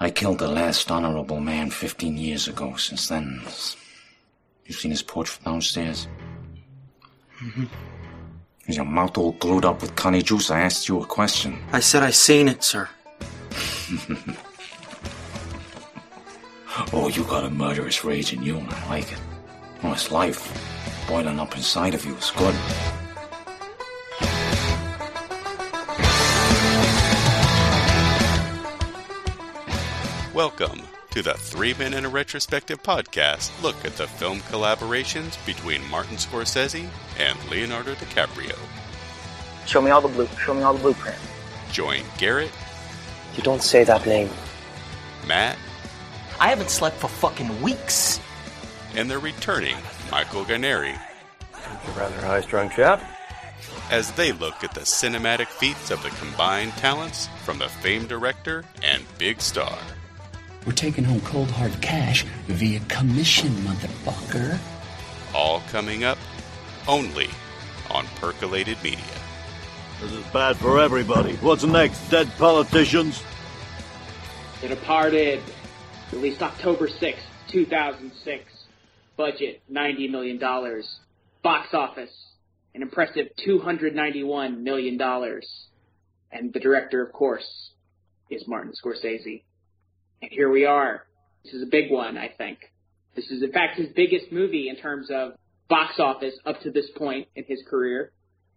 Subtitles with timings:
[0.00, 2.76] I killed the last honorable man 15 years ago.
[2.76, 3.40] Since then,
[4.64, 6.06] you've seen his portrait from downstairs?
[7.42, 7.64] Mm-hmm.
[8.68, 10.50] Is your mouth all glued up with connie juice?
[10.52, 11.58] I asked you a question.
[11.72, 12.88] I said I seen it, sir.
[16.92, 19.18] oh, you got a murderous rage in you, and I like it.
[19.82, 20.52] Oh, it's life.
[21.08, 22.54] Boiling up inside of you is good.
[30.38, 33.50] Welcome to the Three Men in a Retrospective podcast.
[33.60, 36.86] Look at the film collaborations between Martin Scorsese
[37.18, 38.56] and Leonardo DiCaprio.
[39.66, 40.28] Show me all the blue.
[40.40, 41.18] Show me all the blueprint.
[41.72, 42.52] Join Garrett.
[43.34, 44.30] You don't say that name.
[45.26, 45.58] Matt.
[46.38, 48.20] I haven't slept for fucking weeks.
[48.94, 49.76] And the returning
[50.12, 50.96] Michael Guarnieri.
[51.52, 53.02] A rather high-strung chap.
[53.90, 58.64] As they look at the cinematic feats of the combined talents from the famed director
[58.84, 59.76] and big star.
[60.66, 64.58] We're taking home cold hard cash via commission, motherfucker.
[65.34, 66.18] All coming up
[66.86, 67.28] only
[67.90, 68.98] on Percolated Media.
[70.00, 71.34] This is bad for everybody.
[71.36, 72.08] What's next?
[72.10, 73.22] Dead politicians?
[74.60, 75.42] The Departed,
[76.12, 78.44] released October 6, 2006.
[79.16, 80.38] Budget $90 million.
[81.42, 82.12] Box office,
[82.74, 85.00] an impressive $291 million.
[86.30, 87.70] And the director, of course,
[88.30, 89.42] is Martin Scorsese.
[90.22, 91.04] And here we are.
[91.44, 92.58] This is a big one, I think.
[93.14, 95.32] This is, in fact, his biggest movie in terms of
[95.68, 98.12] box office up to this point in his career.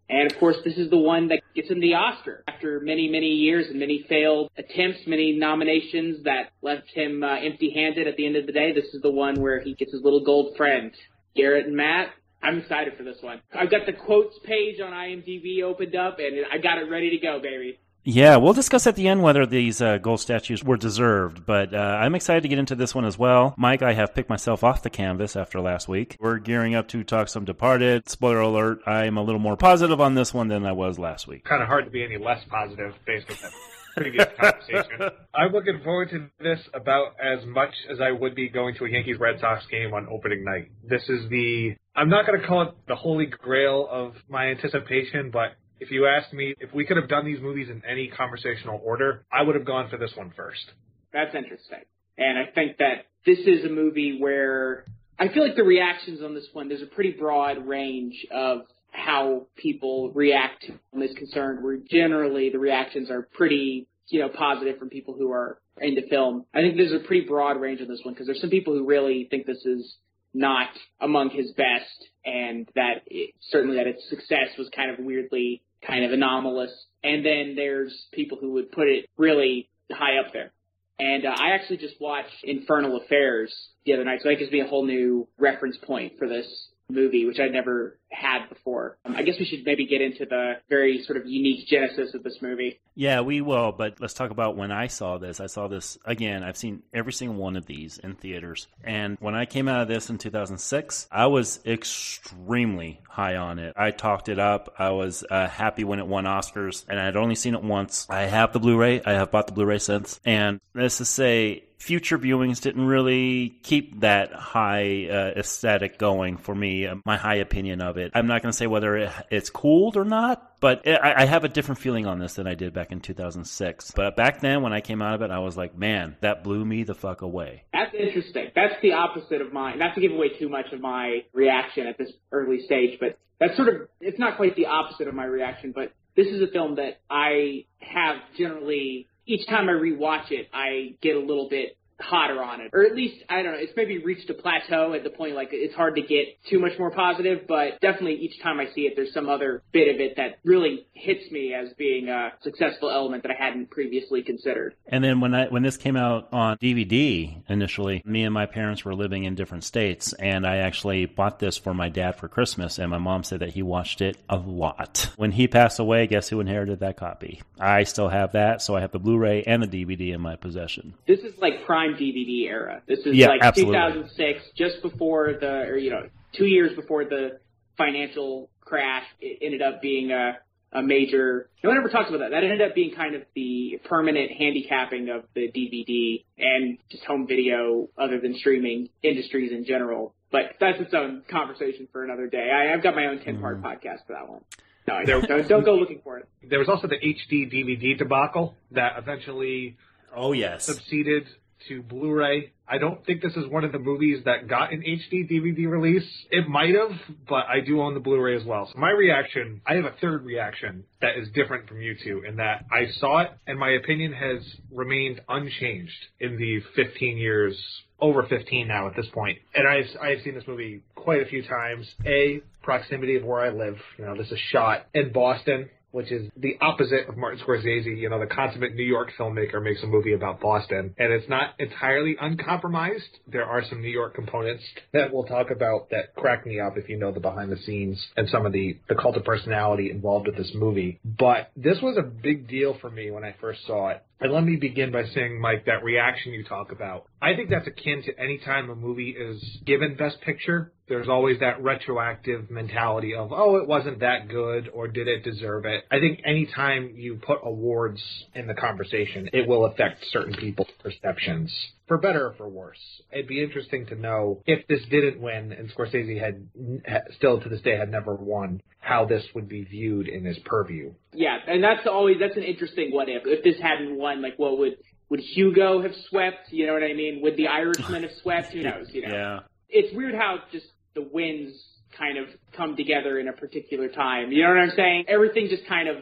[0.09, 3.27] And of course, this is the one that gets him the Oscar after many, many
[3.27, 8.35] years and many failed attempts, many nominations that left him uh, empty-handed at the end
[8.35, 8.73] of the day.
[8.73, 10.91] This is the one where he gets his little gold friend.
[11.33, 12.09] Garrett and Matt,
[12.43, 13.41] I'm excited for this one.
[13.53, 17.17] I've got the quotes page on IMDb opened up and I got it ready to
[17.17, 17.79] go, baby.
[18.03, 21.77] Yeah, we'll discuss at the end whether these uh, gold statues were deserved, but uh,
[21.77, 23.53] I'm excited to get into this one as well.
[23.57, 26.17] Mike, I have picked myself off the canvas after last week.
[26.19, 28.09] We're gearing up to talk some Departed.
[28.09, 31.43] Spoiler alert, I'm a little more positive on this one than I was last week.
[31.43, 33.51] Kind of hard to be any less positive based on that
[33.95, 35.17] previous conversation.
[35.35, 38.89] I'm looking forward to this about as much as I would be going to a
[38.89, 40.71] Yankees Red Sox game on opening night.
[40.83, 45.29] This is the, I'm not going to call it the holy grail of my anticipation,
[45.31, 48.79] but if you asked me if we could have done these movies in any conversational
[48.83, 50.63] order, I would have gone for this one first.
[51.11, 51.79] That's interesting.
[52.19, 54.85] And I think that this is a movie where
[55.19, 58.61] I feel like the reactions on this one, there's a pretty broad range of
[58.91, 64.77] how people react to this concern, where generally the reactions are pretty, you know, positive
[64.77, 66.45] from people who are into film.
[66.53, 68.85] I think there's a pretty broad range on this one because there's some people who
[68.85, 69.95] really think this is
[70.33, 70.69] not
[70.99, 76.05] among his best and that it, certainly that its success was kind of weirdly kind
[76.05, 76.71] of anomalous.
[77.03, 80.51] And then there's people who would put it really high up there.
[80.99, 83.53] And uh, I actually just watched Infernal Affairs
[83.85, 86.45] the other night, so that gives me a whole new reference point for this
[86.89, 88.97] movie, which I'd never had before.
[89.05, 92.23] Um, I guess we should maybe get into the very sort of unique genesis of
[92.23, 92.79] this movie.
[92.95, 95.39] Yeah, we will, but let's talk about when I saw this.
[95.39, 96.43] I saw this again.
[96.43, 99.87] I've seen every single one of these in theaters, and when I came out of
[99.87, 103.73] this in 2006, I was extremely high on it.
[103.77, 104.75] I talked it up.
[104.77, 108.07] I was uh, happy when it won Oscars, and I'd only seen it once.
[108.09, 109.01] I have the Blu-ray.
[109.05, 114.01] I have bought the Blu-ray since, and let's just say future viewings didn't really keep
[114.01, 118.00] that high uh, aesthetic going for me, uh, my high opinion of it.
[118.13, 121.25] I'm not going to say whether it, it's cooled or not, but it, I, I,
[121.25, 123.91] have a different feeling on this than I did back in 2006.
[123.91, 126.63] But back then, when I came out of it, I was like, man, that blew
[126.65, 127.63] me the fuck away.
[127.73, 128.49] That's interesting.
[128.55, 129.79] That's the opposite of mine.
[129.79, 133.55] Not to give away too much of my reaction at this early stage, but that's
[133.55, 136.75] sort of, it's not quite the opposite of my reaction, but this is a film
[136.75, 142.41] that I have generally each time I rewatch it, I get a little bit hotter
[142.41, 143.59] on it, or at least I don't know.
[143.59, 146.77] It's maybe reached a plateau at the point like it's hard to get too much
[146.79, 150.17] more positive, but definitely each time I see it, there's some other bit of it
[150.17, 154.75] that really hits me as being a successful element that I hadn't previously considered.
[154.87, 158.83] And then when I when this came out on DVD initially, me and my parents
[158.85, 162.79] were living in different states, and I actually bought this for my dad for Christmas,
[162.79, 165.09] and my mom said that he watched it a lot.
[165.17, 167.41] When he passed away, guess who inherited that copy?
[167.59, 170.93] I still have that, so I have the Blu-ray and the DVD in my possession.
[171.07, 172.81] This is like prime DVD era.
[172.87, 173.73] This is yeah, like absolutely.
[173.73, 177.39] 2006, just before the, or you know, two years before the
[177.77, 179.03] financial crash.
[179.19, 180.37] It ended up being a,
[180.71, 181.49] a major.
[181.63, 182.31] No one ever talks about that.
[182.31, 187.27] That ended up being kind of the permanent handicapping of the DVD and just home
[187.27, 190.13] video, other than streaming industries in general.
[190.31, 192.49] But that's its own conversation for another day.
[192.49, 193.65] I, I've got my own 10 part mm.
[193.65, 194.41] podcast for that one.
[194.87, 196.27] No, don't, don't, don't go looking for it.
[196.49, 199.77] There was also the HD DVD debacle that eventually
[200.15, 200.65] Oh yes.
[200.65, 201.27] succeeded
[201.67, 202.51] to Blu-ray.
[202.67, 206.07] I don't think this is one of the movies that got an HD DVD release.
[206.29, 206.97] It might have,
[207.27, 208.69] but I do own the Blu-ray as well.
[208.71, 212.37] So my reaction, I have a third reaction that is different from you two in
[212.37, 214.39] that I saw it and my opinion has
[214.71, 217.57] remained unchanged in the 15 years
[217.99, 219.37] over 15 now at this point.
[219.53, 221.87] And I've, I've seen this movie quite a few times.
[222.05, 223.77] A, proximity of where I live.
[223.97, 227.97] You know, this is shot in Boston which is the opposite of Martin Scorsese.
[227.97, 231.53] You know, the consummate New York filmmaker makes a movie about Boston, and it's not
[231.59, 233.19] entirely uncompromised.
[233.27, 236.89] There are some New York components that we'll talk about that crack me up if
[236.89, 240.27] you know the behind the scenes and some of the the cult of personality involved
[240.27, 240.99] with this movie.
[241.03, 244.03] But this was a big deal for me when I first saw it.
[244.21, 247.65] And let me begin by saying, Mike, that reaction you talk about, I think that's
[247.65, 250.71] akin to any time a movie is given Best Picture.
[250.91, 255.63] There's always that retroactive mentality of, oh, it wasn't that good, or did it deserve
[255.63, 255.85] it?
[255.89, 258.03] I think anytime you put awards
[258.35, 261.49] in the conversation, it will affect certain people's perceptions,
[261.87, 262.77] for better or for worse.
[263.09, 267.61] It'd be interesting to know if this didn't win and Scorsese had, still to this
[267.61, 270.91] day had never won, how this would be viewed in his purview.
[271.13, 273.23] Yeah, and that's always that's an interesting what if.
[273.25, 274.75] If this hadn't won, like what would
[275.07, 276.51] would Hugo have swept?
[276.51, 277.21] You know what I mean?
[277.23, 278.51] Would the Irishman have swept?
[278.51, 278.87] Who knows?
[278.91, 279.13] You know.
[279.13, 279.39] Yeah.
[279.69, 280.65] It's weird how just
[280.95, 281.53] the wins
[281.97, 284.31] kind of come together in a particular time.
[284.31, 285.05] You know what I'm saying?
[285.07, 285.97] Everything just kind of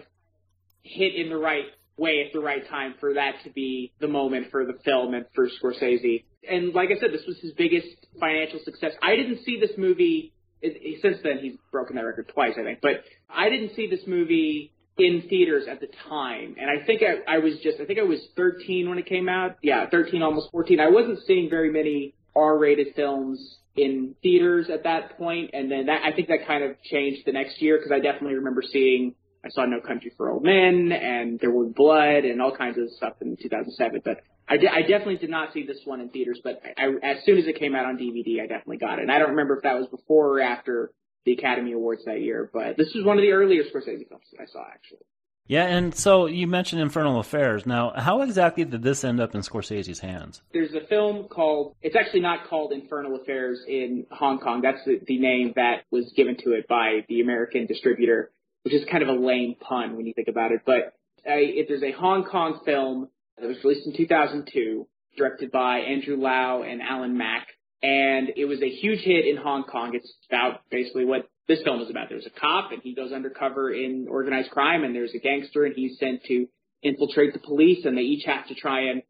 [0.84, 1.66] hit in the right
[1.98, 5.26] way at the right time for that to be the moment for the film and
[5.36, 6.24] for Scorsese.
[6.50, 7.88] And like I said, this was his biggest
[8.20, 8.94] financial success.
[9.02, 10.34] I didn't see this movie.
[10.62, 12.80] Since then, he's broken that record twice, I think.
[12.82, 16.56] But I didn't see this movie in theaters at the time.
[16.60, 19.30] And I think I, I was just, I think I was 13 when it came
[19.30, 19.58] out.
[19.62, 20.80] Yeah, 13, almost 14.
[20.80, 26.02] I wasn't seeing very many R-rated films in theaters at that point, and then that
[26.04, 29.50] I think that kind of changed the next year because I definitely remember seeing I
[29.50, 33.14] saw No Country for Old Men and There Was Blood and all kinds of stuff
[33.22, 34.02] in 2007.
[34.04, 36.42] But I, de- I definitely did not see this one in theaters.
[36.44, 39.04] But I, I, as soon as it came out on DVD, I definitely got it.
[39.04, 40.92] And I don't remember if that was before or after
[41.26, 44.42] the Academy Awards that year, but this was one of the earlier Scorsese films that
[44.42, 45.06] I saw actually.
[45.50, 47.66] Yeah, and so you mentioned Infernal Affairs.
[47.66, 50.44] Now, how exactly did this end up in Scorsese's hands?
[50.54, 54.62] There's a film called, it's actually not called Infernal Affairs in Hong Kong.
[54.62, 58.30] That's the, the name that was given to it by the American distributor,
[58.62, 60.62] which is kind of a lame pun when you think about it.
[60.68, 60.94] But
[61.28, 63.10] uh, it, there's a Hong Kong film
[63.42, 64.88] that was released in 2002,
[65.18, 67.48] directed by Andrew Lau and Alan Mak.
[67.82, 69.96] And it was a huge hit in Hong Kong.
[69.96, 72.08] It's about basically what this film is about.
[72.10, 75.76] There's a cop and he goes undercover in organized crime and there's a gangster and
[75.76, 76.46] he's sent to
[76.84, 79.02] infiltrate the police and they each have to try and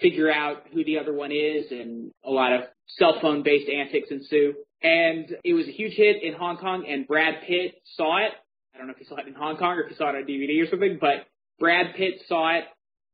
[0.00, 4.08] figure out who the other one is and a lot of cell phone based antics
[4.10, 4.54] ensue.
[4.82, 8.32] And it was a huge hit in Hong Kong and Brad Pitt saw it.
[8.74, 10.16] I don't know if he saw it in Hong Kong or if he saw it
[10.16, 11.26] on DVD or something, but
[11.60, 12.64] Brad Pitt saw it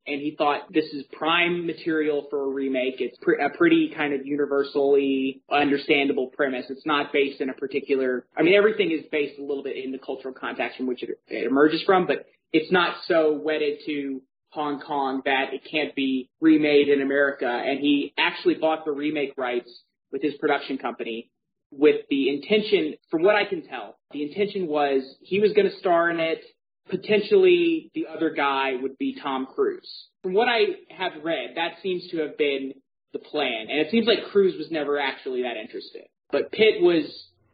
[0.07, 2.97] and he thought this is prime material for a remake.
[2.99, 6.67] It's pre- a pretty kind of universally understandable premise.
[6.69, 8.27] It's not based in a particular.
[8.37, 11.11] I mean, everything is based a little bit in the cultural context from which it,
[11.29, 16.29] it emerges from, but it's not so wedded to Hong Kong that it can't be
[16.41, 17.47] remade in America.
[17.47, 19.71] And he actually bought the remake rights
[20.11, 21.31] with his production company
[21.71, 25.77] with the intention, from what I can tell, the intention was he was going to
[25.79, 26.41] star in it
[26.91, 30.09] potentially the other guy would be Tom Cruise.
[30.23, 32.75] From what I have read, that seems to have been
[33.13, 33.67] the plan.
[33.69, 36.05] And it seems like Cruise was never actually that interested.
[36.31, 37.05] But Pitt was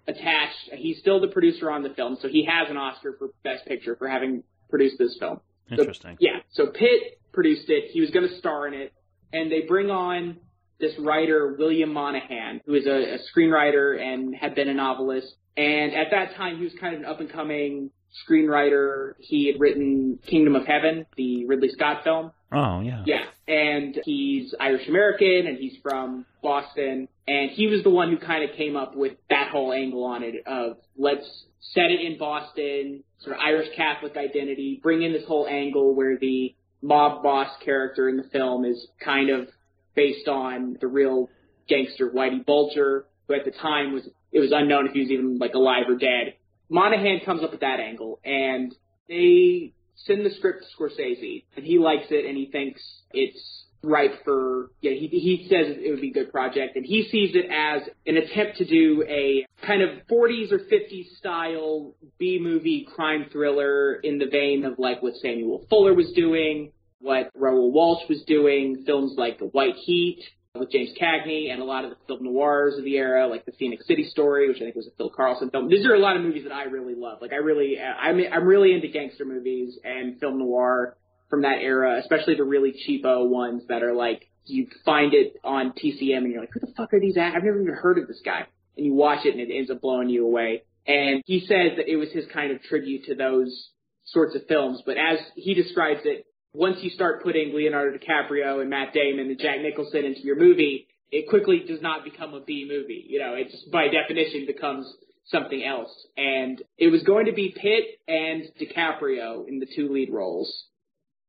[0.06, 0.70] attached.
[0.72, 3.96] He's still the producer on the film, so he has an Oscar for Best Picture
[3.96, 5.40] for having produced this film.
[5.70, 6.12] Interesting.
[6.12, 6.38] So, yeah.
[6.52, 7.90] So Pitt produced it.
[7.92, 8.92] He was going to star in it.
[9.32, 10.38] And they bring on
[10.78, 15.34] this writer, William Monahan, who is a, a screenwriter and had been a novelist.
[15.56, 17.90] And at that time, he was kind of an up and coming
[18.28, 19.14] screenwriter.
[19.18, 22.32] He had written Kingdom of Heaven, the Ridley Scott film.
[22.52, 23.02] Oh, yeah.
[23.06, 23.24] Yeah.
[23.48, 27.08] And he's Irish American and he's from Boston.
[27.26, 30.22] And he was the one who kind of came up with that whole angle on
[30.22, 31.26] it of let's
[31.60, 36.16] set it in Boston, sort of Irish Catholic identity, bring in this whole angle where
[36.18, 39.48] the mob boss character in the film is kind of
[39.94, 41.28] based on the real
[41.68, 45.38] gangster Whitey Bulger, who at the time was, it was unknown if he was even
[45.38, 46.34] like alive or dead.
[46.68, 48.74] Monahan comes up with that angle, and
[49.08, 52.80] they send the script to Scorsese, and he likes it, and he thinks
[53.12, 57.08] it's right for yeah he he says it would be a good project and he
[57.10, 62.38] sees it as an attempt to do a kind of 40s or 50s style B
[62.40, 67.70] movie crime thriller in the vein of like what Samuel Fuller was doing what Raoul
[67.72, 70.24] Walsh was doing films like The White Heat
[70.58, 73.52] with James Cagney and a lot of the film noirs of the era, like the
[73.52, 75.68] Phenix City Story, which I think was a Phil Karlson film.
[75.68, 77.18] These are a lot of movies that I really love.
[77.20, 80.96] Like I really, I'm I'm really into gangster movies and film noir.
[81.28, 85.72] from that era, especially the really cheapo ones that are like you find it on
[85.72, 87.16] TCM and you're like, who the fuck are these?
[87.16, 88.46] Act- I've never even heard of this guy.
[88.76, 90.62] And you watch it and it ends up blowing you away.
[90.86, 93.70] And he says that it was his kind of tribute to those
[94.04, 94.82] sorts of films.
[94.86, 99.38] But as he describes it, once you start putting Leonardo DiCaprio and Matt Damon and
[99.38, 103.04] Jack Nicholson into your movie, it quickly does not become a B movie.
[103.06, 104.90] You know, it just by definition becomes
[105.26, 105.90] something else.
[106.16, 110.64] And it was going to be Pitt and DiCaprio in the two lead roles.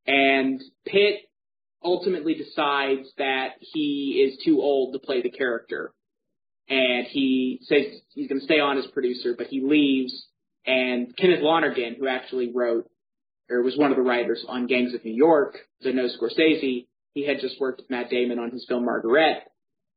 [0.06, 1.22] And Pitt
[1.84, 5.92] ultimately decides that he is too old to play the character.
[6.70, 10.28] And he says he's going to stay on as producer, but he leaves.
[10.66, 12.90] And Kenneth Lonergan, who actually wrote
[13.50, 17.26] or was one of the writers on Gangs of New York, I know Scorsese, he
[17.26, 19.40] had just worked with Matt Damon on his film Margaret,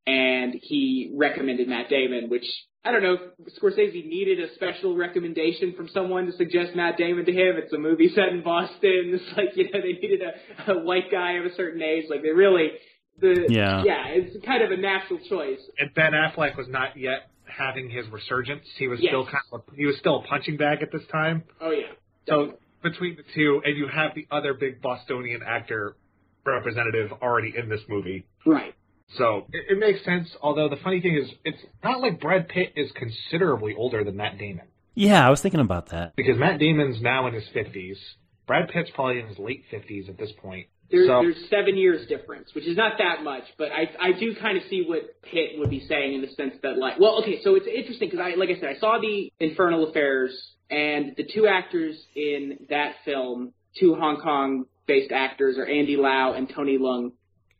[0.06, 2.44] and he recommended Matt Damon, which
[2.84, 7.26] I don't know if Scorsese needed a special recommendation from someone to suggest Matt Damon
[7.26, 7.56] to him.
[7.56, 8.80] It's a movie set in Boston.
[9.20, 12.04] It's like you know they needed a, a white guy of a certain age.
[12.08, 12.68] Like they really
[13.20, 13.82] the Yeah.
[13.84, 15.60] yeah it's kind of a natural choice.
[15.78, 18.64] And Ben Affleck was not yet having his resurgence.
[18.78, 19.10] He was Yes.
[19.10, 21.42] still kind of a, he was still a punching bag at this time.
[21.60, 21.92] Oh yeah.
[22.26, 25.96] So between the two, and you have the other big Bostonian actor
[26.44, 28.26] representative already in this movie.
[28.46, 28.74] Right.
[29.18, 30.28] So it, it makes sense.
[30.42, 34.38] Although the funny thing is, it's not like Brad Pitt is considerably older than Matt
[34.38, 36.14] Damon Yeah, I was thinking about that.
[36.16, 37.98] because Matt Damon's now in his fifties.
[38.46, 40.66] Brad Pitt's probably in his late fifties at this point.
[40.90, 44.34] There's, so there's seven years difference, which is not that much, but I I do
[44.40, 47.40] kind of see what Pitt would be saying in the sense that like, well, okay,
[47.42, 50.32] so it's interesting because I like I said I saw the Infernal Affairs
[50.68, 56.32] and the two actors in that film, two Hong Kong based actors are Andy Lau
[56.32, 57.12] and Tony Leung,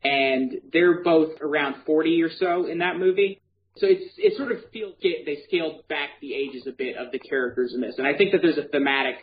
[0.03, 3.41] and they're both around 40 or so in that movie.
[3.77, 7.19] So it's it sort of feels they scaled back the ages a bit of the
[7.19, 9.15] characters in this, and I think that there's a thematic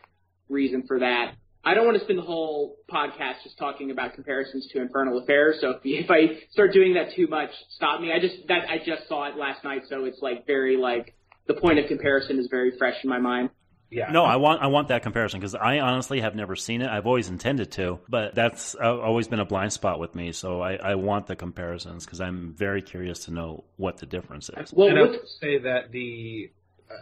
[0.49, 1.35] reason for that.
[1.69, 5.59] I don't want to spend the whole podcast just talking about comparisons to Infernal Affairs.
[5.61, 8.11] So if, if I start doing that too much, stop me.
[8.11, 11.15] I just that I just saw it last night, so it's like very like
[11.47, 13.51] the point of comparison is very fresh in my mind.
[13.91, 16.89] yeah, No, I want I want that comparison because I honestly have never seen it.
[16.89, 20.33] I've always intended to, but that's uh, always been a blind spot with me.
[20.33, 24.49] So I, I want the comparisons because I'm very curious to know what the difference
[24.49, 24.73] is.
[24.73, 26.51] Well, and I would say that the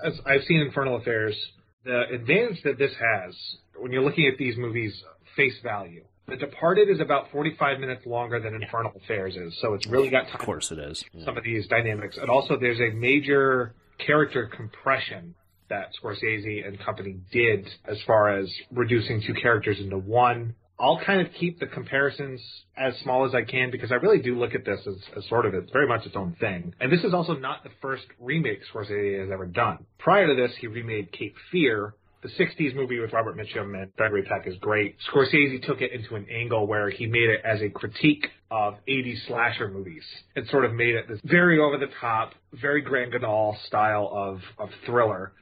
[0.04, 1.36] as I've seen Infernal Affairs,
[1.86, 3.34] the advantage that this has
[3.76, 4.92] when you're looking at these movies
[5.36, 6.04] face value.
[6.28, 10.24] The Departed is about 45 minutes longer than Infernal Affairs is, so it's really got
[10.24, 11.04] time Of course it is.
[11.12, 11.24] Yeah.
[11.24, 12.18] some of these dynamics.
[12.20, 13.74] And also, there's a major
[14.04, 15.36] character compression
[15.68, 20.56] that Scorsese and company did as far as reducing two characters into one.
[20.78, 22.40] I'll kind of keep the comparisons
[22.76, 25.46] as small as I can because I really do look at this as, as sort
[25.46, 26.74] of it's very much its own thing.
[26.80, 29.86] And this is also not the first remake Scorsese has ever done.
[29.98, 31.94] Prior to this, he remade Cape Fear.
[32.22, 34.96] The 60s movie with Robert Mitchum and Gregory Peck is great.
[35.10, 39.26] Scorsese took it into an angle where he made it as a critique of 80s
[39.28, 40.02] slasher movies
[40.34, 44.40] and sort of made it this very over the top, very Grand Guignol style of,
[44.58, 45.32] of thriller.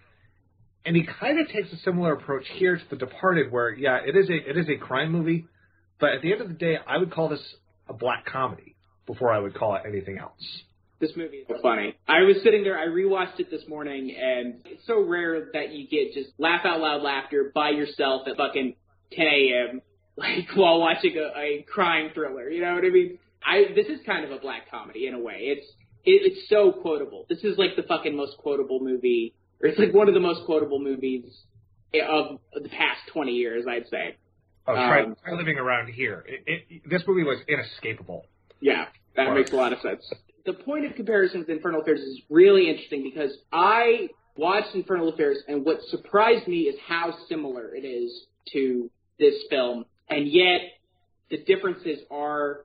[0.87, 4.17] And he kind of takes a similar approach here to The Departed, where yeah, it
[4.17, 5.47] is a it is a crime movie,
[5.99, 7.43] but at the end of the day, I would call this
[7.89, 8.75] a black comedy
[9.07, 10.63] before I would call it anything else.
[11.01, 11.95] This movie is funny.
[12.07, 15.89] I was sitting there, I rewatched it this morning, and it's so rare that you
[15.89, 18.77] get just laugh out loud laughter by yourself at fucking
[19.13, 19.81] 10 a.m.
[20.17, 22.49] like while watching a, a crime thriller.
[22.49, 23.19] You know what I mean?
[23.45, 25.37] I this is kind of a black comedy in a way.
[25.41, 25.67] It's
[26.05, 27.27] it, it's so quotable.
[27.29, 30.79] This is like the fucking most quotable movie, it's like one of the most quotable
[30.79, 31.25] movies
[31.95, 34.17] of the past 20 years, I'd say.
[34.67, 36.25] Oh, try, Um, try living around here.
[36.27, 38.27] It, it, this movie was inescapable.
[38.61, 39.35] Yeah, that Right.
[39.35, 40.11] makes a lot of sense.
[40.47, 45.39] The point of comparison with Infernal Affairs is really interesting because I watched Infernal Affairs
[45.49, 50.61] and what surprised me is how similar it is to this film, and yet
[51.31, 52.65] the differences are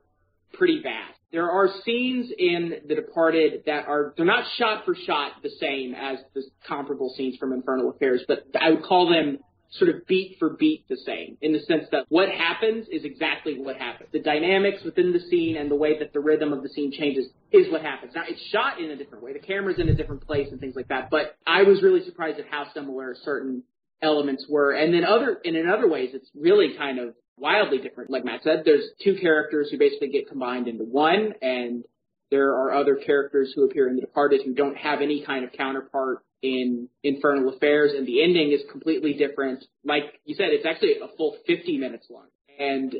[0.54, 1.18] pretty vast.
[1.32, 5.94] There are scenes in The Departed that are they're not shot for shot the same
[5.94, 9.38] as the comparable scenes from Infernal Affairs, but I would call them
[9.72, 13.60] sort of beat for beat the same in the sense that what happens is exactly
[13.60, 14.08] what happens.
[14.12, 17.26] The dynamics within the scene and the way that the rhythm of the scene changes
[17.52, 18.12] is what happens.
[18.16, 19.32] Now it's shot in a different way.
[19.32, 21.08] The camera's in a different place and things like that.
[21.10, 23.62] But I was really surprised at how similar certain
[24.02, 24.72] elements were.
[24.72, 28.10] And then other and in other ways it's really kind of wildly different.
[28.10, 31.84] Like Matt said, there's two characters who basically get combined into one and
[32.30, 35.52] there are other characters who appear in The Departed who don't have any kind of
[35.52, 39.64] counterpart in Infernal Affairs, and the ending is completely different.
[39.84, 42.26] Like you said, it's actually a full 50 minutes long.
[42.58, 42.94] And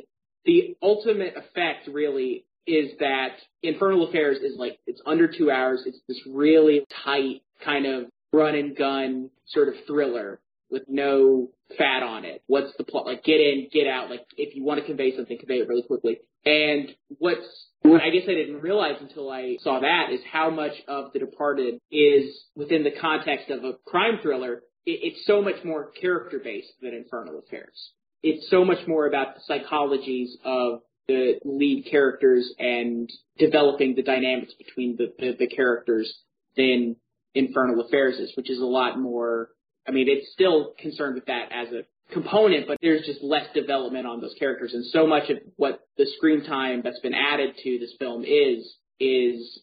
[0.45, 5.83] the ultimate effect really is that Infernal Affairs is like, it's under two hours.
[5.85, 10.39] It's this really tight kind of run and gun sort of thriller.
[10.71, 12.41] With no fat on it.
[12.47, 13.05] What's the plot?
[13.05, 14.09] Like, get in, get out.
[14.09, 16.19] Like, if you want to convey something, convey it really quickly.
[16.45, 20.73] And what's what I guess I didn't realize until I saw that is how much
[20.87, 24.61] of The Departed is within the context of a crime thriller.
[24.85, 27.91] It, it's so much more character based than Infernal Affairs.
[28.23, 34.53] It's so much more about the psychologies of the lead characters and developing the dynamics
[34.53, 36.19] between the, the, the characters
[36.55, 36.95] than
[37.33, 39.49] Infernal Affairs is, which is a lot more.
[39.87, 41.81] I mean, it's still concerned with that as a
[42.13, 46.05] component, but there's just less development on those characters, and so much of what the
[46.17, 49.59] screen time that's been added to this film is is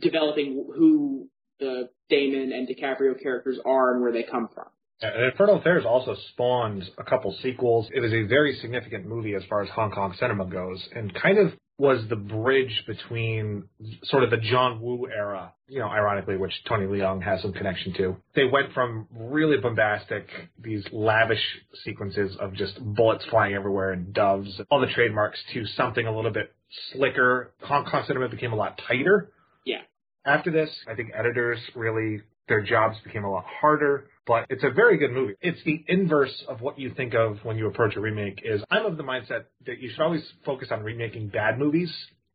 [0.00, 4.66] developing who the Damon and DiCaprio characters are and where they come from.
[5.00, 7.88] And Infernal Affairs also spawned a couple sequels.
[7.92, 11.38] It was a very significant movie as far as Hong Kong cinema goes, and kind
[11.38, 13.64] of was the bridge between
[14.04, 17.94] sort of the John Woo era, you know, ironically, which Tony Leung has some connection
[17.94, 18.16] to.
[18.34, 20.26] They went from really bombastic,
[20.60, 21.42] these lavish
[21.84, 26.32] sequences of just bullets flying everywhere and doves, all the trademarks, to something a little
[26.32, 26.52] bit
[26.92, 27.52] slicker.
[27.62, 29.30] Hong Kong cinema became a lot tighter.
[29.64, 29.82] Yeah.
[30.26, 34.70] After this, I think editors really, their jobs became a lot harder but it's a
[34.70, 35.34] very good movie.
[35.40, 38.84] It's the inverse of what you think of when you approach a remake is I'm
[38.84, 41.90] of the mindset that you should always focus on remaking bad movies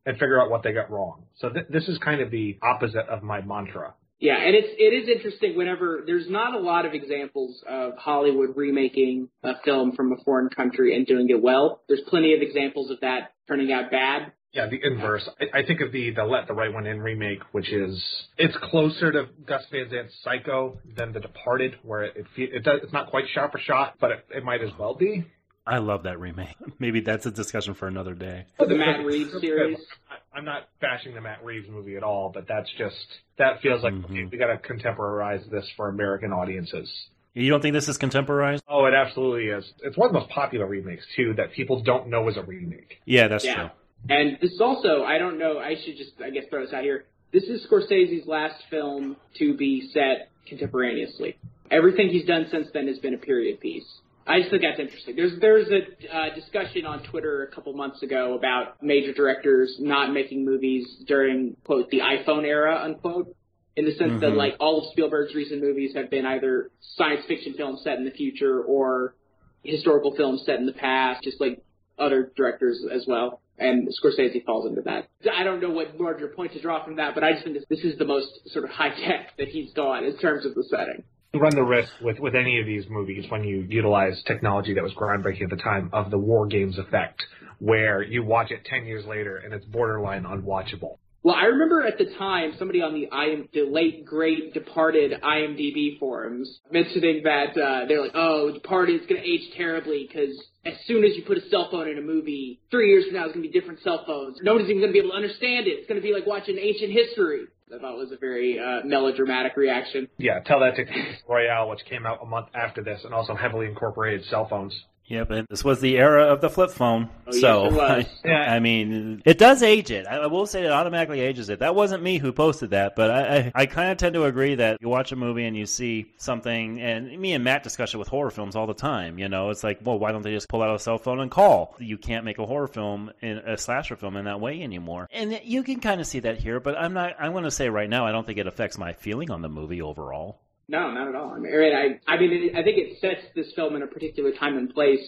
[0.05, 1.25] and figure out what they got wrong.
[1.37, 3.93] So th- this is kind of the opposite of my mantra.
[4.19, 8.55] Yeah, and it's it is interesting whenever there's not a lot of examples of Hollywood
[8.55, 11.81] remaking a film from a foreign country and doing it well.
[11.87, 14.31] There's plenty of examples of that turning out bad.
[14.53, 15.27] Yeah, the inverse.
[15.41, 18.01] I, I think of the the Let the Right One In remake, which is
[18.37, 22.81] it's closer to Gus Van Sant's Psycho than The Departed, where it it, it does
[22.83, 25.25] it's not quite shot for shot, but it, it might as well be.
[25.65, 26.55] I love that remake.
[26.79, 28.45] Maybe that's a discussion for another day.
[28.59, 29.77] The Matt Reeves series.
[30.11, 32.95] I, I'm not bashing the Matt Reeves movie at all, but that's just
[33.39, 34.13] that feels like Mm-hmm.
[34.13, 36.91] okay, we got to contemporize this for American audiences.
[37.33, 38.61] You don't think this is contemporized?
[38.67, 39.65] Oh, it absolutely is.
[39.81, 42.99] It's one of the most popular remakes too that people don't know is a remake.
[43.05, 43.55] Yeah, that's Yeah.
[43.55, 43.69] true.
[44.09, 46.83] And this is also, I don't know, I should just, I guess, throw this out
[46.83, 47.05] here.
[47.31, 51.37] This is Scorsese's last film to be set contemporaneously.
[51.71, 53.85] Everything he's done since then has been a period piece.
[54.25, 55.15] I just think that's interesting.
[55.15, 60.13] There's there's a uh, discussion on Twitter a couple months ago about major directors not
[60.13, 63.35] making movies during quote the iPhone era unquote,
[63.75, 64.37] in the sense that Mhm.
[64.37, 68.11] like all of Spielberg's recent movies have been either science fiction films set in the
[68.11, 69.15] future or
[69.63, 71.61] historical films set in the past, just like
[71.99, 73.41] other directors as well.
[73.57, 75.07] And Scorsese falls into that.
[75.31, 77.65] I don't know what larger point to draw from that, but I just think this,
[77.69, 80.63] this is the most sort of high tech that he's gone in terms of the
[80.69, 81.03] setting.
[81.33, 84.83] You run the risk with with any of these movies when you utilize technology that
[84.83, 87.23] was groundbreaking at the time of the war games effect,
[87.59, 90.97] where you watch it ten years later and it's borderline unwatchable.
[91.23, 95.97] Well, I remember at the time somebody on the IM, the late great departed IMDb
[95.97, 100.73] forums mentioning that uh, they're like, "Oh, Departed is going to age terribly because as
[100.85, 103.33] soon as you put a cell phone in a movie, three years from now it's
[103.33, 104.37] going to be different cell phones.
[104.41, 105.71] Nobody's even going to be able to understand it.
[105.71, 109.57] It's going to be like watching ancient history." I thought was a very uh, melodramatic
[109.57, 110.07] reaction.
[110.17, 110.85] Yeah, tell that to
[111.27, 114.75] Royale, which came out a month after this and also heavily incorporated cell phones.
[115.07, 117.09] Yep, and this was the era of the flip phone.
[117.27, 117.79] Oh, so.
[117.81, 120.07] I, I mean, it does age it.
[120.07, 121.59] I, I will say it automatically ages it.
[121.59, 124.55] That wasn't me who posted that, but I, I, I kind of tend to agree
[124.55, 127.97] that you watch a movie and you see something, and me and Matt discuss it
[127.97, 129.19] with horror films all the time.
[129.19, 131.29] You know, it's like, well, why don't they just pull out a cell phone and
[131.29, 131.75] call?
[131.79, 135.09] You can't make a horror film, in a slasher film, in that way anymore.
[135.11, 137.15] And you can kind of see that here, but I'm not.
[137.19, 139.49] I'm going to say right now, I don't think it affects my feeling on the
[139.49, 140.39] movie overall.
[140.67, 141.31] No, not at all.
[141.31, 144.31] I mean, I, I mean, it, I think it sets this film in a particular
[144.31, 145.01] time and place.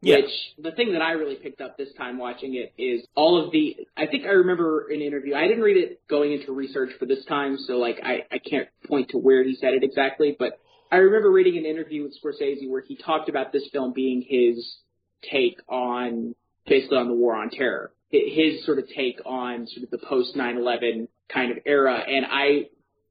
[0.00, 0.16] Yeah.
[0.16, 3.52] Which the thing that I really picked up this time watching it is all of
[3.52, 3.76] the.
[3.96, 5.34] I think I remember an interview.
[5.34, 8.68] I didn't read it going into research for this time, so like I I can't
[8.86, 10.58] point to where he said it exactly, but
[10.92, 14.76] I remember reading an interview with Scorsese where he talked about this film being his
[15.30, 16.34] take on
[16.66, 20.36] basically on the war on terror, his sort of take on sort of the post
[20.36, 22.68] 9/11 kind of era, and I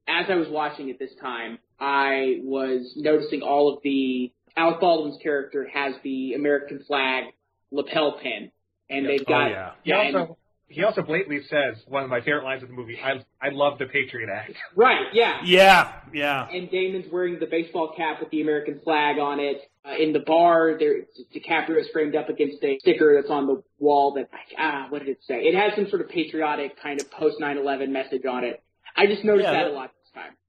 [0.07, 5.21] as I was watching it this time, I was noticing all of the Alec Baldwin's
[5.21, 7.25] character has the American flag
[7.71, 8.51] lapel pin,
[8.89, 9.71] and they've got oh, yeah.
[9.83, 10.37] He and- also
[10.69, 12.97] he also blatantly says one of my favorite lines of the movie.
[13.03, 14.53] I I love the Patriot Act.
[14.75, 16.47] right, yeah, Yeah, yeah.
[16.49, 19.57] And Damon's wearing the baseball cap with the American flag on it.
[19.85, 21.01] Uh, in the bar, there
[21.35, 24.99] DiCaprio is framed up against a sticker that's on the wall that like ah, what
[24.99, 25.41] did it say?
[25.41, 28.63] It has some sort of patriotic kind of post 9/11 message on it.
[28.95, 30.02] I just noticed Yeah, that that- a lot this time.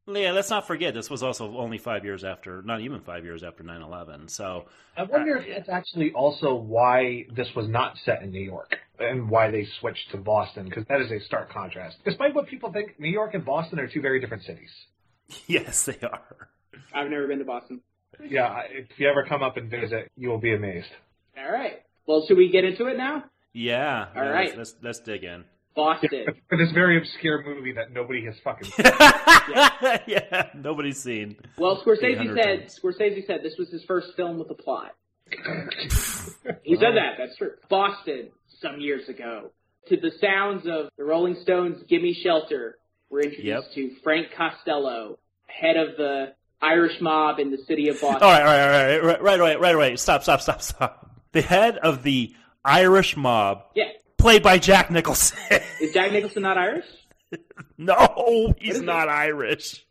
[0.06, 3.42] Yeah, let's not forget this was also only five years after, not even five years
[3.42, 4.28] after 9/11.
[4.28, 8.76] So I wonder if that's actually also why this was not set in New York
[8.98, 11.96] and why they switched to Boston because that is a stark contrast.
[12.04, 14.70] Despite what people think, New York and Boston are two very different cities.
[15.46, 16.48] yes, they are.
[16.92, 17.80] I've never been to Boston.
[18.22, 20.90] Yeah, if you ever come up and visit, you will be amazed.
[21.36, 21.82] All right.
[22.06, 23.24] Well, should we get into it now?
[23.54, 24.08] Yeah.
[24.14, 24.56] All yeah, right.
[24.56, 25.44] Let's, let's let's dig in.
[25.74, 26.26] Boston.
[26.48, 28.86] For this very obscure movie that nobody has fucking seen.
[30.06, 31.36] yeah, nobody's seen.
[31.58, 32.80] Well, Scorsese said times.
[32.82, 34.94] Scorsese said this was his first film with a plot.
[35.30, 37.14] he said that.
[37.18, 37.52] That's true.
[37.68, 38.28] Boston,
[38.60, 39.50] some years ago,
[39.88, 42.76] to the sounds of the Rolling Stones' "Gimme Shelter,"
[43.10, 43.74] we're introduced Yep.
[43.74, 48.22] to Frank Costello, head of the Irish mob in the city of Boston.
[48.22, 49.96] All right, all right, all right, right, right away, right away.
[49.96, 51.10] Stop, stop, stop, stop.
[51.32, 52.34] The head of the
[52.64, 53.84] Irish mob, Yeah.
[54.24, 55.36] Played by Jack Nicholson.
[55.82, 56.86] Is Jack Nicholson not Irish?
[57.78, 59.84] no, he's is not Irish.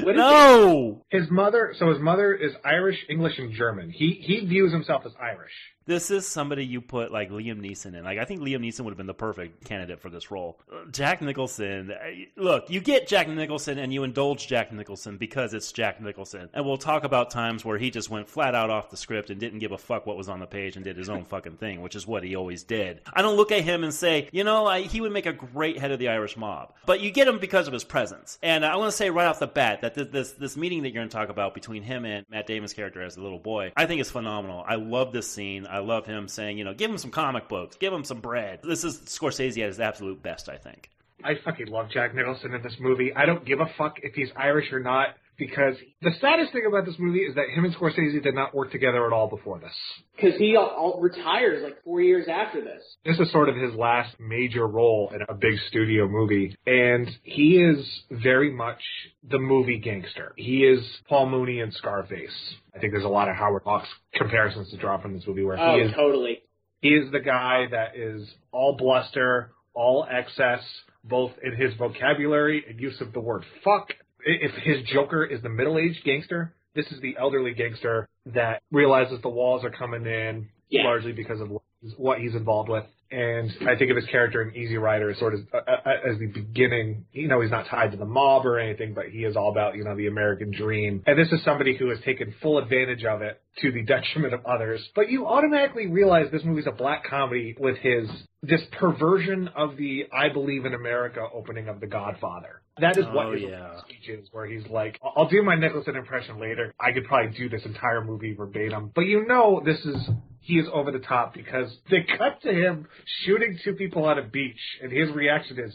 [0.00, 3.90] What is No, His mother, so his mother is Irish, English, and German.
[3.90, 5.52] He he views himself as Irish.
[5.86, 8.04] This is somebody you put like Liam Neeson in.
[8.04, 10.58] Like I think Liam Neeson would have been the perfect candidate for this role.
[10.90, 11.92] Jack Nicholson.
[12.36, 16.48] Look, you get Jack Nicholson and you indulge Jack Nicholson because it's Jack Nicholson.
[16.52, 19.40] And we'll talk about times where he just went flat out off the script and
[19.40, 21.82] didn't give a fuck what was on the page and did his own fucking thing,
[21.82, 23.00] which is what he always did.
[23.12, 25.78] I don't look at him and say, you know, I, he would make a great
[25.78, 26.74] head of the Irish mob.
[26.86, 28.38] But you get him because of his presence.
[28.42, 30.90] And I want to say right off the bat that this, this this meeting that
[30.90, 33.72] you're going to talk about between him and Matt Damon's character as the little boy,
[33.76, 34.64] I think is phenomenal.
[34.66, 35.66] I love this scene.
[35.74, 38.60] I love him saying, you know, give him some comic books, give him some bread.
[38.62, 40.88] This is Scorsese at his absolute best, I think.
[41.24, 43.12] I fucking love Jack Nicholson in this movie.
[43.12, 46.84] I don't give a fuck if he's Irish or not because the saddest thing about
[46.86, 49.72] this movie is that him and Scorsese did not work together at all before this.
[50.14, 52.82] Because he all, all retires like four years after this.
[53.04, 57.56] This is sort of his last major role in a big studio movie, and he
[57.56, 58.80] is very much
[59.28, 60.34] the movie gangster.
[60.36, 62.30] He is Paul Muni in Scarface.
[62.74, 65.58] I think there's a lot of Howard Hawks comparisons to draw from this movie where
[65.58, 66.42] Oh, he is totally.
[66.80, 70.60] he is the guy that is all bluster, all excess,
[71.02, 73.88] both in his vocabulary and use of the word fuck.
[74.26, 79.28] If his Joker is the middle-aged gangster, this is the elderly gangster that realizes the
[79.28, 80.84] walls are coming in Yeah.
[80.84, 81.50] largely because of
[81.98, 82.84] what he's involved with.
[83.10, 86.18] And I think of his character in Easy Rider as sort of uh, uh, as
[86.18, 87.04] the beginning.
[87.12, 89.76] You know, he's not tied to the mob or anything, but he is all about
[89.76, 91.02] you know the American dream.
[91.06, 94.44] And this is somebody who has taken full advantage of it to the detriment of
[94.46, 94.80] others.
[94.96, 98.08] But you automatically realize this movie's a black comedy with his
[98.42, 102.62] this perversion of the "I believe in America" opening of The Godfather.
[102.80, 103.78] That is Oh, what his yeah.
[103.82, 106.74] speech is, where he's like, "I'll I'll do my Nicholson impression later.
[106.80, 109.96] I could probably do this entire movie verbatim." But you know, this is
[110.44, 112.86] he is over the top because they cut to him
[113.24, 115.74] shooting two people on a beach, and his reaction is,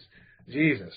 [0.50, 0.94] "Jesus,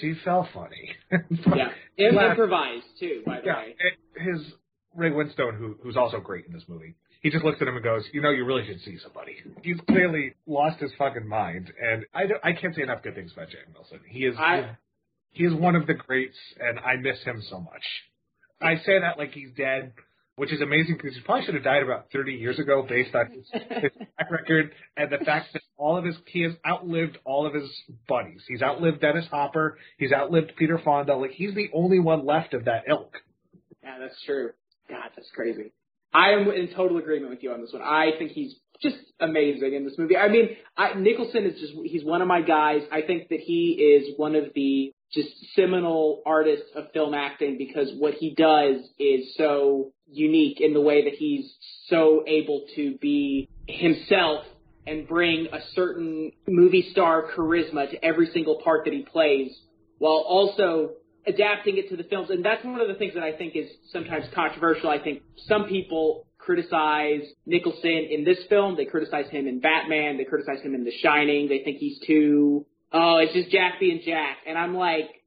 [0.00, 0.90] she fell funny."
[1.56, 1.68] Yeah.
[1.98, 3.76] Im- Laugh- improvised, too, by the yeah, way.
[3.78, 4.54] it- his
[4.94, 7.84] Ray Winstone, who who's also great in this movie, he just looks at him and
[7.84, 12.04] goes, "You know, you really should see somebody." He's clearly lost his fucking mind, and
[12.14, 14.00] I don't, I can't say enough good things about Jack Wilson.
[14.08, 14.76] He is I-
[15.32, 17.84] he is one of the greats, and I miss him so much.
[18.60, 19.92] I say that like he's dead,
[20.36, 23.30] which is amazing because he probably should have died about 30 years ago based on
[23.30, 27.46] his, his track record and the fact that all of his he has outlived all
[27.46, 27.70] of his
[28.08, 28.42] buddies.
[28.48, 29.78] He's outlived Dennis Hopper.
[29.98, 31.16] He's outlived Peter Fonda.
[31.16, 33.14] Like he's the only one left of that ilk.
[33.82, 34.50] Yeah, that's true.
[34.88, 35.72] God, that's crazy.
[36.14, 37.82] I am in total agreement with you on this one.
[37.82, 40.16] I think he's just amazing in this movie.
[40.16, 42.82] I mean, I, Nicholson is just, he's one of my guys.
[42.90, 47.90] I think that he is one of the just seminal artist of film acting because
[47.98, 51.52] what he does is so unique in the way that he's
[51.88, 54.44] so able to be himself
[54.86, 59.56] and bring a certain movie star charisma to every single part that he plays
[59.98, 60.90] while also
[61.26, 62.30] adapting it to the films.
[62.30, 64.90] And that's one of the things that I think is sometimes controversial.
[64.90, 68.76] I think some people criticize Nicholson in this film.
[68.76, 70.16] They criticize him in Batman.
[70.18, 71.48] They criticize him in The Shining.
[71.48, 74.38] They think he's too, oh, it's just Jack being Jack.
[74.46, 75.22] And I'm like,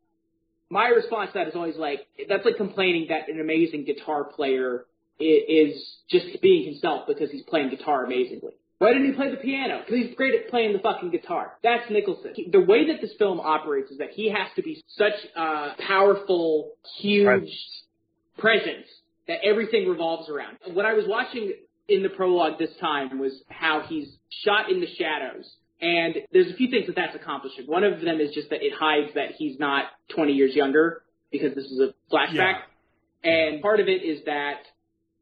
[0.69, 4.86] my response to that is always like, that's like complaining that an amazing guitar player
[5.19, 8.54] is just being himself because he's playing guitar amazingly.
[8.80, 9.80] Why didn't he play the piano?
[9.80, 11.54] Because he's great at playing the fucking guitar.
[11.63, 12.34] That's Nicholson.
[12.36, 15.75] He- the way that this film operates is that he has to be such a
[15.80, 17.58] powerful, huge
[18.38, 18.88] presence
[19.28, 20.58] that everything revolves around.
[20.73, 21.54] What I was watching
[21.88, 24.10] in the prologue this time was how he's
[24.43, 25.49] shot in the shadows.
[25.81, 27.65] And there's a few things that that's accomplishing.
[27.65, 29.85] One of them is just that it hides that he's not
[30.15, 32.59] 20 years younger because this is a flashback.
[33.23, 34.61] And part of it is that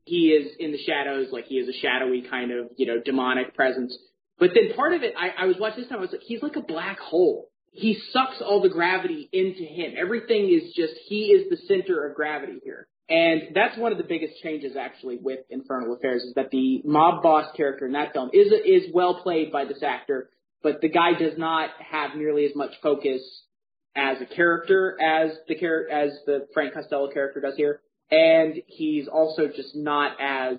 [0.05, 3.55] he is in the shadows, like he is a shadowy kind of, you know, demonic
[3.55, 3.97] presence.
[4.37, 6.43] But then part of it, I, I was watching this time, I was like, he's
[6.43, 7.49] like a black hole.
[7.71, 9.93] He sucks all the gravity into him.
[9.97, 12.87] Everything is just, he is the center of gravity here.
[13.09, 17.21] And that's one of the biggest changes actually with Infernal Affairs is that the mob
[17.21, 20.29] boss character in that film is is well played by this actor,
[20.63, 23.21] but the guy does not have nearly as much focus
[23.95, 27.81] as a character as the char- as the Frank Costello character does here.
[28.09, 30.57] and he's also just not as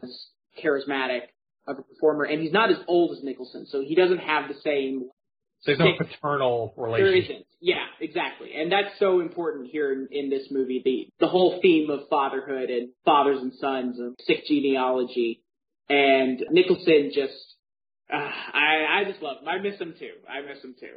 [0.62, 1.22] charismatic
[1.66, 4.54] of a performer, and he's not as old as Nicholson, so he doesn't have the
[4.62, 5.08] same.
[5.66, 7.30] There's no paternal relationship.
[7.30, 7.46] isn't.
[7.60, 10.82] Yeah, exactly, and that's so important here in, in this movie.
[10.84, 15.42] The the whole theme of fatherhood and fathers and sons and sick genealogy,
[15.88, 17.53] and Nicholson just.
[18.12, 19.48] Uh, I I just love him.
[19.48, 20.12] I miss him too.
[20.28, 20.96] I miss him too.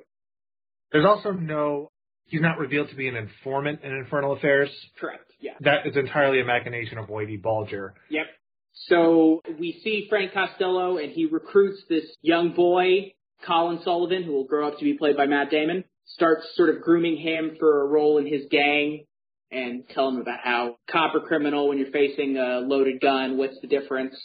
[0.92, 1.90] There's also no.
[2.26, 4.70] He's not revealed to be an informant in Infernal Affairs.
[5.00, 5.32] Correct.
[5.40, 5.54] Yeah.
[5.62, 7.94] That is entirely a machination of Whitey Bulger.
[8.10, 8.26] Yep.
[8.74, 13.14] So we see Frank Costello, and he recruits this young boy,
[13.46, 15.86] Colin Sullivan, who will grow up to be played by Matt Damon.
[16.06, 19.06] Starts sort of grooming him for a role in his gang,
[19.52, 23.60] and tell him about how cop or criminal when you're facing a loaded gun, what's
[23.62, 24.16] the difference?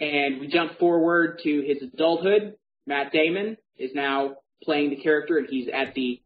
[0.00, 2.56] And we jump forward to his adulthood.
[2.86, 6.20] Matt Damon is now playing the character, and he's at the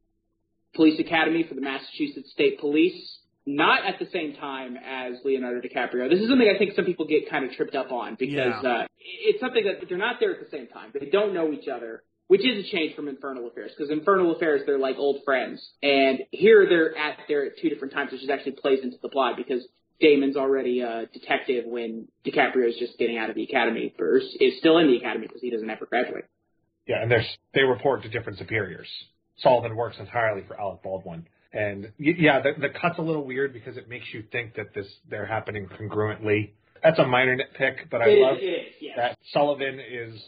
[0.74, 6.08] police academy for the Massachusetts State Police not at the same time as Leonardo DiCaprio.
[6.10, 8.70] This is something I think some people get kind of tripped up on because Yeah.
[8.70, 10.90] uh, it's something that they're not there at the same time.
[10.92, 14.62] They don't know each other, which is a change from Infernal Affairs because Infernal Affairs
[14.66, 18.52] they're like old friends, and here they're at they're at two different times, which actually
[18.52, 19.66] plays into the plot because
[20.00, 24.78] Damon's already a detective when DiCaprio's just getting out of the academy or is still
[24.78, 26.24] in the academy because he doesn't ever graduate.
[26.86, 28.88] Yeah, and there's they report to different superiors.
[29.38, 31.26] Sullivan works entirely for Alec Baldwin.
[31.52, 34.86] And yeah, the, the cut's a little weird because it makes you think that this
[35.08, 36.52] they're happening congruently.
[36.82, 38.94] That's a minor nitpick, but I It is- love it is, yes.
[38.96, 40.20] that Sullivan is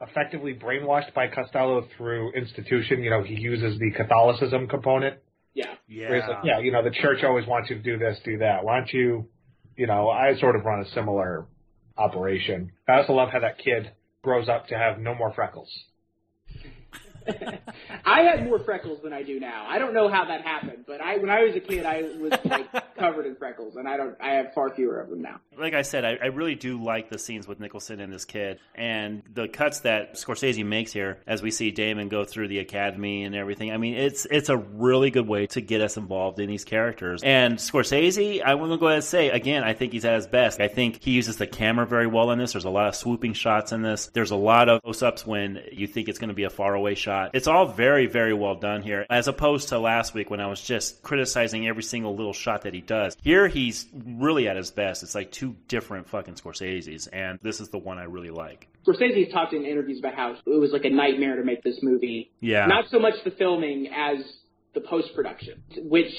[0.00, 3.02] effectively brainwashed by Costello through institution.
[3.02, 5.16] You know, he uses the Catholicism component.
[5.54, 5.74] Yeah.
[5.86, 6.10] Yeah.
[6.10, 8.64] like, yeah, you know, the church always wants you to do this, do that.
[8.64, 9.28] Why don't you,
[9.76, 11.46] you know, I sort of run a similar
[11.96, 12.72] operation.
[12.88, 15.70] I also love how that kid grows up to have no more freckles.
[18.04, 19.66] I had more freckles than I do now.
[19.68, 22.32] I don't know how that happened, but I when I was a kid, I was
[22.44, 24.16] like covered in freckles, and I don't.
[24.20, 25.40] I have far fewer of them now.
[25.56, 28.58] Like I said, I, I really do like the scenes with Nicholson and this kid,
[28.74, 33.24] and the cuts that Scorsese makes here as we see Damon go through the academy
[33.24, 33.72] and everything.
[33.72, 37.22] I mean, it's it's a really good way to get us involved in these characters.
[37.22, 40.26] And Scorsese, I want to go ahead and say again, I think he's at his
[40.26, 40.60] best.
[40.60, 42.52] I think he uses the camera very well in this.
[42.52, 44.10] There's a lot of swooping shots in this.
[44.12, 47.11] There's a lot of close-ups when you think it's going to be a faraway shot.
[47.32, 50.60] It's all very very well done here, as opposed to last week when I was
[50.60, 53.16] just criticizing every single little shot that he does.
[53.22, 55.02] Here he's really at his best.
[55.02, 58.68] It's like two different fucking Scorseses, and this is the one I really like.
[58.86, 62.30] Scorsese's talked in interviews about how it was like a nightmare to make this movie.
[62.40, 62.66] Yeah.
[62.66, 64.18] Not so much the filming as
[64.74, 66.12] the post production, which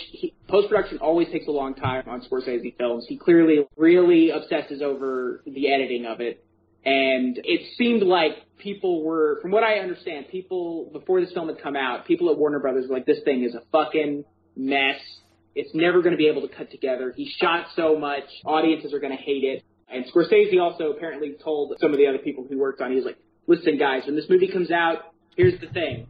[0.48, 3.06] post production always takes a long time on Scorsese films.
[3.08, 6.46] He clearly really obsesses over the editing of it.
[6.86, 11.62] And it seemed like people were, from what I understand, people, before this film had
[11.62, 15.00] come out, people at Warner Brothers were like, this thing is a fucking mess.
[15.56, 17.14] It's never going to be able to cut together.
[17.16, 18.24] He shot so much.
[18.44, 19.64] Audiences are going to hate it.
[19.90, 22.96] And Scorsese also apparently told some of the other people who worked on it, he
[22.98, 26.08] was like, listen guys, when this movie comes out, here's the thing.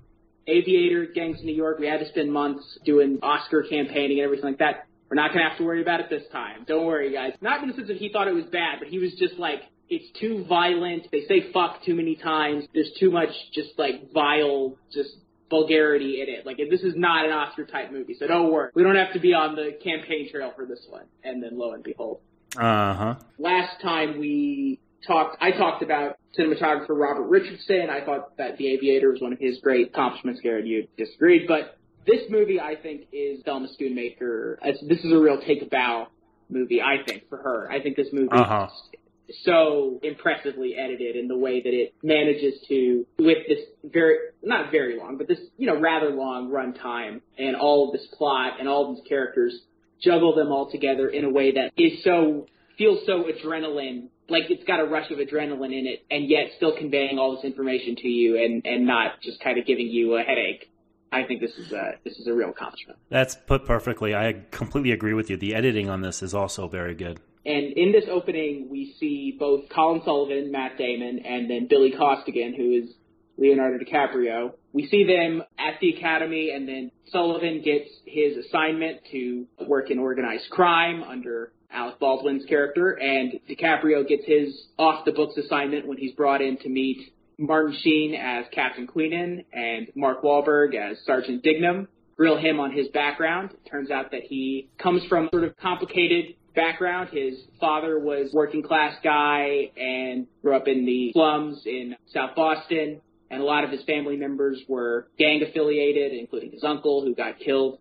[0.48, 4.46] Aviator, Gangs of New York, we had to spend months doing Oscar campaigning and everything
[4.46, 4.88] like that.
[5.10, 6.64] We're not going to have to worry about it this time.
[6.66, 7.34] Don't worry guys.
[7.42, 9.62] Not in the sense that he thought it was bad, but he was just like,
[9.96, 11.08] it's too violent.
[11.12, 12.66] They say fuck too many times.
[12.74, 15.10] There's too much just like vile, just
[15.50, 16.46] vulgarity in it.
[16.46, 18.70] Like this is not an Oscar type movie, so don't worry.
[18.76, 21.06] We don't have to be on the campaign trail for this one.
[21.24, 22.22] And then lo and behold,
[22.58, 23.16] Uh huh.
[23.38, 27.90] last time we talked, I talked about cinematographer Robert Richardson.
[27.90, 30.42] I thought that The Aviator was one of his great accomplishments.
[30.42, 31.78] Garrett, you disagreed, but
[32.08, 34.58] this movie I think is Thelma Schoonmaker.
[34.88, 36.08] This is a real take a bow
[36.50, 36.82] movie.
[36.82, 37.72] I think for her.
[37.72, 38.68] I think this movie Uh huh.
[38.72, 39.00] is
[39.44, 44.98] so impressively edited in the way that it manages to, with this very, not very
[44.98, 48.68] long, but this, you know, rather long run time and all of this plot and
[48.68, 49.58] all of these characters,
[50.02, 52.46] juggle them all together in a way that is so,
[52.78, 56.76] feels so adrenaline, like it's got a rush of adrenaline in it and yet still
[56.78, 60.24] conveying all this information to you and, and not just kind of giving you a
[60.24, 60.70] headache.
[61.12, 62.98] I think this is a, this is a real accomplishment.
[63.10, 64.16] That's put perfectly.
[64.16, 65.38] I completely agree with you.
[65.38, 67.20] The editing on this is also very good.
[67.46, 72.54] And in this opening, we see both Colin Sullivan, Matt Damon, and then Billy Costigan,
[72.54, 72.90] who is
[73.38, 74.54] Leonardo DiCaprio.
[74.72, 80.00] We see them at the academy, and then Sullivan gets his assignment to work in
[80.00, 85.98] organized crime under Alec Baldwin's character, and DiCaprio gets his off the books assignment when
[85.98, 91.44] he's brought in to meet Martin Sheen as Captain Queenan and Mark Wahlberg as Sergeant
[91.44, 91.88] Dignam.
[92.16, 93.50] Grill him on his background.
[93.52, 97.10] It turns out that he comes from sort of complicated background.
[97.12, 103.02] His father was working class guy and grew up in the slums in South Boston.
[103.30, 107.40] And a lot of his family members were gang affiliated, including his uncle who got
[107.40, 107.80] killed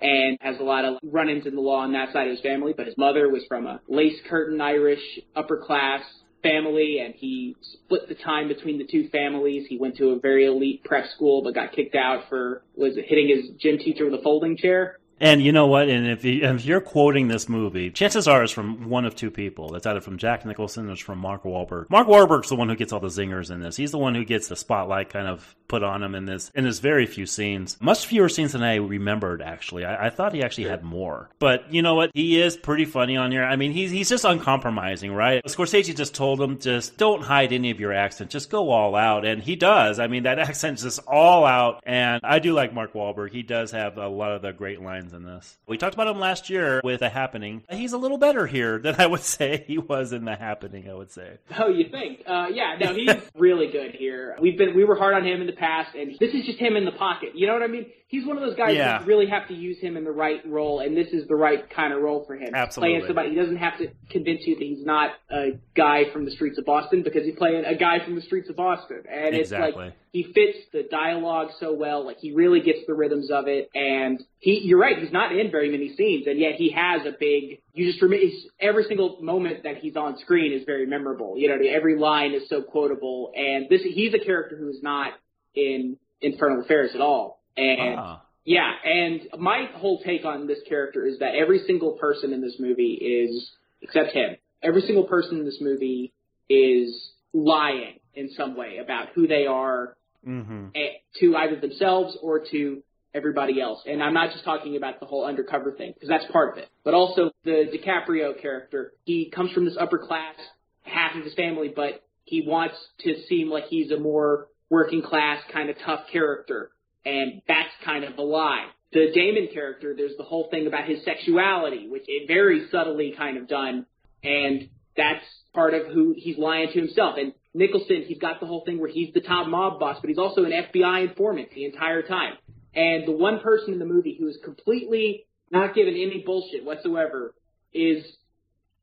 [0.00, 2.72] and has a lot of run-ins in the law on that side of his family.
[2.76, 5.02] But his mother was from a lace curtain Irish
[5.36, 6.02] upper class
[6.42, 9.66] family, and he split the time between the two families.
[9.68, 13.06] He went to a very elite prep school, but got kicked out for was it
[13.08, 14.98] hitting his gym teacher with a folding chair.
[15.20, 15.88] And you know what?
[15.88, 19.30] And if, you, if you're quoting this movie, chances are it's from one of two
[19.30, 19.74] people.
[19.74, 21.90] It's either from Jack Nicholson or it's from Mark Wahlberg.
[21.90, 23.76] Mark Wahlberg's the one who gets all the zingers in this.
[23.76, 26.50] He's the one who gets the spotlight kind of put on him in this.
[26.54, 29.42] In this very few scenes, much fewer scenes than I remembered.
[29.42, 31.28] Actually, I, I thought he actually had more.
[31.38, 32.10] But you know what?
[32.14, 33.44] He is pretty funny on here.
[33.44, 35.44] I mean, he's he's just uncompromising, right?
[35.44, 38.30] Scorsese just told him, just don't hide any of your accent.
[38.30, 39.98] Just go all out, and he does.
[39.98, 41.82] I mean, that accent's just all out.
[41.84, 43.30] And I do like Mark Wahlberg.
[43.30, 45.58] He does have a lot of the great lines in this.
[45.66, 47.62] We talked about him last year with The Happening.
[47.70, 50.88] He's a little better here than I would say he was in The Happening.
[50.88, 51.38] I would say.
[51.58, 52.20] Oh, you think?
[52.26, 54.36] Uh, yeah, no, he's really good here.
[54.40, 56.76] We've been we were hard on him in the past, and this is just him
[56.76, 57.30] in the pocket.
[57.34, 57.86] You know what I mean?
[58.10, 58.98] He's one of those guys Yeah.
[58.98, 61.68] that really have to use him in the right role, and this is the right
[61.68, 62.54] kind of role for him.
[62.54, 62.94] Absolutely.
[62.94, 66.30] Playing somebody, he doesn't have to convince you that he's not a guy from the
[66.30, 69.52] streets of Boston because he's playing a guy from the streets of Boston, and it's
[69.52, 69.74] like
[70.10, 72.02] he fits the dialogue so well.
[72.02, 74.62] Like he really gets the rhythms of it, and he.
[74.64, 74.98] You're right.
[74.98, 77.60] He's not in very many scenes, and yet he has a big.
[77.74, 78.24] You just remember
[78.58, 81.34] every single moment that he's on screen is very memorable.
[81.36, 85.12] You know, every line is so quotable, and this he's a character who's not
[85.54, 87.98] in Infernal Affairs at all, and.
[87.98, 88.22] Ah.
[88.44, 92.56] Yeah, and my whole take on this character is that every single person in this
[92.58, 93.50] movie is,
[93.82, 96.14] except him, every single person in this movie
[96.48, 100.68] is lying in some way about who they are Mm-hmm.
[100.74, 102.82] eh, to either themselves or to
[103.14, 103.80] everybody else.
[103.86, 106.68] And I'm not just talking about the whole undercover thing, because that's part of it.
[106.84, 110.34] But also the DiCaprio character, he comes from this upper class,
[110.82, 115.40] half of his family, but he wants to seem like he's a more working class
[115.52, 116.72] kind of tough character.
[117.04, 118.66] And that's kind of a lie.
[118.92, 123.36] The Damon character, there's the whole thing about his sexuality, which is very subtly kind
[123.36, 123.86] of done.
[124.22, 127.16] And that's part of who he's lying to himself.
[127.18, 130.18] And Nicholson, he's got the whole thing where he's the top mob boss, but he's
[130.18, 132.34] also an FBI informant the entire time.
[132.74, 137.34] And the one person in the movie who is completely not given any bullshit whatsoever
[137.72, 138.04] is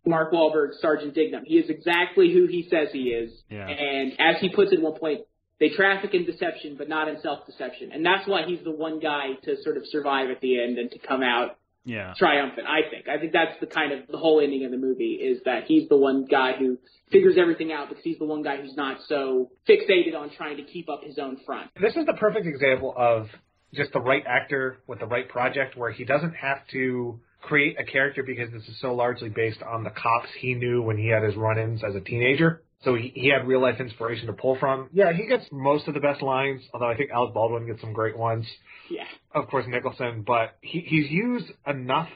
[0.06, 1.44] Mark Wahlberg, Sergeant Dignam.
[1.46, 3.32] He is exactly who he says he is.
[3.50, 3.68] Yeah.
[3.68, 5.22] And as he puts it at one point,
[5.60, 7.92] they traffic in deception, but not in self-deception.
[7.94, 10.92] And that's why he's the one guy to sort of survive at the end and
[10.92, 12.14] to come out Yeah.
[12.18, 12.68] triumphant.
[12.68, 13.08] I think.
[13.08, 15.88] I think that's the kind of the whole ending of the movie is that he's
[15.88, 16.78] the one guy who
[17.12, 20.64] figures everything out because he's the one guy who's not so fixated on trying to
[20.64, 21.70] keep up his own front.
[21.80, 23.28] This is the perfect example of
[23.74, 27.84] just the right actor with the right project where he doesn't have to create a
[27.84, 31.22] character because this is so largely based on the cops he knew when he had
[31.22, 32.64] his run-ins as a teenager.
[32.84, 34.90] So he, he had real life inspiration to pull from.
[34.94, 37.94] Yeah, he gets most of the best lines, although I think Alec Baldwin gets some
[37.94, 38.46] great ones.
[38.90, 39.06] Yeah.
[39.34, 42.10] Of course, Nicholson, but he, he's used enough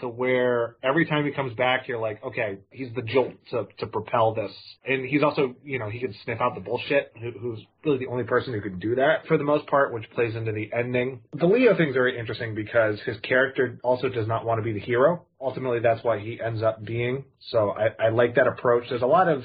[0.00, 3.86] to where every time he comes back, you're like, okay, he's the jolt to, to
[3.86, 4.50] propel this.
[4.86, 8.06] And he's also, you know, he can sniff out the bullshit, who, who's really the
[8.06, 11.20] only person who could do that for the most part, which plays into the ending.
[11.34, 14.80] The Leo thing's very interesting because his character also does not want to be the
[14.80, 15.26] hero.
[15.40, 17.24] Ultimately, that's why he ends up being.
[17.50, 18.84] So I, I like that approach.
[18.88, 19.42] There's a lot of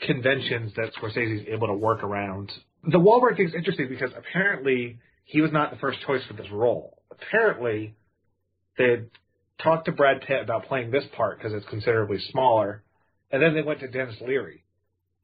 [0.00, 2.52] conventions that Scorsese is able to work around.
[2.84, 6.50] The Wahlberg thing is interesting because apparently he was not the first choice for this
[6.50, 7.02] role.
[7.10, 7.94] Apparently,
[8.76, 9.04] they
[9.62, 12.82] talked to Brad Pitt about playing this part because it's considerably smaller,
[13.30, 14.64] and then they went to Denis Leary.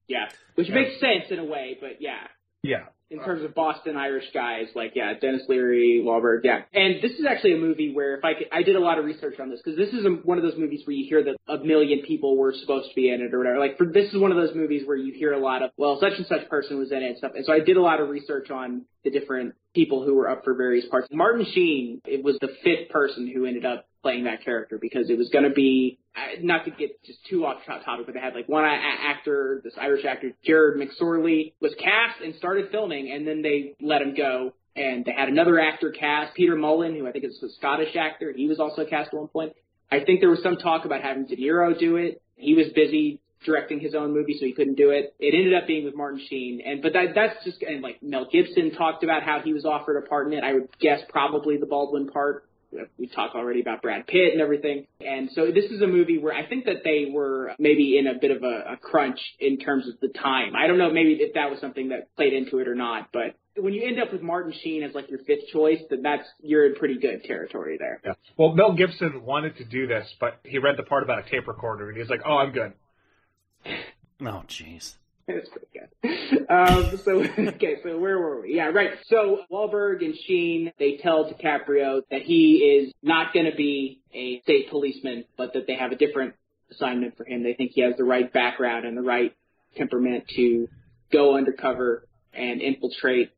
[0.08, 0.26] Yeah.
[0.56, 2.26] Which makes sense in a way, but yeah.
[2.62, 2.86] Yeah.
[3.10, 6.62] In terms of Boston Irish guys, like yeah, Denis Leary, Wahlberg, yeah.
[6.72, 9.04] And this is actually a movie where if I could, I did a lot of
[9.04, 11.36] research on this because this is a, one of those movies where you hear that
[11.46, 13.60] a million people were supposed to be in it or whatever.
[13.60, 15.98] Like for this is one of those movies where you hear a lot of well,
[16.00, 17.32] such and such person was in it and stuff.
[17.36, 20.42] And so I did a lot of research on the different people who were up
[20.42, 21.06] for various parts.
[21.12, 25.16] Martin Sheen, it was the fifth person who ended up playing that character because it
[25.16, 25.98] was going to be
[26.42, 30.04] not to get just too off topic, but they had like one actor, this Irish
[30.04, 34.52] actor, Gerard McSorley, was cast and started filming, and then they let him go.
[34.76, 38.30] And they had another actor cast, Peter Mullan, who I think is a Scottish actor.
[38.36, 39.54] He was also cast at one point.
[39.90, 42.20] I think there was some talk about having De Niro do it.
[42.36, 45.14] He was busy directing his own movie, so he couldn't do it.
[45.18, 48.26] It ended up being with Martin Sheen, and but that that's just and like Mel
[48.30, 50.44] Gibson talked about how he was offered a part in it.
[50.44, 52.44] I would guess probably the Baldwin part
[52.98, 54.86] we talked already about Brad Pitt and everything.
[55.00, 58.18] And so this is a movie where I think that they were maybe in a
[58.20, 60.54] bit of a, a crunch in terms of the time.
[60.56, 63.36] I don't know maybe if that was something that played into it or not, but
[63.56, 66.66] when you end up with Martin Sheen as like your fifth choice, then that's you're
[66.66, 68.00] in pretty good territory there.
[68.04, 68.14] Yeah.
[68.36, 71.46] Well, Mel Gibson wanted to do this, but he read the part about a tape
[71.46, 72.72] recorder, and he was like, "Oh, I'm good."
[74.20, 74.94] Oh, jeez.
[75.26, 76.46] That's pretty good.
[76.50, 77.22] Um, so
[77.54, 78.56] okay, so where were we?
[78.56, 78.90] Yeah, right.
[79.06, 84.40] So Wahlberg and Sheen they tell DiCaprio that he is not going to be a
[84.42, 86.34] state policeman, but that they have a different
[86.70, 87.42] assignment for him.
[87.42, 89.34] They think he has the right background and the right
[89.76, 90.68] temperament to
[91.12, 93.30] go undercover and infiltrate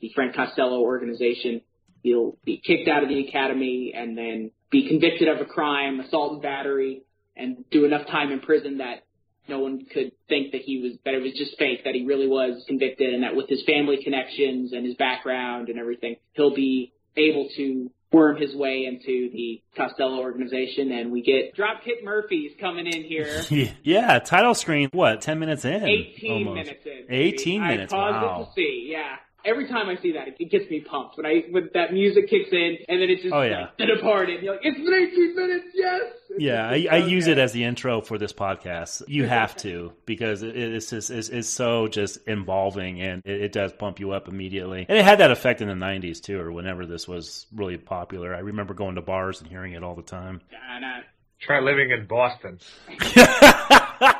[0.00, 1.62] the Frank Costello organization.
[2.02, 6.34] He'll be kicked out of the academy and then be convicted of a crime, assault
[6.34, 7.02] and battery,
[7.36, 9.04] and do enough time in prison that
[9.50, 12.28] no one could think that he was that it was just fake, that he really
[12.28, 16.92] was convicted, and that with his family connections and his background and everything, he'll be
[17.16, 22.86] able to worm his way into the Costello organization, and we get Dropkick Murphys coming
[22.86, 23.42] in here.
[23.84, 24.88] yeah, title screen.
[24.92, 25.20] What?
[25.20, 25.84] Ten minutes in.
[25.84, 26.66] Eighteen almost.
[26.66, 27.06] minutes in.
[27.08, 27.92] Eighteen I minutes.
[27.92, 28.42] paused Wow.
[28.42, 28.88] it to see.
[28.90, 29.16] Yeah.
[29.44, 31.16] Every time I see that, it, it gets me pumped.
[31.16, 33.60] When I when that music kicks in, and then it's just Oh, yeah.
[33.62, 34.42] like, The Departed.
[34.42, 35.66] You're like, it's been 18 minutes.
[35.74, 36.02] Yes.
[36.30, 39.02] It's Yeah, I, just I oh, use it as the intro for this podcast.
[39.08, 43.52] You have to because it, it's just it's, it's so just involving and it, it
[43.52, 44.86] does pump you up immediately.
[44.88, 48.34] And it had that effect in the '90s too, or whenever this was really popular.
[48.34, 50.40] I remember going to bars and hearing it all the time.
[50.52, 51.00] Nah, nah.
[51.40, 52.58] Try living in Boston.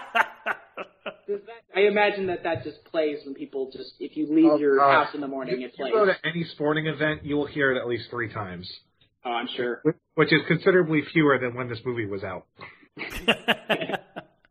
[1.31, 4.59] Does that, I imagine that that just plays when people just if you leave Oh,
[4.59, 5.05] your God.
[5.07, 5.93] house in the morning, it If you plays.
[5.93, 8.69] go to any sporting event, you will hear it at least three times,
[9.25, 9.83] Oh, I'm sure.
[10.15, 12.47] which is considerably fewer than when this movie was out.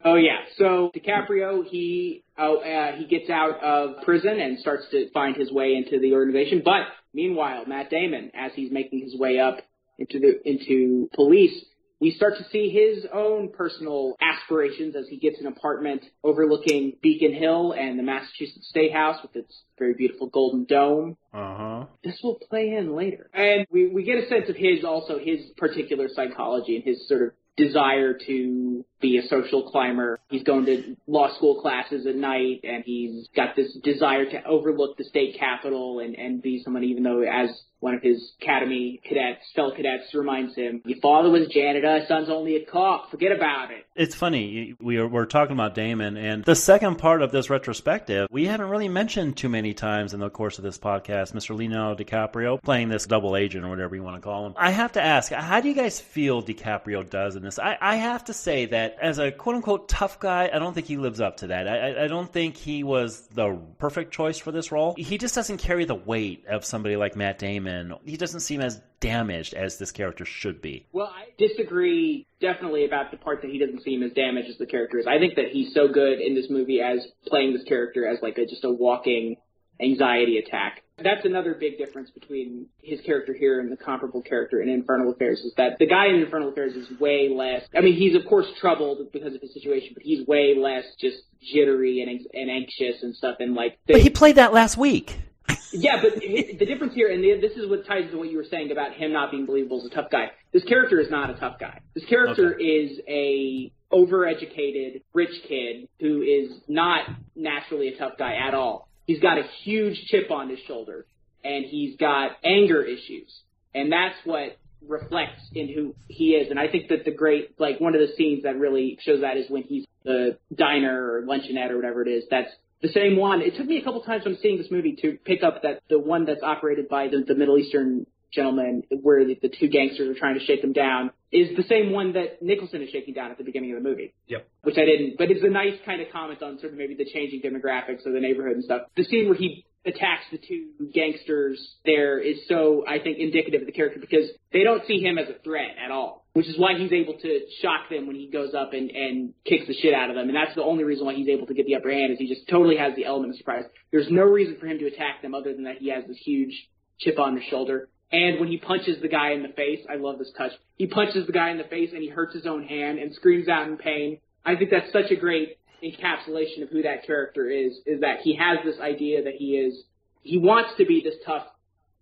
[0.01, 0.37] Oh yeah.
[0.57, 5.51] So DiCaprio, he oh uh, he gets out of prison and starts to find his
[5.51, 6.61] way into the organization.
[6.63, 9.57] But meanwhile, Matt Damon, as he's making his way up
[9.97, 11.65] into the into police,
[11.99, 17.33] we start to see his own personal aspirations as he gets an apartment overlooking Beacon
[17.33, 21.17] Hill and the Massachusetts State House with its very beautiful golden dome.
[21.33, 21.85] Uh huh.
[22.03, 23.29] This will play in later.
[23.33, 27.21] And we, we get a sense of his, also his particular psychology and his sort
[27.21, 30.19] of desire to be a social climber.
[30.29, 34.97] He's going to law school classes at night and he's got this desire to overlook
[34.97, 39.41] the state capitol and, and be someone even though as one of his academy cadets,
[39.55, 43.85] fellow cadets reminds him, your father was janitor, son's only a cop, forget about it.
[43.95, 44.75] It's funny.
[44.79, 48.69] We are, we're talking about Damon, and the second part of this retrospective, we haven't
[48.69, 51.33] really mentioned too many times in the course of this podcast.
[51.33, 51.55] Mr.
[51.55, 54.53] Leonardo DiCaprio playing this double agent or whatever you want to call him.
[54.57, 57.59] I have to ask, how do you guys feel DiCaprio does in this?
[57.59, 60.87] I, I have to say that as a quote unquote tough guy, I don't think
[60.87, 61.67] he lives up to that.
[61.67, 64.95] I, I- I don't think he was the perfect choice for this role.
[64.97, 67.93] He just doesn't carry the weight of somebody like Matt Damon.
[68.05, 70.85] He doesn't seem as damaged as this character should be.
[70.91, 74.65] Well, I disagree definitely about the part that he doesn't seem as damaged as the
[74.65, 75.07] character is.
[75.07, 78.37] I think that he's so good in this movie as playing this character as like
[78.37, 79.35] a just a walking
[79.81, 80.83] anxiety attack.
[81.03, 85.39] That's another big difference between his character here and the comparable character in Infernal Affairs
[85.39, 87.63] is that the guy in Infernal Affairs is way less.
[87.75, 91.17] I mean, he's of course troubled because of his situation, but he's way less just
[91.41, 93.37] jittery and, and anxious and stuff.
[93.39, 95.19] And like, But he played that last week.
[95.71, 98.45] yeah, but the difference here, and the, this is what ties into what you were
[98.49, 100.31] saying about him not being believable as a tough guy.
[100.53, 101.79] This character is not a tough guy.
[101.95, 108.53] This character is a overeducated, rich kid who is not naturally a tough guy at
[108.53, 108.88] all.
[109.09, 111.07] He's got a huge chip on his shoulder,
[111.43, 113.41] and he's got anger issues,
[113.73, 116.51] and that's what reflects in who he is.
[116.51, 119.35] And I think that the great, like one of the scenes that really shows that
[119.35, 122.25] is when he's the diner or luncheonette or whatever it is.
[122.29, 122.51] That's
[122.83, 123.41] the same one.
[123.41, 125.97] It took me a couple times when seeing this movie to pick up that the
[125.97, 130.19] one that's operated by the, the Middle Eastern gentleman, where the, the two gangsters are
[130.19, 133.37] trying to shake him down, is the same one that Nicholson is shaking down at
[133.37, 134.13] the beginning of the movie.
[134.27, 134.47] Yep.
[134.63, 137.05] Which I didn't, but it's a nice kind of comment on sort of maybe the
[137.05, 138.83] changing demographics of the neighborhood and stuff.
[138.95, 143.65] The scene where he attacks the two gangsters there is so, I think, indicative of
[143.65, 146.25] the character because they don't see him as a threat at all.
[146.33, 149.67] Which is why he's able to shock them when he goes up and, and kicks
[149.67, 150.27] the shit out of them.
[150.27, 152.27] And that's the only reason why he's able to get the upper hand is he
[152.27, 153.63] just totally has the element of surprise.
[153.91, 156.69] There's no reason for him to attack them other than that he has this huge
[156.99, 157.89] chip on his shoulder.
[158.11, 160.51] And when he punches the guy in the face, I love this touch.
[160.77, 163.47] He punches the guy in the face and he hurts his own hand and screams
[163.47, 164.19] out in pain.
[164.43, 168.35] I think that's such a great encapsulation of who that character is, is that he
[168.35, 169.83] has this idea that he is,
[170.23, 171.45] he wants to be this tough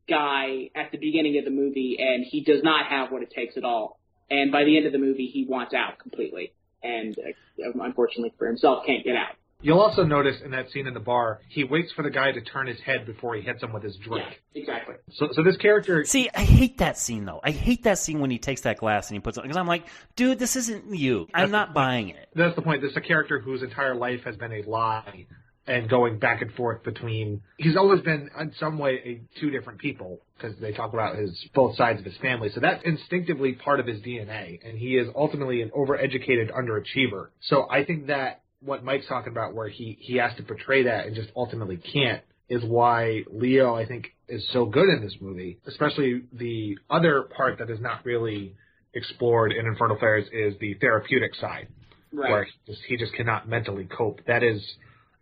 [0.08, 3.58] guy at the beginning of the movie and he does not have what it takes
[3.58, 3.99] at all.
[4.30, 6.53] And by the end of the movie, he wants out completely.
[6.82, 9.36] And uh, unfortunately for himself, can't get out.
[9.62, 12.41] You'll also notice in that scene in the bar, he waits for the guy to
[12.41, 14.26] turn his head before he hits him with his drink.
[14.53, 14.95] Yeah, Exactly.
[15.14, 17.39] So, so this character, See, I hate that scene though.
[17.43, 19.68] I hate that scene when he takes that glass and he puts it because I'm
[19.68, 19.86] like,
[20.16, 21.28] dude, this isn't you.
[21.34, 22.30] I'm not buying it.
[22.36, 22.82] that's the point.
[22.82, 25.26] This is a character whose entire life has been a lie
[25.68, 27.41] and going back and forth between.
[27.58, 29.01] He's always been in some way
[29.36, 32.49] a, two different people because they talk about his both sides of his family.
[32.53, 37.30] So that's instinctively part of his DNA, and he is ultimately an overeducated underachiever.
[37.41, 41.05] So I think that what Mike's talking about, where he he has to portray that
[41.05, 45.60] and just ultimately can't, is why Leo I think is so good in this movie.
[45.68, 48.55] Especially the other part that is not really
[48.93, 51.68] explored in Infernal Affairs is the therapeutic side,
[52.12, 52.32] Right.
[52.32, 54.22] where he just, he just cannot mentally cope.
[54.28, 54.62] That is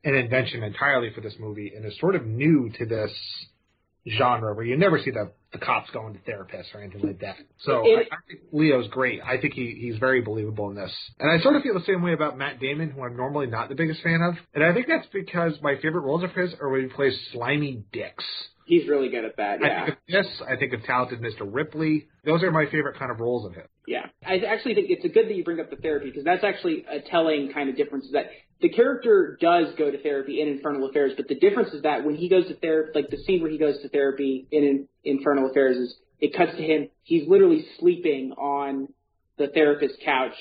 [0.03, 3.11] an invention entirely for this movie and is sort of new to this
[4.17, 7.35] genre where you never see the, the cops going to therapists or anything like that.
[7.59, 9.21] So It- I, I think Leo's great.
[9.23, 10.91] I think he, he's very believable in this.
[11.19, 13.69] And I sort of feel the same way about Matt Damon, who I'm normally not
[13.69, 14.35] the biggest fan of.
[14.53, 17.83] And I think that's because my favorite roles of his are when he plays slimy
[17.91, 18.23] dicks.
[18.67, 19.59] He's really good at that.
[19.63, 19.85] I Yeah.
[19.85, 21.41] think of this, I think of Talented Mr.
[21.47, 22.07] Ripley.
[22.25, 23.65] Those are my favorite kind of roles of him.
[23.87, 26.43] Yeah, I actually think it's a good that you bring up the therapy because that's
[26.43, 28.05] actually a telling kind of difference.
[28.05, 28.31] Is that
[28.61, 32.15] the character does go to therapy in Infernal Affairs, but the difference is that when
[32.15, 35.49] he goes to therapy, like the scene where he goes to therapy in, in Infernal
[35.49, 36.89] Affairs, is it cuts to him.
[37.03, 38.87] He's literally sleeping on
[39.37, 40.33] the therapist's couch,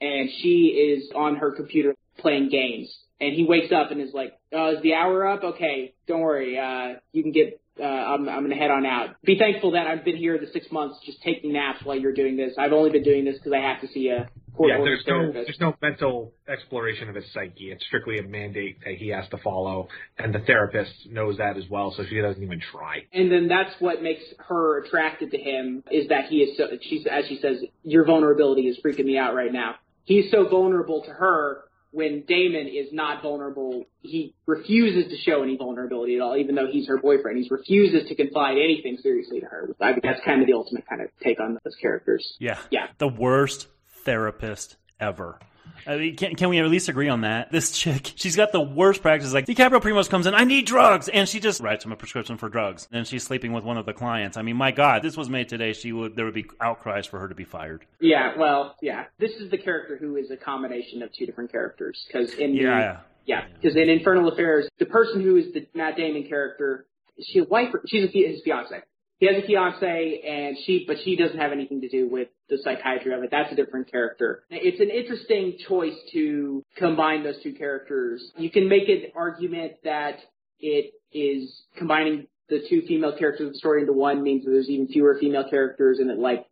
[0.00, 2.92] and she is on her computer playing games.
[3.20, 5.44] And he wakes up and is like, "Oh, is the hour up?
[5.44, 6.58] Okay, don't worry.
[6.58, 9.16] Uh, you can get uh, I'm, I'm going to head on out.
[9.22, 12.36] Be thankful that I've been here the six months just taking naps while you're doing
[12.36, 12.52] this.
[12.58, 14.28] I've only been doing this because I have to see a
[14.60, 15.46] yeah, there's no therapist.
[15.46, 17.70] there's no mental exploration of his psyche.
[17.72, 19.88] It's strictly a mandate that he has to follow,
[20.18, 23.04] and the therapist knows that as well, so she doesn't even try.
[23.12, 26.68] And then that's what makes her attracted to him is that he is so.
[26.82, 29.76] She's as she says, your vulnerability is freaking me out right now.
[30.04, 33.84] He's so vulnerable to her when Damon is not vulnerable.
[34.00, 37.38] He refuses to show any vulnerability at all, even though he's her boyfriend.
[37.38, 39.68] He refuses to confide anything seriously to her.
[39.80, 42.34] I think that's kind of the ultimate kind of take on those characters.
[42.40, 42.58] Yeah.
[42.70, 42.86] Yeah.
[42.98, 43.68] The worst
[44.04, 45.38] therapist ever.
[45.86, 47.50] I mean, can, can we at least agree on that?
[47.50, 49.32] This chick, she's got the worst practices.
[49.34, 51.08] Like, DiCaprio Primos comes in, I need drugs!
[51.08, 52.88] And she just writes him a prescription for drugs.
[52.92, 54.36] And she's sleeping with one of the clients.
[54.36, 55.72] I mean, my God, this was made today.
[55.72, 57.84] She would, there would be outcries for her to be fired.
[58.00, 59.04] Yeah, well, yeah.
[59.18, 62.04] This is the character who is a combination of two different characters.
[62.06, 62.98] Because in the, Yeah.
[63.24, 66.86] yeah, because in Infernal Affairs, the person who is the Matt Damon character,
[67.16, 67.68] is she a wife?
[67.74, 68.82] Or, she's a, his fiance.
[69.22, 72.58] He has a fiance, and she, but she doesn't have anything to do with the
[72.64, 73.30] psychiatry of it.
[73.30, 74.42] That's a different character.
[74.50, 78.32] It's an interesting choice to combine those two characters.
[78.36, 80.16] You can make an argument that
[80.58, 84.68] it is combining the two female characters of the story into one means that there's
[84.68, 86.44] even fewer female characters, and it like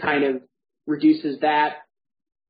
[0.00, 0.42] kind of
[0.86, 1.83] reduces that.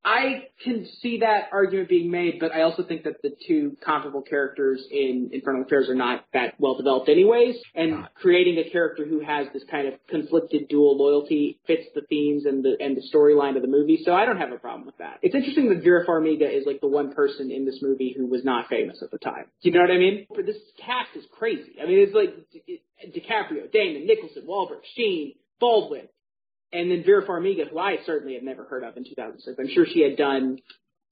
[0.04, 4.20] I can see that argument being made, but I also think that the two comparable
[4.20, 9.20] characters in Infernal Affairs are not that well developed anyways, and creating a character who
[9.20, 13.56] has this kind of conflicted dual loyalty fits the themes and the and the storyline
[13.56, 15.18] of the movie, so I don't have a problem with that.
[15.22, 18.44] It's interesting that Vera Farmiga is like the one person in this movie who was
[18.44, 19.46] not famous at the time.
[19.62, 20.26] Do you know what I mean?
[20.28, 21.76] But this cast is crazy.
[21.82, 26.08] I mean, it's like Di- DiCaprio, Damon, Nicholson, Wahlberg, Sheen, Baldwin,
[26.74, 29.56] and then Vera Farmiga, who I certainly had never heard of in 2006.
[29.58, 30.58] I'm sure she had done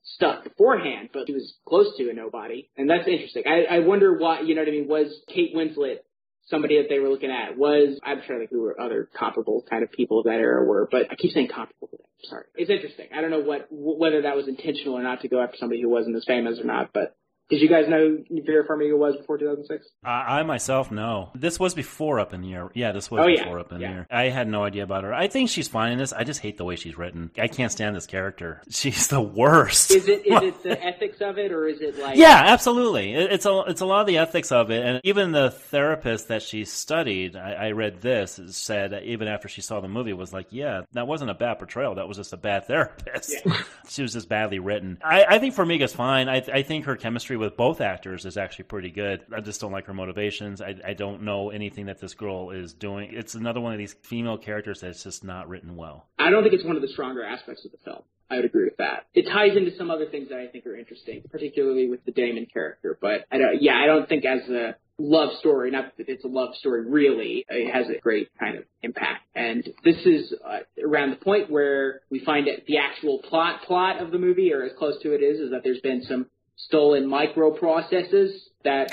[0.02, 3.44] stuff beforehand, but she was close to a nobody, and that's interesting.
[3.46, 4.40] I, I wonder why.
[4.40, 4.88] You know what I mean?
[4.88, 5.98] Was Kate Winslet
[6.46, 7.56] somebody that they were looking at?
[7.56, 10.64] Was I'm trying to think who were other comparable kind of people of that era
[10.64, 11.88] were, but I keep saying comparable.
[11.88, 12.28] to that.
[12.28, 13.06] Sorry, it's interesting.
[13.16, 15.88] I don't know what whether that was intentional or not to go after somebody who
[15.88, 17.16] wasn't as famous or not, but.
[17.52, 19.86] Did you guys know Vera Farmiga was before 2006?
[20.02, 21.28] I, uh, I myself know.
[21.34, 22.70] This was before Up in the Air.
[22.72, 23.42] Yeah, this was Oh, yeah.
[23.44, 23.88] before Up in Yeah.
[23.90, 24.06] the Air.
[24.10, 25.12] I had no idea about her.
[25.12, 26.14] I think she's fine in this.
[26.14, 27.30] I just hate the way she's written.
[27.36, 28.62] I can't stand this character.
[28.70, 29.90] She's the worst.
[29.90, 33.12] Is it is it the ethics of it, or is it like Yeah, absolutely.
[33.12, 36.28] It- It's a it's a lot of the ethics of it, and even the therapist
[36.28, 37.36] that she studied.
[37.36, 41.06] I, I read this said even after she saw the movie, was like, yeah, that
[41.06, 41.96] wasn't a bad portrayal.
[41.96, 43.34] That was just a bad therapist.
[43.90, 44.96] she was just badly written.
[45.04, 46.30] I, I think Farmiga's fine.
[46.30, 49.24] I, I think her chemistry with both actors is actually pretty good.
[49.34, 50.62] I just don't like her motivations.
[50.62, 53.10] I, I don't know anything that this girl is doing.
[53.12, 56.06] It's another one of these female characters that's just not written well.
[56.18, 58.02] I don't think it's one of the stronger aspects of the film.
[58.30, 59.06] I would agree with that.
[59.12, 62.46] It ties into some other things that I think are interesting, particularly with the Damon
[62.50, 62.96] character.
[62.98, 66.28] But I don't, yeah, I don't think as a love story, not that it's a
[66.28, 69.24] love story really, it has a great kind of impact.
[69.34, 74.00] And this is uh, around the point where we find that the actual plot plot
[74.00, 76.26] of the movie, or as close to it is, is that there's been some
[76.56, 78.32] stolen microprocessors
[78.64, 78.92] that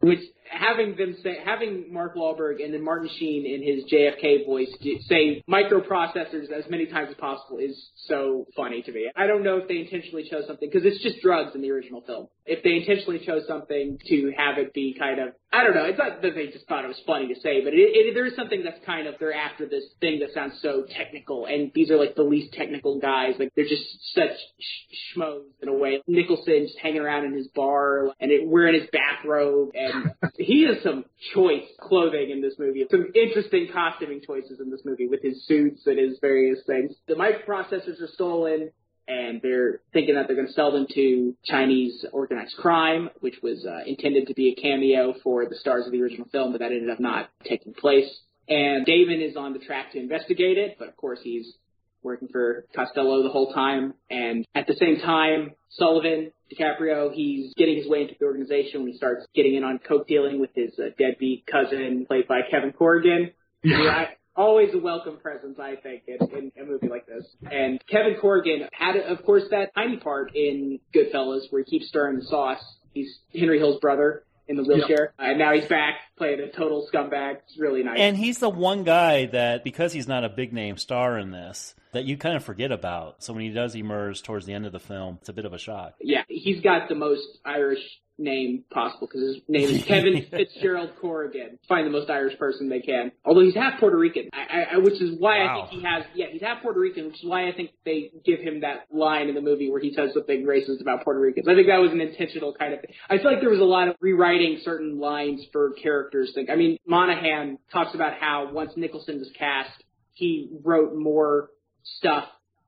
[0.00, 4.68] which having them say having Mark Wahlberg and then Martin Sheen in his JFK voice
[4.80, 9.10] do, say microprocessors as many times as possible is so funny to me.
[9.16, 12.00] I don't know if they intentionally chose something because it's just drugs in the original
[12.02, 12.28] film.
[12.44, 15.84] If they intentionally chose something to have it be kind of I don't know.
[15.86, 18.26] It's not that they just thought it was funny to say, but it, it, there
[18.26, 21.90] is something that's kind of they're after this thing that sounds so technical, and these
[21.90, 23.36] are like the least technical guys.
[23.38, 26.02] Like they're just such sh- schmoes in a way.
[26.06, 30.82] Nicholson just hanging around in his bar and it, wearing his bathrobe, and he has
[30.82, 32.84] some choice clothing in this movie.
[32.90, 36.92] Some interesting costuming choices in this movie with his suits and his various things.
[37.08, 38.72] The microprocessors are stolen.
[39.08, 43.64] And they're thinking that they're going to sell them to Chinese organized crime, which was
[43.64, 46.72] uh, intended to be a cameo for the stars of the original film, but that
[46.72, 48.08] ended up not taking place.
[48.48, 51.54] And Damon is on the track to investigate it, but of course he's
[52.02, 53.94] working for Costello the whole time.
[54.10, 58.92] And at the same time, Sullivan, DiCaprio, he's getting his way into the organization when
[58.92, 62.72] he starts getting in on coke dealing with his uh, deadbeat cousin, played by Kevin
[62.72, 63.32] Corrigan.
[63.64, 64.06] Yeah.
[64.36, 67.24] Always a welcome presence, I think, in, in a movie like this.
[67.50, 72.18] And Kevin Corrigan had, of course, that tiny part in Goodfellas where he keeps stirring
[72.18, 72.62] the sauce.
[72.92, 76.88] He's Henry Hill's brother in the wheelchair, uh, and now he's back playing a total
[76.92, 77.36] scumbag.
[77.46, 77.98] It's really nice.
[77.98, 81.74] And he's the one guy that, because he's not a big name star in this,
[81.92, 83.22] that you kind of forget about.
[83.22, 85.52] So when he does emerge towards the end of the film, it's a bit of
[85.52, 85.94] a shock.
[86.00, 87.80] yeah, he's got the most Irish
[88.18, 91.58] name possible because his name is Kevin Fitzgerald Corrigan.
[91.68, 93.12] Find the most Irish person they can.
[93.26, 95.64] Although he's half Puerto Rican, I, I, which is why Wow.
[95.64, 96.04] I think he has.
[96.14, 99.28] Yeah, he's half Puerto Rican, which is why I think they give him that line
[99.28, 101.46] in the movie where he says something racist about Puerto Ricans.
[101.46, 102.92] I think that was an intentional kind of thing.
[103.10, 106.05] I feel like there was a lot of rewriting certain lines for characters.
[106.34, 106.46] Thing.
[106.50, 109.70] I mean, Monahan talks about how once Nicholson was cast,
[110.12, 111.50] he wrote more
[111.82, 112.24] stuff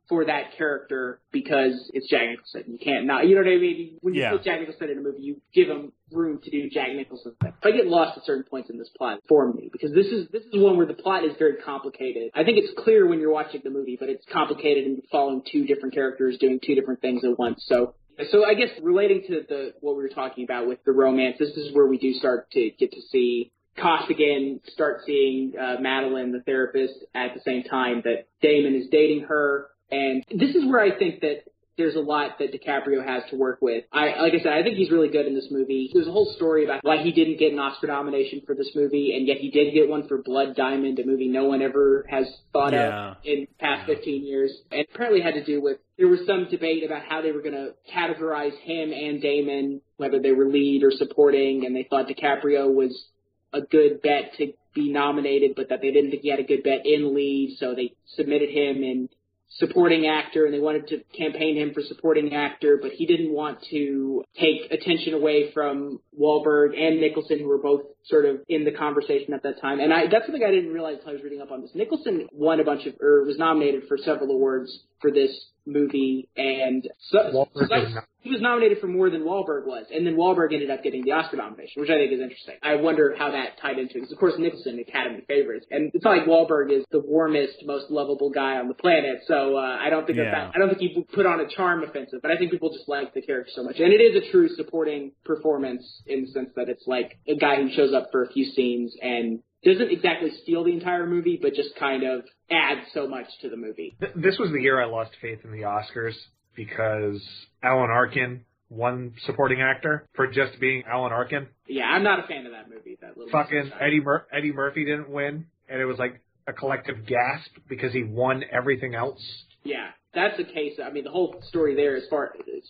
[0.09, 2.65] for that character because it's Jack Nicholson.
[2.67, 3.99] You can't not, you know what I mean?
[4.01, 4.33] When you Yeah.
[4.33, 7.53] put Jack Nicholson in a movie, you give him room to do Jack Nicholson thing.
[7.63, 10.45] I get lost at certain points in this plot for me because this is this
[10.45, 12.31] is one where the plot is very complicated.
[12.35, 15.67] I think it's clear when you're watching the movie, but it's complicated and following two
[15.67, 17.63] different characters doing two different things at once.
[17.67, 17.95] So
[18.31, 21.51] so I guess relating to the what we were talking about with the romance, this
[21.51, 26.41] is where we do start to get to see Costigan start seeing uh, Madeline, the
[26.41, 29.69] therapist, at the same time that Damon is dating her.
[29.91, 31.45] And this is where I think that
[31.79, 33.85] there's a lot that DiCaprio has to work with.
[33.93, 35.91] I, like I said, I think he's really good in this movie.
[35.95, 39.15] There's a whole story about why he didn't get an Oscar nomination for this movie,
[39.17, 42.27] and yet he did get one for Blood Diamond, a movie no one ever has
[42.53, 43.13] thought Yeah.
[43.13, 44.53] of in the past 15 years.
[44.73, 47.55] And apparently had to do with, there was some debate about how they were going
[47.55, 52.75] to categorize him and Damon, whether they were lead or supporting, and they thought DiCaprio
[52.75, 53.07] was
[53.53, 56.63] a good bet to be nominated, but that they didn't think he had a good
[56.65, 59.09] bet in lead, so they submitted him in
[59.51, 63.59] supporting actor and they wanted to campaign him for supporting actor, but he didn't want
[63.71, 68.73] to take attention away from Wahlberg and Nicholson, who were both sort of in the
[68.73, 69.81] conversation at that time.
[69.81, 71.71] And I, that's something I didn't realize until I was reading up on this.
[71.75, 75.31] Nicholson won a bunch of, or was nominated for several awards for this
[75.67, 80.53] movie, and so, so- he was nominated for more than Wahlberg was, and then Wahlberg
[80.53, 82.57] ended up getting the Oscar nomination, which I think is interesting.
[82.63, 86.05] I wonder how that tied into it, because of course Nicholson, Academy favorites, and it's
[86.05, 89.89] not like Wahlberg is the warmest, most lovable guy on the planet, so uh, I
[89.89, 90.31] don't think Yeah.
[90.33, 92.89] that I don't think he put on a charm offensive, but I think people just
[92.89, 96.51] like the character so much, and it is a true supporting performance in the sense
[96.57, 100.31] that it's like a guy who shows up for a few scenes and doesn't exactly
[100.43, 103.97] steal the entire movie, but just kind of adds so much to the movie.
[104.01, 106.15] Th- This was the year I lost faith in the Oscars
[106.55, 107.21] because
[107.63, 111.47] Alan Arkin won supporting actor for just being Alan Arkin.
[111.67, 112.99] Yeah, I'm not a fan of that movie.
[113.01, 117.07] That little Fucking Eddie Mur- Eddie Murphy didn't win, and it was like a collective
[117.07, 119.21] gasp because he won everything else.
[119.65, 120.79] Yeah, that's the case.
[120.85, 122.63] I mean, the whole story there, as far as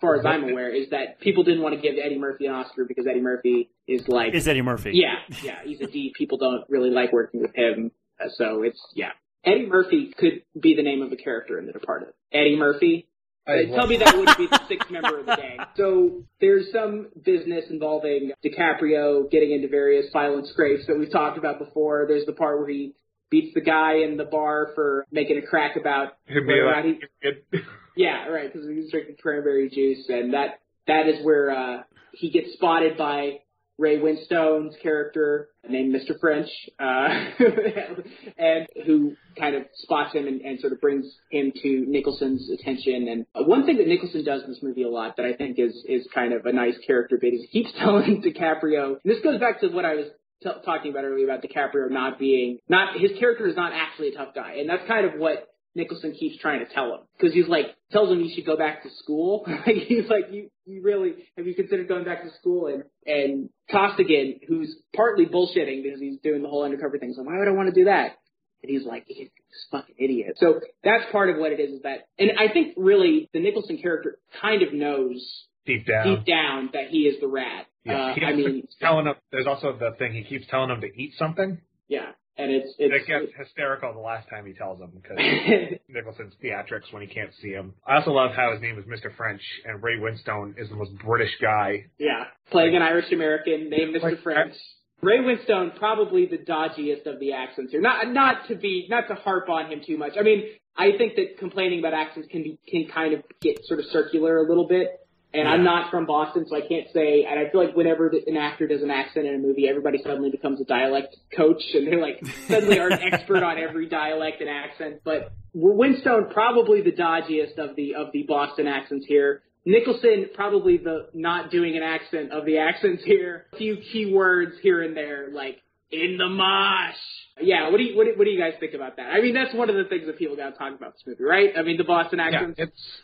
[0.00, 2.84] far as I'm aware, is that people didn't want to give Eddie Murphy an Oscar
[2.84, 4.92] because Eddie Murphy is like Is Eddie Murphy?
[4.94, 6.12] Yeah, yeah, he's a D.
[6.16, 7.90] People don't really like working with him,
[8.20, 9.10] uh, so it's yeah.
[9.44, 12.08] Eddie Murphy could be the name of a character in The Departed.
[12.32, 13.06] Eddie Murphy.
[13.48, 15.58] I Uh, tell me that wouldn't be the sixth member of the gang.
[15.76, 21.60] So there's some business involving DiCaprio getting into various violent scrapes that we've talked about
[21.60, 22.06] before.
[22.08, 22.94] There's the part where he
[23.30, 26.84] beats the guy in the bar for making a crack about whether like,
[27.20, 27.58] he,
[27.96, 32.30] yeah, right, because he was drinking cranberry juice, and that that is where uh, he
[32.30, 33.40] gets spotted by
[33.78, 36.18] Ray Winstone's character named Mr.
[36.18, 36.48] French,
[36.80, 37.08] uh,
[38.38, 43.08] and who kind of spots him and, and sort of brings him to Nicholson's attention.
[43.08, 45.84] And one thing that Nicholson does in this movie a lot that I think is
[45.86, 48.98] is kind of a nice character bit is he keeps telling DiCaprio.
[49.04, 50.06] And this goes back to what I was
[50.42, 54.16] t- talking about earlier about DiCaprio not being not his character is not actually a
[54.16, 57.46] tough guy, and that's kind of what Nicholson keeps trying to tell him because he's
[57.48, 59.44] like tells him he should go back to school.
[59.66, 63.50] like he's like you you really have you considered going back to school and and
[63.70, 67.12] Costigan who's partly bullshitting because he's doing the whole undercover thing.
[67.14, 68.16] So why would I want to do that?
[68.62, 70.38] And he's like he's this fucking idiot.
[70.38, 73.76] So that's part of what it is is that and I think really the Nicholson
[73.76, 76.04] character kind of knows deep down.
[76.16, 77.66] deep down that he is the rat.
[77.84, 79.14] Yeah, uh, I mean telling him.
[79.30, 81.58] There's also the thing he keeps telling him to eat something.
[81.88, 85.16] yeah, and it's It it's gets hysterical the last time he tells him because
[85.88, 87.74] Nicholson's theatrics when he can't see him.
[87.86, 89.14] I also love how his name is Mr.
[89.16, 91.86] French and Ray Winstone is the most British guy.
[91.98, 94.02] yeah playing an Irish American named Mr.
[94.02, 94.54] Like, French.
[95.02, 97.80] Ray Winstone probably the dodgiest of the accents here.
[97.80, 100.14] Not not to be not to harp on him too much.
[100.18, 100.44] I mean,
[100.76, 104.38] I think that complaining about accents can be can kind of get sort of circular
[104.38, 104.88] a little bit.
[105.36, 107.26] And I'm not from Boston, so I can't say.
[107.28, 110.30] And I feel like whenever an actor does an accent in a movie, everybody suddenly
[110.30, 114.48] becomes a dialect coach, and they're like suddenly are an expert on every dialect and
[114.48, 115.02] accent.
[115.04, 119.42] But Winstone probably the dodgiest of the of the Boston accents here.
[119.64, 123.46] Nicholson probably the not doing an accent of the accents here.
[123.52, 125.60] A few key words here and there, like
[125.90, 126.94] in the mosh.
[127.40, 129.06] Yeah, what do you what do, what do you guys think about that?
[129.06, 131.24] I mean, that's one of the things that people got to talk about this movie,
[131.24, 131.50] right?
[131.56, 132.58] I mean, the Boston accents.
[132.58, 133.02] Yeah, it's.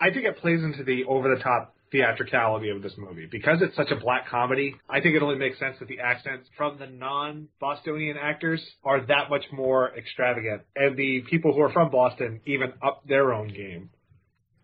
[0.00, 3.74] I think it plays into the over the top theatricality of this movie because it's
[3.74, 4.74] such a black comedy.
[4.88, 9.00] I think it only makes sense that the accents from the non Bostonian actors are
[9.06, 13.48] that much more extravagant, and the people who are from Boston even up their own
[13.48, 13.90] game.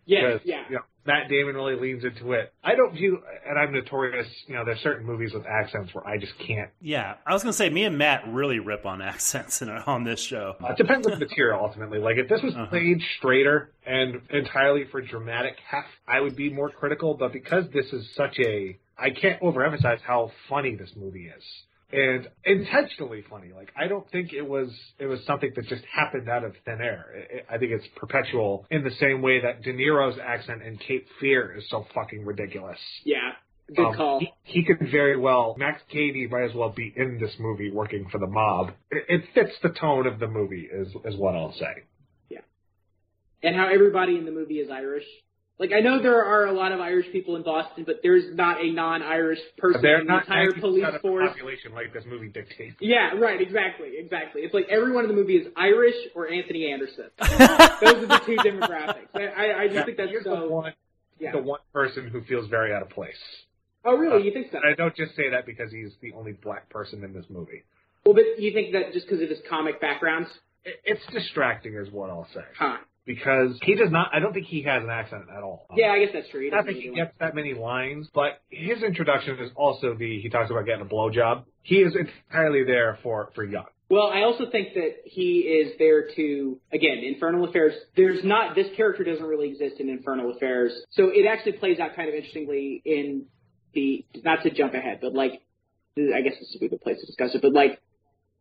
[0.05, 0.63] Yes, yeah.
[0.69, 2.51] You know, Matt Damon really leans into it.
[2.63, 4.27] I don't view, and I'm notorious.
[4.47, 6.69] You know, there's certain movies with accents where I just can't.
[6.81, 10.19] Yeah, I was gonna say, me and Matt really rip on accents in, on this
[10.19, 10.55] show.
[10.63, 11.99] Uh, it depends on the material ultimately.
[11.99, 12.65] Like if this was Uh-huh.
[12.67, 17.13] played straighter and entirely for dramatic heft, I would be more critical.
[17.15, 21.43] But because this is such a, I can't overemphasize how funny this movie is.
[21.91, 23.51] And intentionally funny.
[23.55, 24.69] Like I don't think it was
[24.99, 27.05] it was something that just happened out of thin air.
[27.49, 31.07] I- I think it's perpetual in the same way that De Niro's accent in Cape
[31.19, 32.79] Fear is so fucking ridiculous.
[33.03, 33.33] Yeah,
[33.75, 34.19] good Um, call.
[34.19, 38.09] He, he could very well, Max Cady might as well be in this movie working
[38.09, 38.71] for the mob.
[38.89, 41.83] It, it fits the tone of the movie, is is what I'll say.
[42.29, 42.41] Yeah.
[43.43, 45.05] And how everybody in the movie is Irish.
[45.57, 48.61] Like I know there are a lot of Irish people in Boston, but there's not
[48.61, 51.29] a non-Irish person They're in the not entire police of the force.
[51.29, 52.75] population like this movie dictates.
[52.81, 54.41] Yeah, right, exactly, exactly.
[54.41, 57.05] It's like everyone in the movie is Irish or Anthony Anderson.
[57.21, 59.07] Those are the two demographics.
[59.13, 60.41] I, I, I just Yeah, think that's here's so.
[60.41, 60.73] the one,
[61.19, 61.31] yeah.
[61.31, 63.15] the one person who feels very out of place.
[63.85, 64.23] Oh, really?
[64.25, 64.57] You think so?
[64.57, 67.63] I don't just say that because he's the only black person in this movie.
[68.05, 70.25] Well, but you think that just because of his comic background?
[70.65, 72.41] It, it's distracting, is what I'll say.
[72.57, 72.77] Huh.
[73.05, 74.09] Because he does not.
[74.13, 75.67] I don't think he has an accent at all.
[75.75, 76.41] Yeah, I guess that's true.
[76.41, 80.19] He I doesn't think he gets that many lines, but his introduction is also the
[80.19, 81.43] he talks about getting a blowjob.
[81.61, 83.65] He is entirely there for for Young.
[83.89, 87.73] Well, I also think that he is there to again Infernal Affairs.
[87.95, 91.95] There's not this character doesn't really exist in Infernal Affairs, so it actually plays out
[91.95, 93.25] kind of interestingly in
[93.75, 95.43] the not to jump ahead, but like
[95.97, 97.43] I guess this would be the place to discuss it.
[97.43, 97.79] But like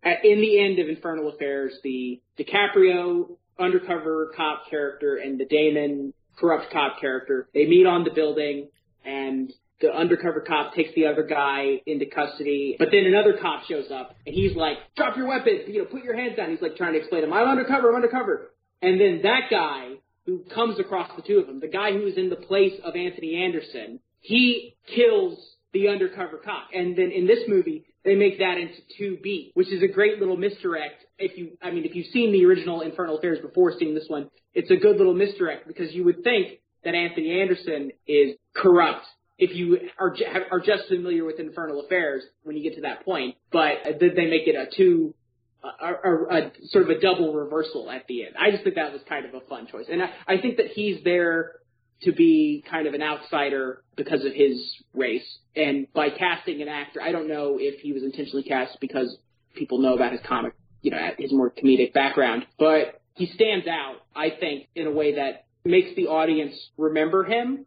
[0.03, 6.73] in the end of Infernal Affairs, the DiCaprio undercover cop character and the Damon corrupt
[6.73, 8.69] cop character they meet on the building
[9.05, 13.91] and the undercover cop takes the other guy into custody, but then another cop shows
[13.91, 15.65] up and he's like, "Drop your weapon!
[15.67, 17.91] You know, put your hands down." He's like trying to explain to him, "I'm undercover,
[17.91, 18.51] I'm undercover."
[18.81, 19.95] And then that guy
[20.27, 22.97] who comes across the two of them, the guy who is in the place of
[22.97, 26.69] Anthony Anderson, he kills the undercover cop.
[26.73, 30.37] And then in this movie, they make that into 2B, which is a great little
[30.37, 31.05] misdirect.
[31.19, 34.31] If you, I mean, if you've seen the original Infernal Affairs before seeing this one,
[34.53, 39.07] it's a good little misdirect because you would think that Anthony Anderson is corrupt
[39.39, 40.15] if you are
[40.53, 43.37] are just familiar with Infernal Affairs when you get to that point.
[43.51, 45.15] But they make it a two,
[45.63, 48.35] a, a, a sort of a double reversal at the end.
[48.39, 50.69] I just think that was kind of a fun choice, and I, I think that
[50.75, 51.57] he's there
[52.05, 54.61] to be kind of an outsider because of his
[54.93, 55.27] race.
[55.57, 59.17] And by casting an actor, I don't know if he was intentionally cast because
[59.55, 63.97] people know about his comic, you know, his more comedic background, but he stands out,
[64.15, 67.67] I think, in a way that makes the audience remember him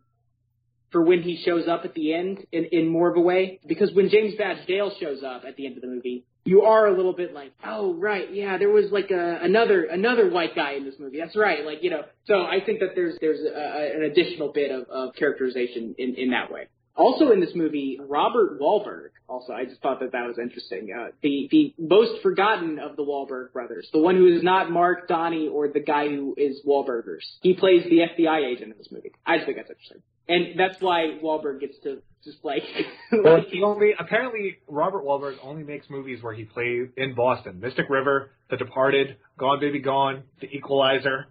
[0.91, 3.59] for when he shows up at the end in, in more of a way.
[3.67, 6.87] Because when James Badge Dale shows up at the end of the movie, you are
[6.87, 10.73] a little bit like, oh right, yeah, there was like a, another another white guy
[10.73, 11.19] in this movie.
[11.19, 12.03] That's right, like you know.
[12.25, 16.31] So I think that there's there's a, an additional bit of, of characterization in in
[16.31, 16.67] that way.
[16.95, 19.09] Also in this movie, Robert Wahlberg.
[19.29, 20.89] Also, I just thought that that was interesting.
[20.97, 25.07] Uh, the the most forgotten of the Wahlberg brothers, the one who is not Mark
[25.07, 27.25] Donnie or the guy who is Wahlburgers.
[27.41, 29.11] He plays the FBI agent in this movie.
[29.25, 32.63] I just think that's interesting, and that's why Wahlberg gets to just like.
[33.11, 37.59] Well, he only apparently Robert Wahlberg only makes movies where he plays in Boston.
[37.61, 41.27] Mystic River, The Departed, Gone Baby Gone, The Equalizer.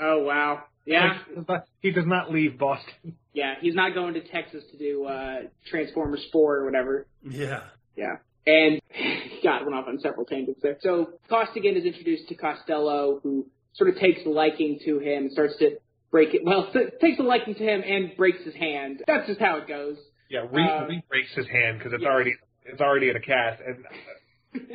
[0.00, 3.14] oh wow, yeah, Like, he does not leave Boston.
[3.32, 3.54] yeah.
[3.60, 5.36] He's not going to Texas to do uh
[5.70, 7.06] Transformers Four or whatever.
[7.22, 7.60] Yeah.
[7.96, 8.16] Yeah.
[8.46, 8.80] And
[9.44, 10.78] God went off on several tangents there.
[10.80, 15.32] So Costigan is introduced to Costello, who sort of takes a liking to him and
[15.32, 15.76] starts to
[16.10, 16.42] break it.
[16.44, 19.02] Well, takes a liking to him and breaks his hand.
[19.06, 19.96] That's just how it goes.
[20.28, 22.10] Yeah, Reed, Uh, Reed breaks his hand because it's yes.
[22.10, 22.34] already
[22.64, 23.84] it's already in a cast, and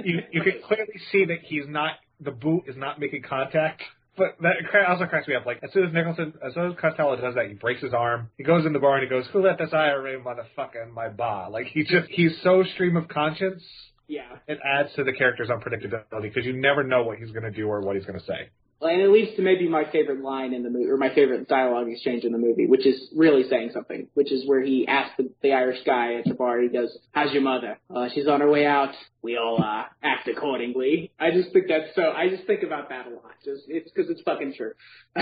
[0.06, 3.82] you you can clearly see that he's not the boot is not making contact.
[4.18, 4.54] But that
[4.88, 5.46] also cracks me up.
[5.46, 8.30] Like as soon as Nicholson, as soon as Costello does that, he breaks his arm.
[8.38, 11.10] He goes in the bar and he goes, "Who let this IRA motherfucker in my
[11.10, 13.62] bar?" Like he just he's so stream of conscious
[14.08, 14.24] Yeah.
[14.48, 17.68] It adds to the character's unpredictability because you never know what he's going to do
[17.68, 18.50] or what he's going to say.
[18.86, 21.88] And it leads to maybe my favorite line in the movie, or my favorite dialogue
[21.90, 25.30] exchange in the movie, which is really saying something, which is where he asks the,
[25.42, 27.78] the Irish guy at the bar, he goes, how's your mother?
[27.94, 28.94] Uh, she's on her way out.
[29.22, 31.12] We all, uh, act accordingly.
[31.20, 33.34] I just think that's so, I just think about that a lot.
[33.44, 34.74] Just, it's cause it's fucking true.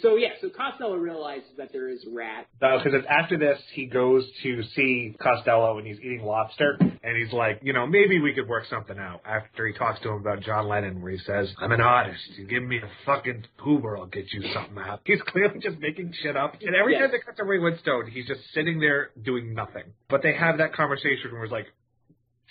[0.00, 2.46] so yeah, so Costello realizes that there is rat.
[2.60, 7.32] Because it's after this, he goes to see Costello and he's eating lobster, and he's
[7.32, 9.20] like, you know, maybe we could work something out.
[9.24, 12.22] After he talks to him about John Lennon, where he says, "I'm an artist.
[12.48, 16.36] Give me a fucking Hoover, I'll get you something out." He's clearly just making shit
[16.36, 16.54] up.
[16.62, 17.02] And every Yes.
[17.02, 19.84] time they cut to Ray Winstone, he's just sitting there doing nothing.
[20.08, 21.66] But they have that conversation where it's like,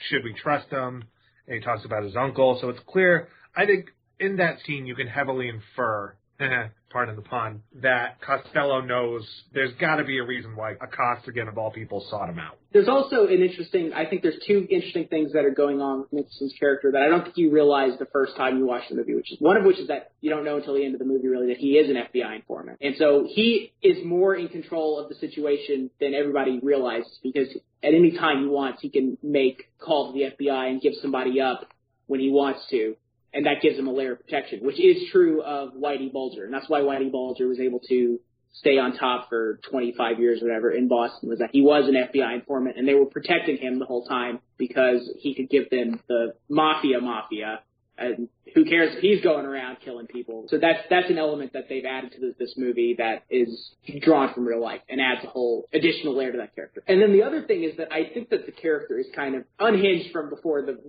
[0.10, 1.04] should we trust him?
[1.48, 3.30] And he talks about his uncle, so it's clear.
[3.56, 8.80] I think in that scene, you can heavily infer, uh-huh, pardon the pun, that Costello
[8.80, 12.40] knows there's got to be a reason why a Costigan of all people sought him
[12.40, 12.58] out.
[12.72, 16.14] There's also an interesting, I think there's two interesting things that are going on with
[16.14, 19.14] Nicholson's character that I don't think you realize the first time you watch the movie,
[19.14, 21.06] which is one of which is that you don't know until the end of the
[21.06, 22.78] movie really that he is an FBI informant.
[22.80, 27.50] And so he is more in control of the situation than everybody realizes because
[27.84, 31.42] at any time he wants, he can make call to the FBI and give somebody
[31.42, 31.68] up
[32.08, 32.96] when he wants to.
[33.36, 36.46] And that gives him a layer of protection, which is true of Whitey Bulger.
[36.46, 38.20] And that's why Whitey Bulger was able to
[38.54, 41.96] stay on top for 25 years or whatever in Boston was that he was an
[41.96, 46.00] FBI informant and they were protecting him the whole time because he could give them
[46.08, 47.60] the mafia mafia
[47.98, 50.46] and who cares if he's going around killing people.
[50.50, 53.72] So that's that's an element that they've added to this, this movie that is
[54.02, 56.84] drawn from real life and adds a whole additional layer to that character.
[56.88, 59.44] And then the other thing is that I think that the character is kind of
[59.60, 60.80] unhinged from before the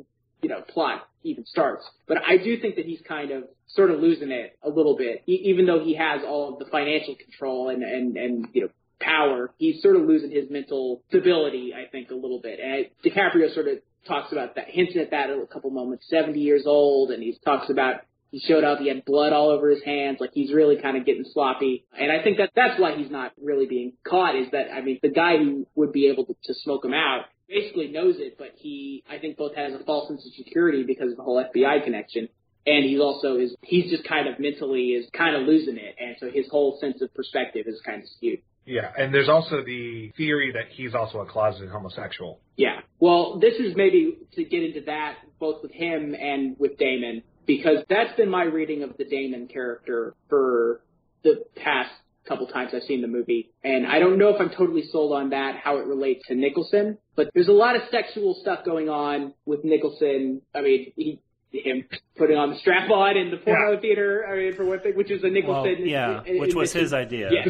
[0.42, 1.84] you know plot even starts.
[2.06, 5.22] But I do think that he's kind of sort of losing it a little bit,
[5.26, 8.68] e- even though he has all of the financial control and and and you know
[9.00, 9.52] power.
[9.58, 12.58] He's sort of losing his mental stability, I think, a little bit.
[12.60, 16.06] And DiCaprio sort of talks about that, hints at that a couple moments.
[16.08, 18.00] Seventy years old, and he talks about
[18.30, 21.06] he showed up, he had blood all over his hands, like he's really kind of
[21.06, 21.84] getting sloppy.
[21.98, 24.34] And I think that that's why he's not really being caught.
[24.34, 27.26] Is that I mean, the guy who would be able to, to smoke him out
[27.49, 31.11] basically knows it, but he I think both has a false sense of security because
[31.11, 32.28] of the whole FBI connection.
[32.66, 36.16] And he's also is he's just kind of mentally is kind of losing it, and
[36.18, 38.40] so his whole sense of perspective is kind of skewed.
[38.64, 42.40] Yeah, and there's also the theory that he's also a closeted homosexual.
[42.57, 42.80] Yeah.
[42.99, 47.78] Well, this is maybe to get into that both with him and with Damon because
[47.88, 50.80] that's been my reading of the Damon character for
[51.22, 51.92] the past
[52.26, 53.50] couple times I've seen the movie.
[53.64, 56.98] And I don't know if I'm totally sold on that, how it relates to Nicholson,
[57.14, 60.42] but there's a lot of sexual stuff going on with Nicholson.
[60.54, 61.20] I mean, he
[61.52, 61.84] him
[62.18, 64.26] putting on the strap on in the porno theater.
[64.28, 65.76] I mean, for one thing, which is a Nicholson.
[65.78, 67.30] Well, yeah, in- which was in- his idea.
[67.32, 67.48] Yes.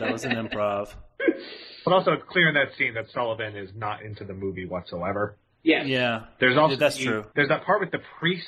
[0.00, 0.94] that was an improv.
[1.82, 5.38] But also, it's clear in that scene that Sullivan is not into the movie whatsoever.
[5.62, 5.82] Yeah.
[5.84, 6.24] Yeah.
[6.38, 7.24] There's also that's the- true.
[7.34, 8.46] There's that part with the priests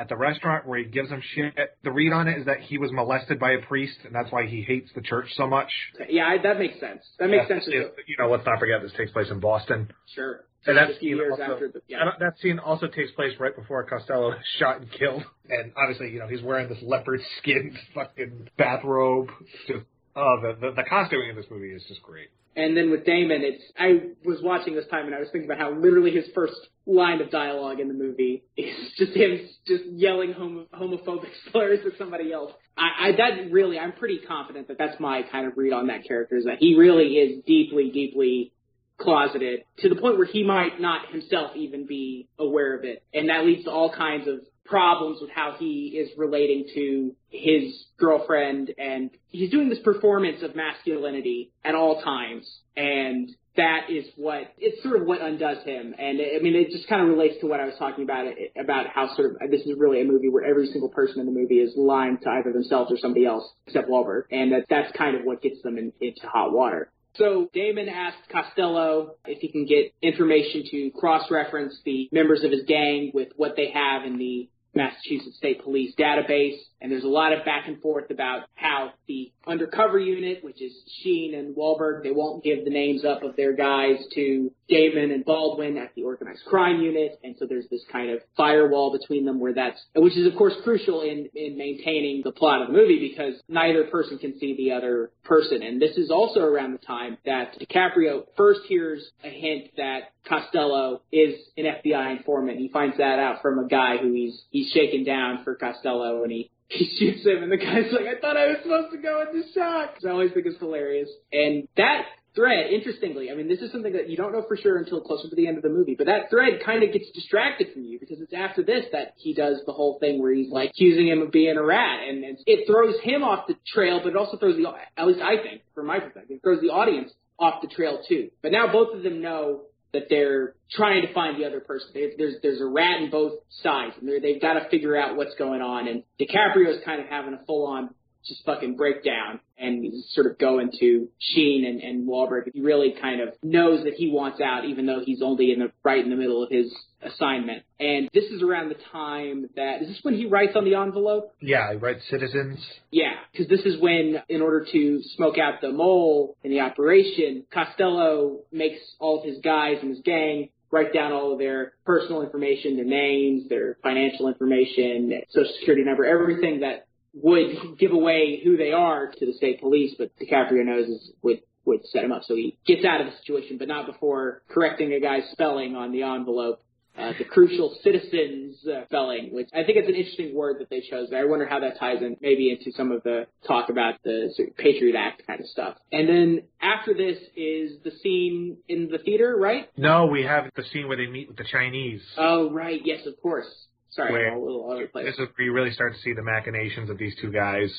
[0.00, 1.54] at the restaurant where he gives them shit.
[1.84, 4.46] The read on it is that he was molested by a priest, and that's why
[4.46, 5.68] he hates the church so much.
[6.08, 7.02] Yeah, I, that makes sense.
[7.18, 7.66] That makes Yeah, sense.
[7.68, 9.92] You know, let's not forget this takes place in Boston.
[10.14, 10.40] Sure.
[10.66, 11.98] And that Just a few scene also, the, yeah.
[12.18, 15.22] that scene also takes place right before Costello is shot and killed.
[15.48, 19.28] And obviously, you know, he's wearing this leopard skin fucking bathrobe.
[19.66, 19.84] Just
[20.16, 22.28] oh, the, the the costuming in this movie is just great.
[22.56, 25.62] And then with Damon, it's I was watching this time and I was thinking about
[25.62, 26.54] how literally his first
[26.84, 31.96] line of dialogue in the movie is just him just yelling homo- homophobic slurs at
[31.96, 32.52] somebody else.
[32.76, 36.06] I, I that really I'm pretty confident that that's my kind of read on that
[36.06, 38.52] character is that he really is deeply deeply
[38.98, 43.28] closeted to the point where he might not himself even be aware of it, and
[43.30, 48.72] that leads to all kinds of problems with how he is relating to his girlfriend
[48.78, 54.80] and he's doing this performance of masculinity at all times and that is what it's
[54.82, 55.94] sort of what undoes him.
[55.98, 58.26] And i mean it just kind of relates to what i was talking about
[58.58, 61.32] about how sort of this is really a movie where every single person in the
[61.32, 65.16] movie is lying to either themselves or somebody else except Wahlberg and that that's kind
[65.16, 69.66] of what gets them in, into hot water so Damon asked Costello if he can
[69.66, 74.48] get information to cross-reference the members of his gang with what they have in the
[74.74, 76.58] Massachusetts State Police database.
[76.80, 80.72] And there's a lot of back and forth about how the undercover unit, which is
[81.02, 85.24] Sheen and Wahlberg, they won't give the names up of their guys to Damon and
[85.24, 87.18] Baldwin at the organized crime unit.
[87.22, 90.54] And so there's this kind of firewall between them where that's, which is of course
[90.64, 94.72] crucial in, in maintaining the plot of the movie because neither person can see the
[94.72, 95.62] other person.
[95.62, 101.02] And this is also around the time that DiCaprio first hears a hint that Costello
[101.12, 102.58] is an FBI informant.
[102.58, 106.32] He finds that out from a guy who he's, he's shaken down for Costello and
[106.32, 109.22] he he shoots him, and the guy's like, "I thought I was supposed to go
[109.22, 113.58] into shock." So I always think it's hilarious, and that thread, interestingly, I mean, this
[113.60, 115.68] is something that you don't know for sure until closer to the end of the
[115.68, 119.14] movie, but that thread kind of gets distracted from you because it's after this that
[119.16, 122.22] he does the whole thing where he's like accusing him of being a rat, and,
[122.24, 125.42] and it throws him off the trail, but it also throws the, at least I
[125.42, 128.30] think, from my perspective, it throws the audience off the trail too.
[128.42, 129.62] But now both of them know
[129.92, 131.88] that they're trying to find the other person.
[131.94, 135.34] They, there's there's a rat in both sides, and they've got to figure out what's
[135.36, 135.88] going on.
[135.88, 137.90] And DiCaprio's kind of having a full on
[138.26, 142.50] just fucking break down and sort of go into Sheen and, and Wahlberg.
[142.52, 145.70] He really kind of knows that he wants out, even though he's only in the
[145.84, 147.62] right in the middle of his assignment.
[147.78, 151.34] And this is around the time that is this when he writes on the envelope?
[151.40, 152.58] Yeah, he writes citizens.
[152.90, 157.44] Yeah, because this is when, in order to smoke out the mole in the operation,
[157.52, 162.22] Costello makes all of his guys and his gang write down all of their personal
[162.22, 168.56] information, their names, their financial information, social security number, everything that would give away who
[168.56, 172.22] they are to the state police, but DiCaprio knows is, would would set him up.
[172.24, 175.92] So he gets out of the situation, but not before correcting a guy's spelling on
[175.92, 176.62] the envelope.
[176.98, 180.80] Uh, the crucial citizens uh, spelling, which I think it's an interesting word that they
[180.80, 181.08] chose.
[181.14, 184.48] I wonder how that ties in maybe into some of the talk about the sort
[184.48, 185.76] of Patriot Act kind of stuff.
[185.92, 189.68] And then after this is the scene in the theater, right?
[189.76, 192.02] No, we have the scene where they meet with the Chinese.
[192.18, 192.80] Oh, right.
[192.84, 193.46] Yes, of course.
[193.90, 195.06] Sorry, Where- I'm a little all over the place.
[195.06, 197.70] This is where you really start to see the machinations of these two guys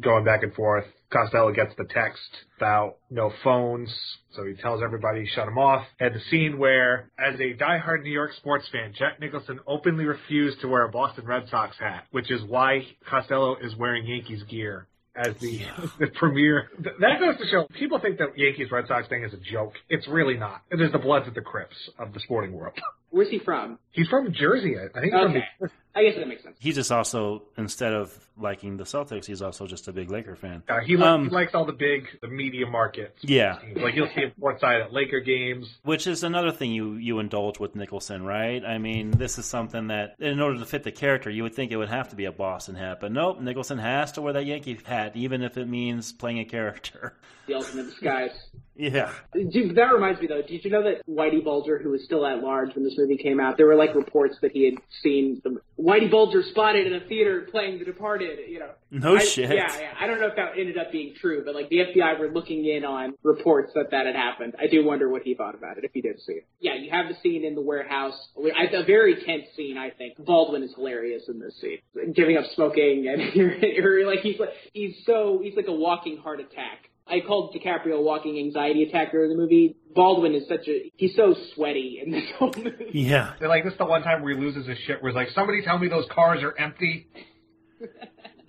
[0.00, 0.84] going back and forth.
[1.10, 3.88] Costello gets the text about no phones,
[4.32, 5.86] so he tells everybody shut them off.
[6.00, 10.60] And the scene where, as a diehard New York sports fan, Jack Nicholson openly refused
[10.62, 14.88] to wear a Boston Red Sox hat, which is why Costello is wearing Yankees gear.
[15.16, 15.60] As the,
[16.00, 19.36] the premier, that goes to show people think that Yankees Red Sox thing is a
[19.36, 19.74] joke.
[19.88, 20.62] It's really not.
[20.72, 22.74] It is the Bloods of the Crips of the sporting world.
[23.10, 23.78] Where's he from?
[23.92, 24.74] He's from Jersey.
[24.76, 25.04] I think.
[25.04, 25.44] He's from Okay.
[25.60, 26.56] the, I guess that makes sense.
[26.58, 30.62] He's just also instead of liking the Celtics, he's also just a big Laker fan.
[30.68, 33.18] Uh, he, li- Um, he likes all the big, the media markets.
[33.22, 33.58] Yeah.
[33.76, 35.68] Like you'll see him courtside at Laker games.
[35.84, 38.64] Which is another thing you, you indulge with Nicholson, right?
[38.64, 41.70] I mean, this is something that, in order to fit the character, you would think
[41.72, 42.98] it would have to be a Boston hat.
[43.00, 46.44] But nope, Nicholson has to wear that Yankee hat, even if it means playing a
[46.44, 47.14] character.
[47.46, 48.30] The ultimate disguise.
[48.76, 49.12] Yeah.
[49.32, 50.42] Dude, that reminds me though.
[50.42, 53.38] Did you know that Whitey Bulger, who was still at large when this movie came
[53.38, 56.98] out, there were like reports that he had seen the Whitey Bulger spotted in a
[57.06, 58.23] theater playing The Departed.
[58.48, 58.70] You know.
[58.90, 59.50] No I- shit.
[59.50, 59.92] Yeah, yeah.
[60.00, 62.64] I don't know if that ended up being true, but like the FBI were looking
[62.66, 64.54] in on reports that that had happened.
[64.58, 66.46] I do wonder what he thought about it if he did see it.
[66.60, 68.16] Yeah, you have the scene in the warehouse.
[68.36, 70.14] I- A very tense scene, I think.
[70.24, 71.78] Baldwin is hilarious in this scene,
[72.14, 76.40] giving up smoking and you're like he's like he's so he's like a walking heart
[76.40, 76.90] attack.
[77.06, 79.76] I called DiCaprio a walking anxiety attack during the movie.
[79.94, 82.86] Baldwin is such a he's so sweaty in this whole movie.
[82.94, 83.34] Yeah.
[83.38, 85.02] They're like, this is the one time where he loses his shit.
[85.02, 87.06] Where he's like, somebody tell me those cars are empty.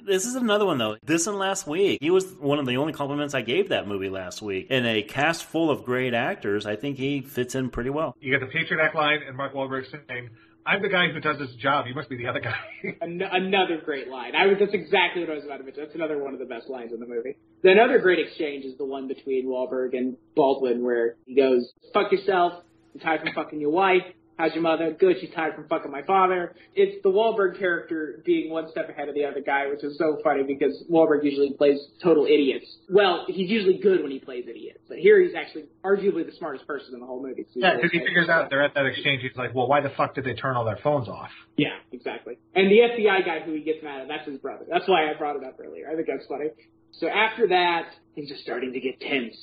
[0.06, 0.97] This is another one though.
[1.03, 4.10] This and last week, he was one of the only compliments I gave that movie
[4.10, 4.68] last week.
[4.70, 8.16] In a cast full of great actors, I think he fits in pretty well.
[8.20, 10.30] You get the Patriot Act line, and Mark Wahlberg saying,
[10.66, 11.88] "I'm the guy who does this job.
[11.88, 12.56] You must be the other guy."
[13.01, 14.36] An- another great line.
[14.36, 15.84] I was that's exactly what I was about to mention.
[15.84, 17.38] That's another one of the best lines in the movie.
[17.64, 22.62] Another great exchange is the one between Wahlberg and Baldwin, where he goes, "Fuck yourself.
[22.93, 24.03] I'm tired from fucking your wife.
[24.38, 24.91] How's your mother?
[24.91, 25.17] Good.
[25.21, 29.15] She's tired from fucking my father." It's the Wahlberg character being one step ahead of
[29.15, 32.65] the other guy, which is so funny because Wahlberg usually plays total idiots.
[32.89, 36.67] Well, he's usually good when he plays idiots, but here he's actually arguably the smartest
[36.67, 37.45] person in the whole movie.
[37.53, 39.21] Yeah, because he figures out they're at that exchange.
[39.21, 42.38] He's like, "Well, why the fuck did they turn all their phones off?" Yeah, exactly.
[42.53, 44.65] And the FBI guy who he gets mad at, that's his brother.
[44.69, 45.89] That's why I brought it up earlier.
[45.89, 46.49] I think that's funny.
[46.91, 49.36] So after that, things are starting to get tense.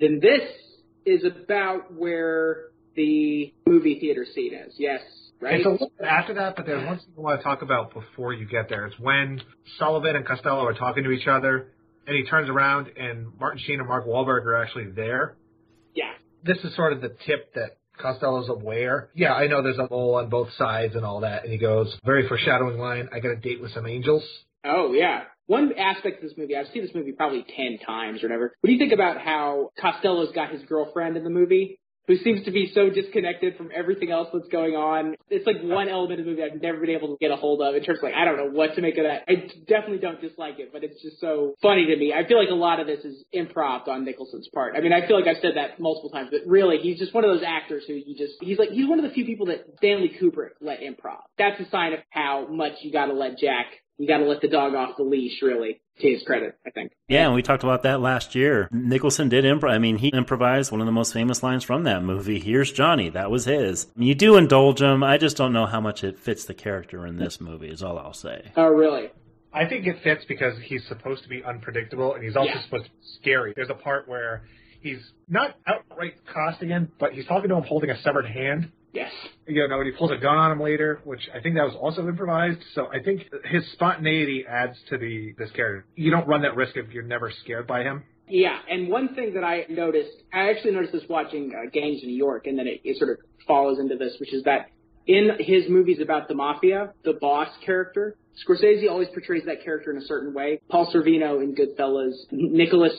[0.00, 0.42] Then this
[1.04, 2.69] is about where
[3.00, 4.74] the movie theater scene is.
[4.76, 5.00] Yes,
[5.40, 5.54] right?
[5.54, 7.94] It's a little bit after that, but there's one thing I want to talk about
[7.94, 8.86] before you get there.
[8.86, 9.40] It's when
[9.78, 11.72] Sullivan and Costello are talking to each other,
[12.06, 15.36] and he turns around, and Martin Sheen and Mark Wahlberg are actually there.
[15.94, 16.12] Yeah.
[16.44, 19.10] This is sort of the tip that Costello's aware.
[19.14, 21.44] Yeah, I know there's a mole on both sides and all that.
[21.44, 24.22] And he goes, very foreshadowing line, I got a date with some angels.
[24.64, 25.24] Oh yeah.
[25.46, 28.54] One aspect of this movie, I've seen this movie probably ten times or whatever.
[28.60, 31.79] What do you think about how Costello's got his girlfriend in the movie?
[32.08, 35.14] Who seems to be so disconnected from everything else that's going on.
[35.28, 37.62] It's like one element of the movie I've never been able to get a hold
[37.62, 39.22] of in terms of like, I don't know what to make of that.
[39.28, 42.12] I definitely don't dislike it, but it's just so funny to me.
[42.12, 44.74] I feel like a lot of this is improv on Nicholson's part.
[44.76, 47.24] I mean, I feel like I've said that multiple times, but really, he's just one
[47.24, 49.66] of those actors who you just, he's like, he's one of the few people that
[49.76, 51.20] Stanley Kubrick let improv.
[51.38, 53.66] That's a sign of how much you gotta let Jack,
[54.00, 56.90] you gotta let the dog off the leash, really, to his credit, I think.
[57.06, 58.66] Yeah, and we talked about that last year.
[58.72, 59.70] Nicholson did improv.
[59.70, 62.40] I mean, he improvised one of the most famous lines from that movie.
[62.40, 63.10] Here's Johnny.
[63.10, 63.88] That was his.
[63.96, 65.02] You do indulge him.
[65.04, 67.68] I just don't know how much it fits the character in this movie.
[67.68, 68.52] Is all I'll say.
[68.56, 69.10] Oh, really?
[69.52, 72.62] I think it fits because he's supposed to be unpredictable and he's also Yeah.
[72.62, 73.52] supposed to be scary.
[73.54, 74.44] There's a part where
[74.80, 78.70] he's not outright costing him, but he's talking to him holding a severed hand.
[78.92, 79.12] Yes.
[79.46, 81.74] You know, and he pulls a gun on him later, which I think that was
[81.78, 82.60] also improvised.
[82.74, 85.86] So I think his spontaneity adds to the this character.
[85.94, 88.02] You don't run that risk if you're never scared by him.
[88.28, 92.08] Yeah, and one thing that I noticed, I actually noticed this watching uh, Gangs in
[92.08, 93.16] New York, and then it, it sort of
[93.46, 94.70] follows into this, which is that
[95.06, 98.16] in his movies about the mafia, the boss character,
[98.46, 100.60] Scorsese always portrays that character in a certain way.
[100.68, 102.92] Paul Sorvino in Goodfellas, Nicholas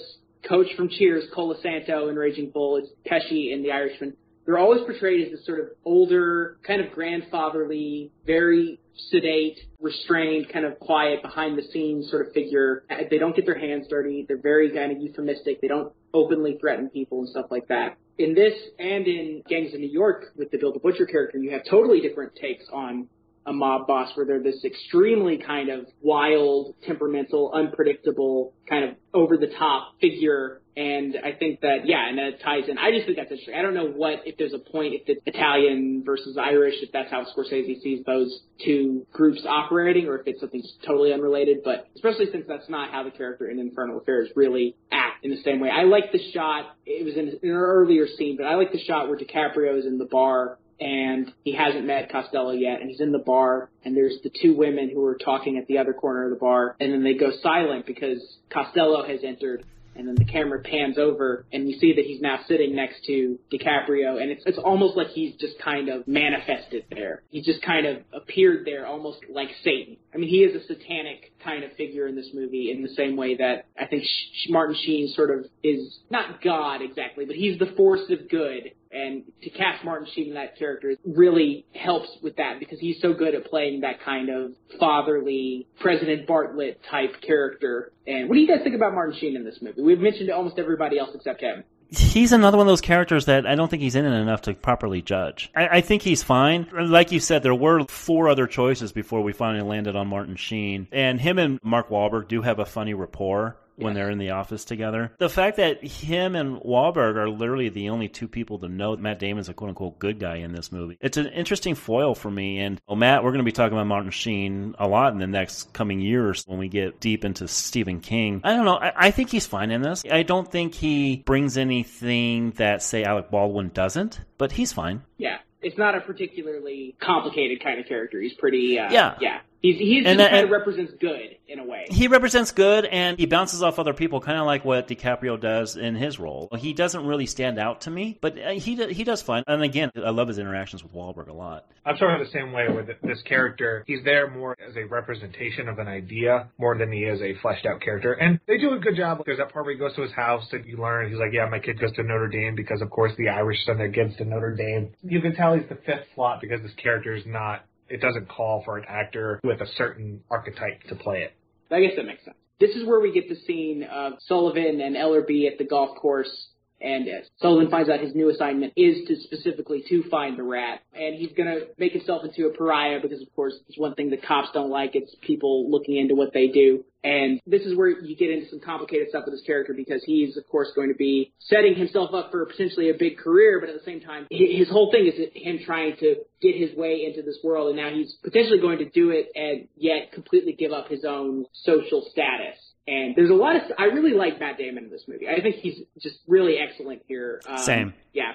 [0.48, 4.18] Coach from Cheers, Colasanto in Raging Bull, it's Pesci in The Irishman.
[4.46, 8.80] They're always portrayed as this sort of older, kind of grandfatherly, very
[9.10, 12.84] sedate, restrained, kind of quiet, behind the scenes sort of figure.
[12.90, 14.26] Uh, they don't get their hands dirty.
[14.28, 15.62] They're very kind of euphemistic.
[15.62, 17.98] They don't openly threaten people and stuff like that.
[18.18, 21.52] In this and in Gangs of New York with the Bill the Butcher character, you
[21.52, 23.08] have totally different takes on
[23.46, 29.38] a mob boss where they're this extremely kind of wild, temperamental, unpredictable, kind of over
[29.38, 30.61] the top figure.
[30.76, 32.78] And I think that, yeah, and that ties in.
[32.78, 33.56] I just think that's interesting.
[33.56, 37.12] I don't know what, if there's a point, if it's Italian versus Irish, if that's
[37.12, 42.28] how Scorsese sees those two groups operating, or if it's something totally unrelated, but especially
[42.32, 45.70] since that's not how the character in Infernal Affairs really act in the same way.
[45.70, 49.10] I like the shot, it was in, an earlier scene, but I like the shot
[49.10, 53.12] where DiCaprio is in the bar and he hasn't met Costello yet, and he's in
[53.12, 56.32] the bar, and there's the two women who are talking at the other corner of
[56.32, 58.18] the bar, and then they go silent because
[58.50, 59.64] Costello has entered,
[60.02, 63.38] and then the camera pans over, and you see that he's now sitting next to
[63.54, 67.22] DiCaprio, and it's it's almost like he's just kind of manifested there.
[67.30, 69.98] He just kind of appeared there, almost like Satan.
[70.14, 73.16] I mean, he is a satanic kind of figure in this movie, in the same
[73.16, 77.60] way that I think Sh- Martin Sheen sort of is not God exactly, but he's
[77.60, 82.36] the force of good and to cast Martin Sheen in that character really helps with
[82.38, 87.92] that because he's so good at playing that kind of fatherly President Bartlet type character.
[88.08, 89.82] And what do you guys think about Martin Sheen in this movie?
[89.82, 91.64] We've mentioned almost everybody else except him.
[91.90, 94.54] He's another one of those characters that I don't think he's in it enough to
[94.54, 95.52] properly judge.
[95.54, 96.68] I, I think he's fine.
[96.74, 100.88] Like you said, there were four other choices before we finally landed on Martin Sheen.
[100.94, 104.66] And him and Mark Wahlberg do have a funny rapport when they're in the office
[104.66, 105.12] together.
[105.18, 109.20] The fact that him and Wahlberg are literally the only two people to know Matt
[109.20, 110.98] Damon's a quote unquote good guy in this movie.
[111.02, 112.60] It's an interesting foil for me.
[112.60, 115.28] And oh, Matt, we're going to be talking about Martin Sheen a lot in the
[115.28, 118.42] next coming years when we get deep into Stephen King.
[118.44, 118.78] I don't know.
[118.78, 120.04] I, I think he's fine in this.
[120.10, 125.02] I don't think he brings anything that, say, Alec Baldwin doesn't, but he's fine.
[125.18, 125.38] Yeah.
[125.62, 128.20] It's not a particularly complicated kind of character.
[128.20, 129.16] He's pretty, uh, Yeah.
[129.22, 129.42] yeah.
[129.62, 131.86] He's, he's And just that- kind of represents good in a way.
[131.90, 135.76] He represents good and he bounces off other people, kind of like what DiCaprio does
[135.76, 136.48] in his role.
[136.58, 139.44] He doesn't really stand out to me, but uh, he do- he does fine.
[139.48, 141.66] And again, I love his interactions with Wahlberg a lot.
[141.86, 143.84] I'm sort of the same way with this character.
[143.88, 147.66] He's there more as a representation of an idea more than he is a fleshed
[147.66, 148.14] out character.
[148.14, 149.22] And they do a good job.
[149.26, 151.48] There's that part where he goes to his house and you learn, he's like, yeah,
[151.50, 154.26] my kid goes to Notre Dame because, of course, the Irish send their kids to
[154.26, 154.94] Notre Dame.
[155.04, 158.64] You can tell he's the fifth slot because this character is not, it doesn't call
[158.64, 161.34] for an actor with a certain archetype to play it.
[161.70, 162.38] I guess that makes sense.
[162.60, 166.51] This is where we get the scene of Sullivan and Ellerby at the golf course.
[166.82, 170.82] And uh, Sullivan finds out his new assignment is to specifically to find the rat,
[170.94, 174.18] and he's gonna make himself into a pariah because, of course, it's one thing the
[174.18, 174.96] cops don't like.
[174.96, 176.84] It's people looking into what they do.
[177.04, 180.38] And this is where you get into some complicated stuff with this character because he's,
[180.38, 183.76] of course, going to be setting himself up for potentially a big career, but at
[183.76, 187.40] the same time, his whole thing is him trying to get his way into this
[187.44, 191.04] world, and now he's potentially going to do it and yet completely give up his
[191.04, 192.58] own social status.
[192.88, 195.28] And there's a lot of, I really like Matt Damon in this movie.
[195.28, 197.42] I think he's just really excellent here.
[197.48, 197.94] Um, Same.
[198.14, 198.34] Yeah.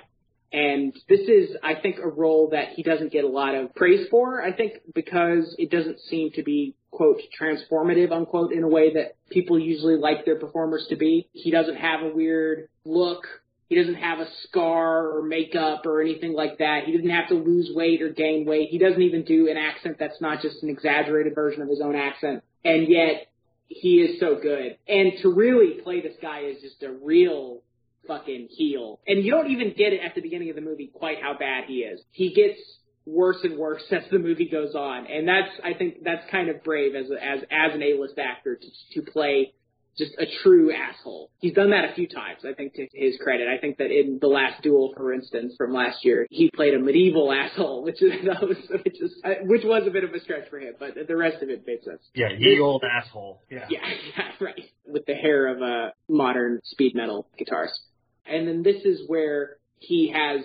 [0.53, 4.07] And this is, I think, a role that he doesn't get a lot of praise
[4.09, 4.41] for.
[4.41, 9.17] I think because it doesn't seem to be, quote, transformative, unquote, in a way that
[9.29, 11.29] people usually like their performers to be.
[11.33, 13.27] He doesn't have a weird look.
[13.69, 16.85] He doesn't have a scar or makeup or anything like that.
[16.87, 18.69] He doesn't have to lose weight or gain weight.
[18.71, 21.97] He doesn't even do an accent that's not just an exaggerated version of his own
[21.97, 22.45] accent.
[22.65, 23.27] And yet,
[23.69, 24.79] he is so good.
[24.89, 27.63] And to really play this guy is just a real
[28.07, 29.01] fucking heel.
[29.07, 31.65] And you don't even get it at the beginning of the movie quite how bad
[31.67, 32.01] he is.
[32.13, 32.59] He gets
[33.05, 35.07] worse and worse as the movie goes on.
[35.07, 38.57] And that's, I think that's kind of brave as a, as, as an A-list actor
[38.57, 39.53] to, to play
[39.99, 41.31] just a true asshole.
[41.39, 43.49] He's done that a few times, I think, to his credit.
[43.49, 46.79] I think that in The Last Duel, for instance, from last year, he played a
[46.79, 50.21] medieval asshole, which is, that was, which is, uh, which was a bit of a
[50.21, 52.03] stretch for him, but the rest of it made sense.
[52.15, 53.43] Yeah, ye old asshole.
[53.51, 53.67] Yeah.
[53.71, 53.81] Yeah,
[54.17, 54.65] yeah, right.
[54.87, 57.79] With the hair of a modern speed metal guitarist.
[58.27, 60.45] And then this is where he has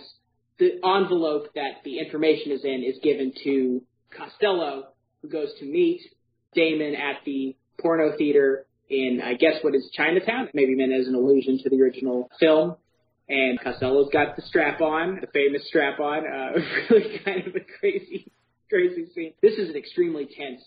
[0.59, 3.81] the envelope that the information is in is given to
[4.15, 4.89] Costello,
[5.21, 6.01] who goes to meet
[6.53, 10.49] Damon at the porno theater in, I guess, what is Chinatown?
[10.53, 12.76] Maybe meant as an allusion to the original film.
[13.30, 16.26] and Costello's got the strap on, the famous strap on.
[16.27, 16.59] Uh,
[16.89, 18.31] really kind of a crazy,
[18.69, 19.34] crazy scene.
[19.41, 20.61] This is an extremely tense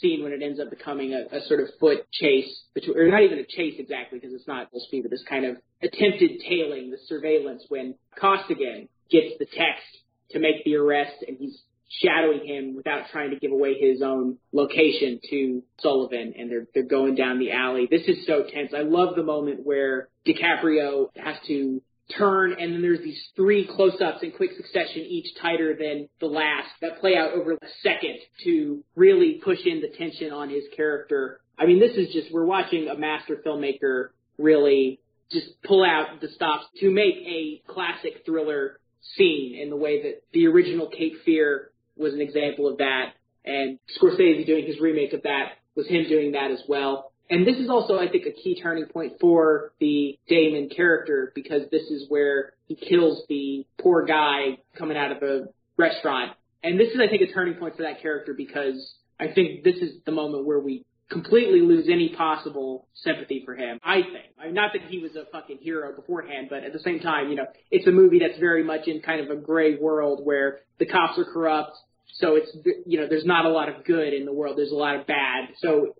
[0.00, 3.22] scene when it ends up becoming a, a sort of foot chase, between, or not
[3.22, 6.90] even a chase exactly because it's not full speed, but this kind of attempted tailing,
[6.90, 9.86] the surveillance when Costigan gets the text
[10.30, 14.36] to make the arrest and he's shadowing him without trying to give away his own
[14.52, 17.88] location to Sullivan and they're they're going down the alley.
[17.90, 18.72] This is so tense.
[18.76, 21.82] I love the moment where DiCaprio has to
[22.16, 26.68] turn and then there's these three close-ups in quick succession each tighter than the last
[26.80, 31.40] that play out over a second to really push in the tension on his character.
[31.58, 34.08] I mean this is just we're watching a master filmmaker
[34.38, 35.00] really
[35.30, 38.78] just pull out the stops to make a classic thriller
[39.16, 41.67] scene in the way that the original Cape Fear
[41.98, 43.14] was an example of that,
[43.44, 47.12] and Scorsese doing his remake of that was him doing that as well.
[47.30, 51.62] And this is also, I think, a key turning point for the Damon character because
[51.70, 56.32] this is where he kills the poor guy coming out of a restaurant.
[56.62, 59.76] And this is, I think, a turning point for that character because I think this
[59.76, 63.78] is the moment where we completely lose any possible sympathy for him.
[63.82, 64.34] I think.
[64.40, 67.30] I mean, not that he was a fucking hero beforehand, but at the same time,
[67.30, 70.60] you know, it's a movie that's very much in kind of a gray world where
[70.78, 71.76] the cops are corrupt,
[72.14, 72.50] so it's
[72.86, 74.56] you know there's not a lot of good in the world.
[74.56, 75.50] There's a lot of bad.
[75.58, 75.94] So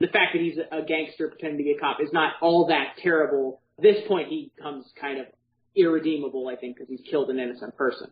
[0.00, 2.96] the fact that he's a gangster pretending to be a cop is not all that
[3.02, 3.60] terrible.
[3.78, 5.26] At this point, he becomes kind of
[5.76, 8.10] irredeemable, I think, because he's killed an innocent person.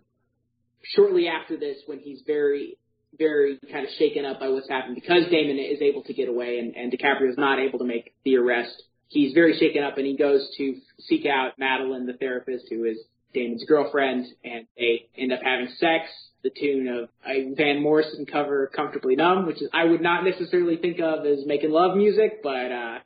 [0.94, 2.78] Shortly after this, when he's very,
[3.18, 6.58] very kind of shaken up by what's happened, because Damon is able to get away
[6.58, 10.06] and, and DiCaprio is not able to make the arrest, he's very shaken up and
[10.06, 12.98] he goes to seek out Madeline, the therapist, who is
[13.34, 16.08] Damon's girlfriend, and they end up having sex
[16.42, 20.76] the tune of a Van Morrison cover, "Comfortably Numb," which is I would not necessarily
[20.76, 22.98] think of as making love music, but uh,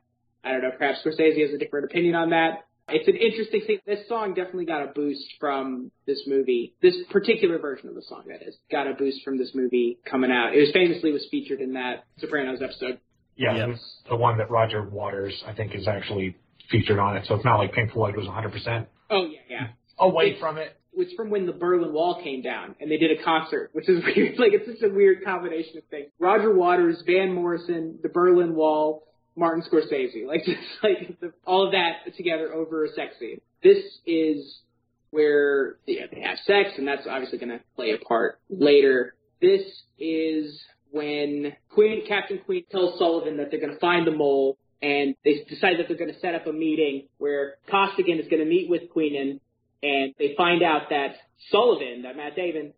[0.45, 0.71] I don't know.
[0.77, 2.65] Perhaps Scorsese has a different opinion on that.
[2.89, 3.79] It's an interesting thing.
[3.87, 6.75] This song definitely got a boost from this movie.
[6.83, 10.31] This particular version of the song, that is, got a boost from this movie coming
[10.31, 10.55] out.
[10.55, 13.01] It was famously was featured in that Sopranos episode.
[13.37, 13.77] Yeah, yep.
[14.09, 16.37] the one that Roger Waters, I think, is actually
[16.71, 17.25] featured on it.
[17.27, 18.87] So it's not like Pink Floyd was 100%.
[19.11, 19.67] Oh yeah, yeah.
[19.99, 23.19] Away it's, from it was from when the Berlin Wall came down and they did
[23.19, 24.39] a concert, which is weird.
[24.39, 26.11] Like it's just a weird combination of things.
[26.19, 29.05] Roger Waters, Van Morrison, the Berlin Wall,
[29.37, 33.41] Martin Scorsese, like just like the, all of that together over a sex scene.
[33.63, 34.61] This is
[35.11, 39.15] where yeah, they have sex, and that's obviously going to play a part later.
[39.41, 39.63] This
[39.99, 40.61] is
[40.91, 45.45] when Queen, Captain Queen tells Sullivan that they're going to find the mole, and they
[45.49, 48.69] decide that they're going to set up a meeting where Costigan is going to meet
[48.69, 49.41] with Queenan
[49.85, 51.17] and they find out that
[51.51, 52.73] Sullivan, that Matt Damon,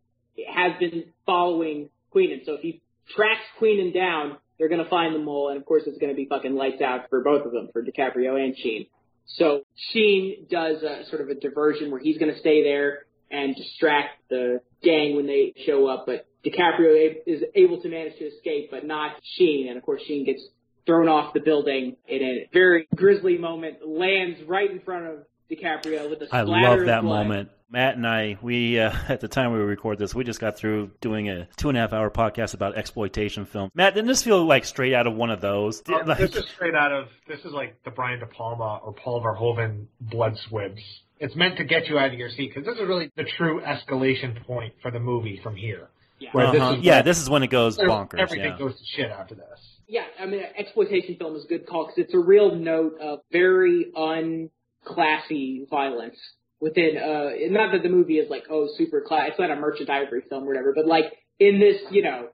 [0.53, 2.41] has been following Queenan.
[2.45, 2.83] So if he
[3.15, 6.17] tracks Queenan down, they're going to find the mole, and of course it's going to
[6.17, 8.87] be fucking lights out for both of them, for DiCaprio and Sheen.
[9.27, 9.63] So
[9.93, 14.29] Sheen does a sort of a diversion where he's going to stay there and distract
[14.29, 18.85] the gang when they show up, but DiCaprio is able to manage to escape, but
[18.85, 20.43] not Sheen, and of course Sheen gets
[20.87, 25.19] thrown off the building in a very grisly moment, lands right in front of
[25.51, 27.51] DiCaprio with a I love that moment.
[27.69, 30.91] Matt and I, we uh, at the time we record this, we just got through
[31.01, 33.71] doing a two and a half hour podcast about exploitation film.
[33.75, 35.83] Matt, didn't this feel like straight out of one of those?
[35.89, 38.93] Uh, like, this is straight out of this is like the Brian De Palma or
[38.93, 40.81] Paul Verhoeven blood squibs.
[41.19, 43.61] It's meant to get you out of your seat because this is really the true
[43.63, 45.89] escalation point for the movie from here.
[46.19, 46.53] Yeah, uh-huh.
[46.53, 48.19] this, is yeah, this is when it goes bonkers.
[48.19, 48.59] Everything yeah.
[48.59, 49.61] goes to shit after this.
[49.89, 53.21] Yeah, I mean, exploitation film is a good call because it's a real note of
[53.31, 54.51] very un
[54.87, 56.17] classy violence
[56.61, 59.91] within uh not that the movie is like oh super class it's not a merchant
[59.91, 61.05] ivory film or whatever but like
[61.39, 62.29] in this you know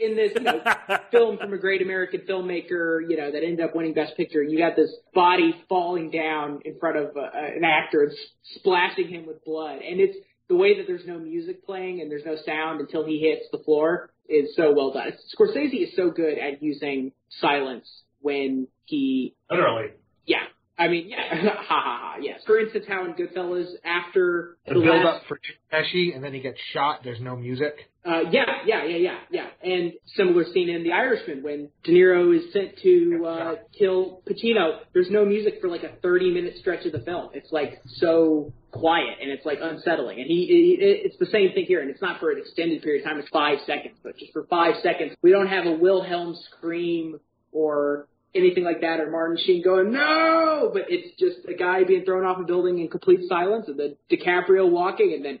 [0.00, 0.60] in this you know,
[1.10, 4.56] film from a great American filmmaker you know that ended up winning best picture you
[4.56, 8.12] got this body falling down in front of uh, an actor and
[8.56, 10.16] splashing him with blood and it's
[10.48, 13.58] the way that there's no music playing and there's no sound until he hits the
[13.58, 15.12] floor is so well done.
[15.34, 17.86] Scorsese is so good at using silence
[18.20, 19.90] when he literally
[20.26, 20.44] yeah
[20.78, 22.40] I mean, yeah, ha ha ha, yes.
[22.46, 25.38] For instance, how in Goodfellas, after the, the build last, up for
[25.72, 27.00] Pesci, and then he gets shot.
[27.02, 27.74] There's no music.
[28.04, 29.46] Uh, yeah, yeah, yeah, yeah, yeah.
[29.62, 34.78] And similar scene in The Irishman when De Niro is sent to uh, kill Pacino.
[34.94, 37.30] There's no music for like a 30 minute stretch of the film.
[37.34, 40.20] It's like so quiet and it's like unsettling.
[40.20, 43.04] And he, he it's the same thing here, and it's not for an extended period
[43.04, 43.18] of time.
[43.18, 47.18] It's five seconds, but just for five seconds, we don't have a Wilhelm scream
[47.52, 48.06] or
[48.38, 50.70] anything like that or Martin Sheen going, no!
[50.72, 53.96] But it's just a guy being thrown off a building in complete silence and then
[54.10, 55.40] DiCaprio walking and then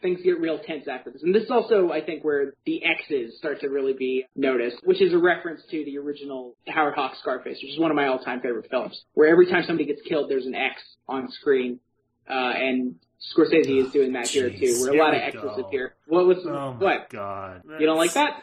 [0.00, 1.22] things get real tense after this.
[1.22, 5.02] And this is also, I think, where the X's start to really be noticed, which
[5.02, 8.40] is a reference to the original Howard Hawks Scarface, which is one of my all-time
[8.40, 11.80] favorite films, where every time somebody gets killed, there's an X on screen.
[12.28, 12.94] uh, and
[13.36, 15.64] Scorsese is doing that here too, where a lot of X's go.
[15.66, 15.94] appear.
[16.06, 17.10] What was Oh what?
[17.10, 17.62] god.
[17.80, 18.42] You don't like that?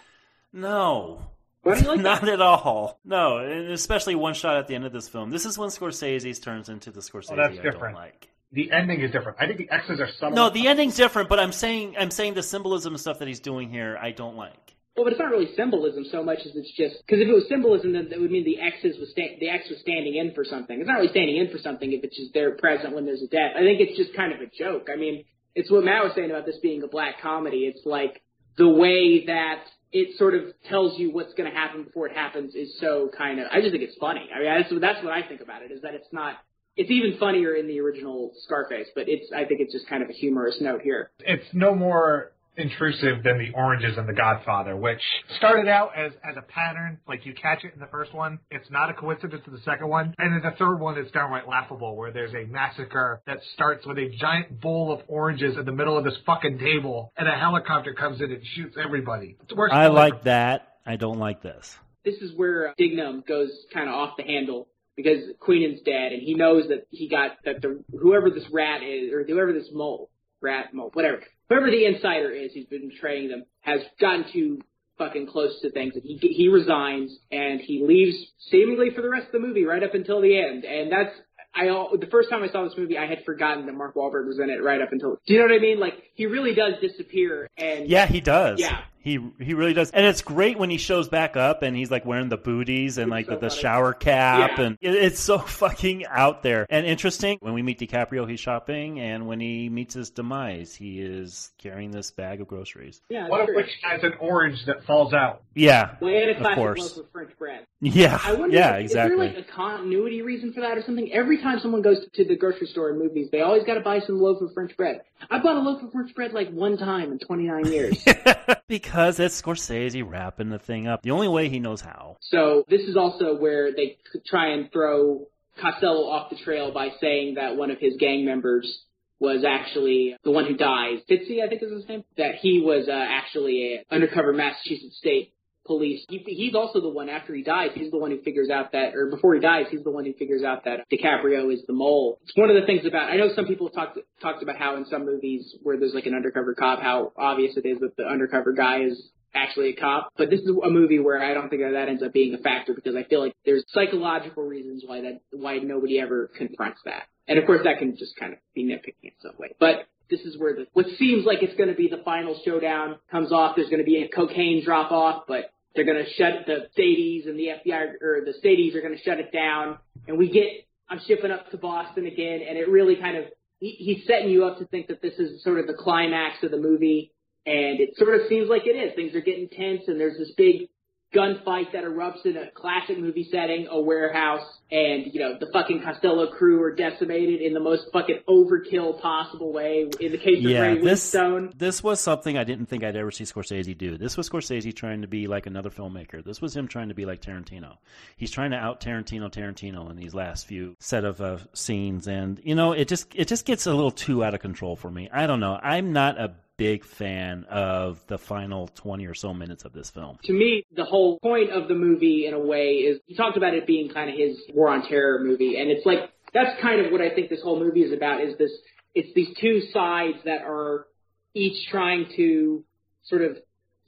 [0.51, 1.21] No.
[1.65, 2.29] Why don't like Not that?
[2.29, 2.99] at all.
[3.03, 5.31] No, and especially one shot at the end of this film.
[5.31, 7.81] This is when Scorsese's turns into the oh, Scorsese Oh, that's I different.
[7.81, 8.29] don't like.
[8.51, 9.37] The ending is different.
[9.41, 10.35] I think the X's are subtle.
[10.35, 13.39] No, the ending's different, but I'm saying I'm saying the symbolism and stuff that he's
[13.39, 14.53] doing here I don't like.
[14.95, 17.49] Well, but it's not really symbolism so much as it's just because if it was
[17.49, 20.45] symbolism, then that would mean the X's was sta- the X was standing in for
[20.45, 20.79] something.
[20.79, 23.27] It's not really standing in for something if it's just there present when there's a
[23.27, 23.53] death.
[23.57, 24.87] I think it's just kind of a joke.
[24.93, 27.65] I mean, it's what Matt was saying about this being a black comedy.
[27.65, 28.21] It's like
[28.57, 29.65] the way that
[29.95, 33.39] it sort of tells you what's going to happen before it happens is so kind
[33.39, 33.47] of.
[33.49, 34.27] I just think it's funny.
[34.35, 35.71] I mean, that's that's what I think about it.
[35.71, 36.35] Is that it's not.
[36.75, 39.31] It's even funnier in the original Scarface, but it's.
[39.31, 41.11] I think it's just kind of a humorous note here.
[41.19, 45.01] it's no more intrusive than the oranges in The Godfather, which
[45.37, 46.99] started out as, as a pattern.
[47.07, 49.87] Like you catch it in the first one, it's not a coincidence to the second
[49.87, 50.13] one.
[50.17, 53.97] And then the third one is downright laughable, where there's a massacre that starts with
[53.97, 57.93] a giant bowl of oranges in the middle of this fucking table, and a helicopter
[57.93, 59.37] comes in and shoots everybody.
[59.49, 60.75] It works I for like that.
[60.85, 61.75] I don't like this.
[62.03, 66.21] this is where uh, Dignam goes kind of off the handle because Queenan's dead, and
[66.21, 70.09] he knows that he got that the whoever this rat is or whoever this mole,
[70.45, 74.61] rat mole, whatever, whoever the insider is, he's been betraying them, has gotten too
[74.97, 78.15] fucking close to things, and he he resigns and he leaves
[78.49, 81.15] seemingly for the rest of the movie, right up until the end, and that's.
[81.57, 84.39] I the first time I saw this movie, I had forgotten that Mark Wahlberg was
[84.39, 85.17] in it right up until.
[85.25, 85.79] Do you know what I mean?
[85.79, 88.59] Like he really does disappear, and Yeah, he does.
[88.59, 88.81] Yeah.
[89.05, 89.91] He he really does.
[89.91, 93.11] And it's great when he shows back up and he's like wearing the booties and
[93.11, 94.65] like so with the shower cap Yeah.
[94.65, 96.65] and it, it's so fucking out there.
[96.71, 100.99] And interesting, when we meet DiCaprio, he's shopping and when he meets his demise, he
[100.99, 102.99] is carrying this bag of groceries.
[103.07, 105.43] yeah, One of which has an orange that falls out.
[105.53, 105.95] Yeah.
[106.01, 106.79] Well, and a of course.
[106.97, 107.67] loaf of French bread.
[107.81, 108.19] Yeah.
[108.23, 109.13] I wonder, yeah, if, exactly.
[109.27, 111.13] is there like a continuity reason for that or something?
[111.13, 113.99] Every time someone goes to the grocery store in movies, they always got to buy
[113.99, 115.01] some loaf of French bread.
[115.29, 118.03] I bought a loaf of French bread like one time in 29 years.
[118.67, 121.01] because it's Scorsese wrapping the thing up.
[121.01, 122.17] The only way he knows how.
[122.21, 125.27] so this is also where they try and throw
[125.59, 128.83] Costello off the trail by saying that one of his gang members
[129.19, 130.99] was actually the one who dies.
[131.09, 132.03] Fitzy, I think is his name.
[132.17, 135.33] That he was uh, actually a undercover Massachusetts State
[135.65, 136.05] police.
[136.09, 137.69] He, he's also the one after he dies.
[137.73, 140.13] He's the one who figures out that, or before he dies, he's the one who
[140.13, 142.19] figures out that DiCaprio is the mole.
[142.23, 143.09] It's one of the things about.
[143.09, 146.15] I know some people talked talked about how in some movies where there's like an
[146.15, 150.09] undercover cop, how obvious it is that the undercover guy is actually a cop.
[150.17, 152.37] But this is a movie where I don't think that, that ends up being a
[152.37, 157.03] factor because I feel like there's psychological reasons why that why nobody ever confronts that.
[157.27, 159.55] And of course that can just kind of be nitpicking in some way.
[159.59, 162.97] But this is where the what seems like it's going to be the final showdown
[163.11, 163.55] comes off.
[163.55, 167.27] There's going to be a cocaine drop off, but they're going to shut the Staties
[167.27, 169.77] and the FBI or the Staties are going to shut it down,
[170.07, 173.25] and we get I'm shipping up to Boston again, and it really kind of
[173.59, 176.51] he, he's setting you up to think that this is sort of the climax of
[176.51, 177.11] the movie,
[177.45, 178.95] and it sort of seems like it is.
[178.95, 180.69] Things are getting tense, and there's this big
[181.15, 185.81] gunfight that erupts in a classic movie setting, a warehouse, and you know the fucking
[185.81, 189.89] Costello crew are decimated in the most fucking overkill possible way.
[189.99, 192.95] In the case of Yeah, Ray this Winstone, this was something I didn't think I'd
[192.95, 193.97] ever see Scorsese do.
[193.97, 196.23] This was Scorsese trying to be like another filmmaker.
[196.23, 197.77] This was him trying to be like Tarantino.
[198.17, 202.41] He's trying to out Tarantino Tarantino in these last few set of uh, scenes, and
[202.43, 205.09] you know it just it just gets a little too out of control for me.
[205.11, 205.57] I don't know.
[205.61, 210.17] I'm not a big fan of the final 20 or so minutes of this film.
[210.23, 213.53] to me, the whole point of the movie, in a way, is he talked about
[213.53, 216.91] it being kind of his war on terror movie, and it's like that's kind of
[216.91, 218.21] what I think this whole movie is about.
[218.21, 218.51] Is this?
[218.93, 220.87] It's these two sides that are
[221.33, 222.63] each trying to
[223.03, 223.37] sort of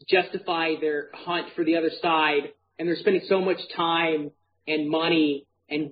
[0.09, 4.31] justify their hunt for the other side, and they're spending so much time
[4.67, 5.91] and money and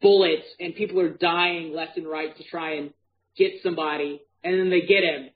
[0.00, 2.92] bullets, and people are dying left and right to try and
[3.36, 5.30] get somebody, and then they get him,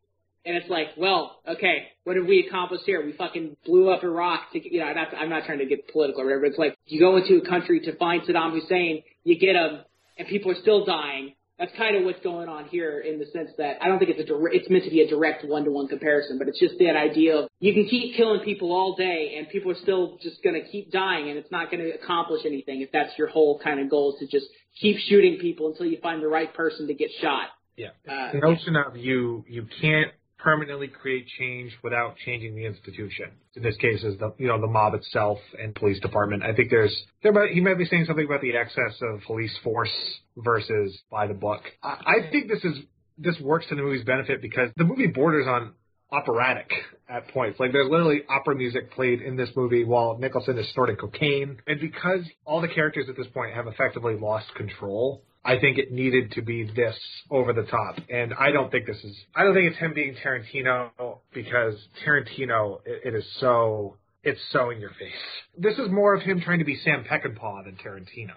[0.44, 3.04] and it's like, well, okay, what have we accomplished here?
[3.04, 6.22] We fucking blew up Iraq to, you know, not, I'm not trying to get political
[6.22, 6.46] or whatever.
[6.46, 9.80] It's like you go into a country to find Saddam Hussein, you get him,
[10.18, 11.34] and people are still dying.
[11.58, 14.20] That's kind of what's going on here in the sense that I don't think it's
[14.20, 17.36] a direct, it's meant to be a direct one-to-one comparison, but it's just that idea
[17.36, 20.66] of you can keep killing people all day and people are still just going to
[20.70, 23.90] keep dying and it's not going to accomplish anything if that's your whole kind of
[23.90, 24.50] goal is to just
[24.80, 27.48] keep shooting people until you find the right person to get shot.
[27.76, 27.88] Yeah.
[28.10, 30.12] Uh, the notion of you you can't
[30.42, 33.26] permanently create change without changing the institution.
[33.54, 36.42] In this case, is the you know the mob itself and police department.
[36.42, 39.56] I think there's there might he might be saying something about the excess of police
[39.62, 39.92] force
[40.36, 41.62] versus by the book.
[41.82, 42.78] I, I think this is
[43.18, 45.74] this works to the movie's benefit because the movie borders on
[46.12, 46.70] operatic
[47.08, 47.60] at points.
[47.60, 51.58] Like there's literally opera music played in this movie while Nicholson is snorting cocaine.
[51.66, 55.90] And because all the characters at this point have effectively lost control, I think it
[55.90, 56.98] needed to be this
[57.30, 57.96] over the top.
[58.10, 60.90] And I don't think this is, I don't think it's him being Tarantino
[61.32, 65.12] because Tarantino, it, it is so, it's so in your face.
[65.56, 68.34] This is more of him trying to be Sam Peckinpah than Tarantino.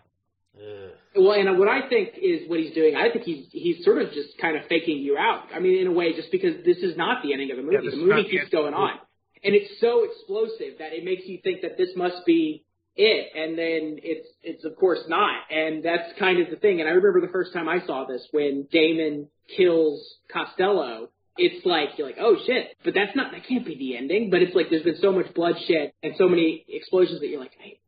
[1.15, 2.95] Well, and what I think is what he's doing.
[2.95, 5.45] I think he's he's sort of just kind of faking you out.
[5.53, 7.77] I mean, in a way, just because this is not the ending of the movie.
[7.84, 8.99] Yeah, the movie keeps going on,
[9.43, 12.65] and it's so explosive that it makes you think that this must be
[12.95, 16.80] it, and then it's it's of course not, and that's kind of the thing.
[16.80, 20.02] And I remember the first time I saw this when Damon kills
[20.32, 21.10] Costello.
[21.36, 24.30] It's like you're like, oh shit, but that's not that can't be the ending.
[24.30, 27.57] But it's like there's been so much bloodshed and so many explosions that you're like,
[27.60, 27.80] hey,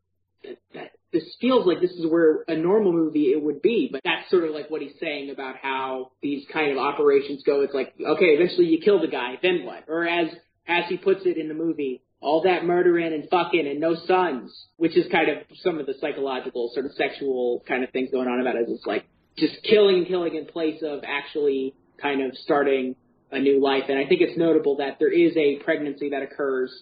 [0.44, 4.02] that, that this feels like this is where a normal movie it would be, but
[4.04, 7.62] that's sort of like what he's saying about how these kind of operations go.
[7.62, 9.86] It's like, okay, eventually you kill the guy, then what?
[9.88, 10.30] Or as
[10.68, 14.52] as he puts it in the movie, all that murdering and fucking and no sons,
[14.78, 18.28] which is kind of some of the psychological sort of sexual kind of things going
[18.28, 18.66] on about it.
[18.68, 19.06] It's like
[19.38, 22.96] just killing and killing in place of actually kind of starting
[23.32, 23.84] a new life.
[23.90, 26.74] And I think it's notable that there is a pregnancy that occurs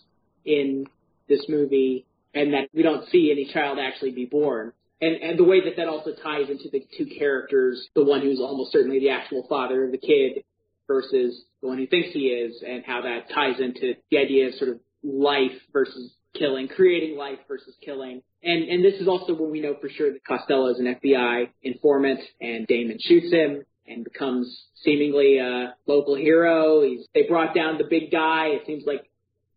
[0.46, 0.86] in
[1.28, 4.72] this movie and that we don't see any child actually be born.
[5.02, 8.40] And, and the way that that also ties into the two characters, the one who's
[8.40, 10.46] almost certainly the actual father of the kid
[10.88, 14.54] versus the one who thinks he is, and how that ties into the idea of
[14.56, 18.22] sort of life versus killing, creating life versus killing.
[18.42, 21.50] And, and this is also when we know for sure that Costello is an FBI
[21.62, 26.84] informant and Damon shoots him and becomes seemingly a local hero.
[26.84, 28.48] He's, they brought down the big guy.
[28.48, 29.10] It seems like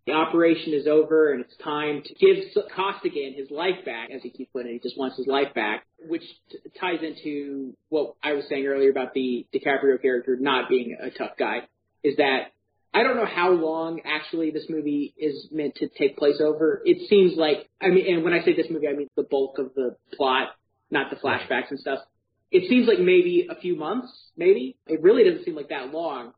[0.07, 2.37] the operation is over and it's time to give
[2.75, 4.75] Costigan his life back, as he keeps putting it.
[4.75, 8.91] He just wants his life back, which t- ties into what I was saying earlier
[8.91, 11.63] about the DiCaprio character not being a tough guy.
[12.05, 12.53] Is that
[12.97, 16.83] I don't know how long actually this movie is meant to take place over.
[16.85, 19.59] It seems like I mean, and when I say this movie, I mean the bulk
[19.59, 20.49] of the plot,
[20.91, 22.01] not the flashbacks and stuff.
[22.51, 24.77] It seems like maybe a few months, maybe.
[24.87, 26.33] It really doesn't seem like that long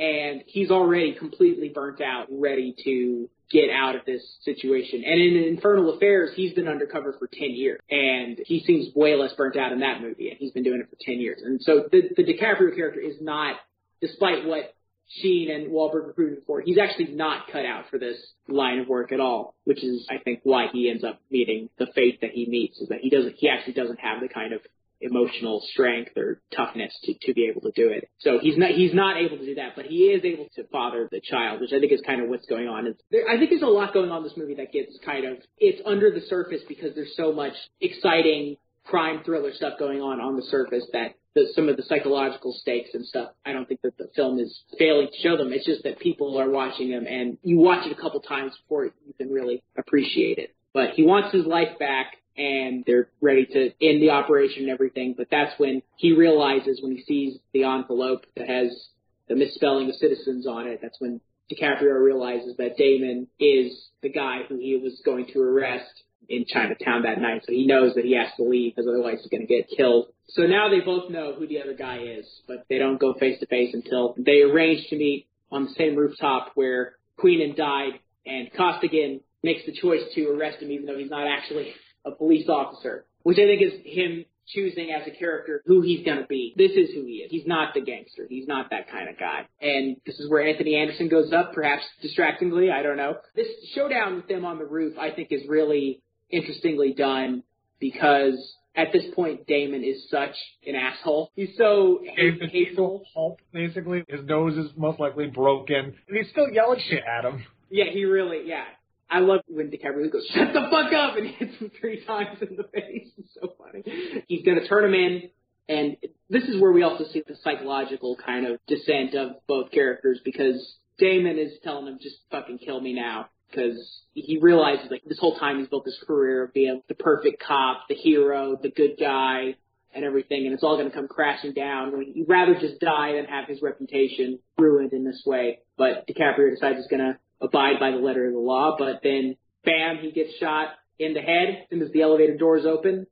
[0.00, 5.02] and he's already completely burnt out, ready to get out of this situation.
[5.04, 9.32] And in Infernal Affairs, he's been undercover for 10 years, and he seems way less
[9.36, 11.42] burnt out in that movie, and he's been doing it for 10 years.
[11.44, 13.56] And so the, the DiCaprio character is not,
[14.00, 14.74] despite what
[15.10, 18.16] Sheen and Wahlberg recruited for, he's actually not cut out for this
[18.48, 21.86] line of work at all, which is, I think, why he ends up meeting the
[21.94, 24.60] fate that he meets, is that he doesn't, he actually doesn't have the kind of
[25.00, 28.08] emotional strength or toughness to, to be able to do it.
[28.20, 31.08] So he's not he's not able to do that, but he is able to father
[31.10, 32.94] the child, which I think is kind of what's going on.
[33.10, 35.38] There, I think there's a lot going on in this movie that gets kind of
[35.58, 40.36] it's under the surface because there's so much exciting crime thriller stuff going on on
[40.36, 43.30] the surface that the, some of the psychological stakes and stuff.
[43.44, 45.52] I don't think that the film is failing to show them.
[45.52, 48.86] It's just that people are watching them, and you watch it a couple times before
[48.86, 50.54] you can really appreciate it.
[50.72, 55.14] But he wants his life back and they're ready to end the operation and everything.
[55.16, 58.88] But that's when he realizes when he sees the envelope that has
[59.28, 60.78] the misspelling of citizens on it.
[60.80, 61.20] That's when
[61.52, 67.02] DiCaprio realizes that Damon is the guy who he was going to arrest in Chinatown
[67.02, 67.42] that night.
[67.44, 70.08] So he knows that he has to leave because otherwise he's going to get killed.
[70.28, 73.40] So now they both know who the other guy is, but they don't go face
[73.40, 78.52] to face until they arrange to meet on the same rooftop where Queenan died and
[78.56, 81.72] Costigan makes the choice to arrest him even though he's not actually
[82.04, 86.18] a police officer, which I think is him choosing as a character who he's going
[86.18, 86.54] to be.
[86.56, 87.30] This is who he is.
[87.30, 88.26] He's not the gangster.
[88.28, 89.46] He's not that kind of guy.
[89.60, 92.70] And this is where Anthony Anderson goes up, perhaps distractingly.
[92.70, 93.16] I don't know.
[93.34, 97.42] This showdown with them on the roof, I think, is really interestingly done
[97.78, 100.34] because at this point, Damon is such
[100.66, 101.30] an asshole.
[101.34, 103.02] He's so hateful.
[103.12, 104.04] pulp, basically.
[104.08, 107.44] His nose is most likely broken, and he's still yelling shit at him.
[107.70, 108.64] Yeah, he really, yeah.
[109.10, 112.56] I love when DiCaprio goes, shut the fuck up, and hits him three times in
[112.56, 113.08] the face.
[113.18, 114.24] It's so funny.
[114.28, 115.30] He's gonna turn him in,
[115.68, 115.96] and
[116.28, 120.76] this is where we also see the psychological kind of descent of both characters because
[120.98, 123.28] Damon is telling him, just fucking kill me now.
[123.50, 127.42] Because he realizes, like, this whole time he's built this career of being the perfect
[127.42, 129.56] cop, the hero, the good guy,
[129.94, 131.92] and everything, and it's all going to come crashing down.
[131.92, 135.60] When he'd rather just die than have his reputation ruined in this way.
[135.76, 139.36] But DiCaprio decides he's going to abide by the letter of the law, but then
[139.64, 140.68] bam, he gets shot
[140.98, 143.06] in the head soon as the elevator doors open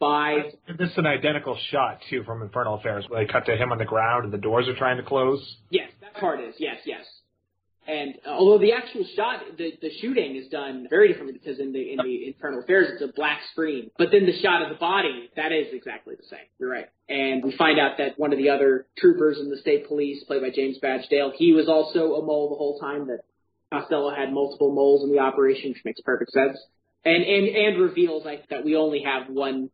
[0.00, 3.72] by This is an identical shot too from Infernal Affairs, where they cut to him
[3.72, 5.56] on the ground and the doors are trying to close.
[5.70, 7.04] yes, that part is yes, yes.
[7.88, 11.72] And uh, although the actual shot, the, the shooting is done very differently because in
[11.72, 14.74] the in the Infernal Affairs it's a black screen, but then the shot of the
[14.74, 16.46] body that is exactly the same.
[16.60, 16.88] You're right.
[17.08, 20.42] And we find out that one of the other troopers in the state police, played
[20.42, 23.06] by James Badge Dale, he was also a mole the whole time.
[23.06, 23.20] That
[23.72, 26.58] Costello had multiple moles in the operation, which makes perfect sense.
[27.06, 29.70] And and and reveals like that we only have one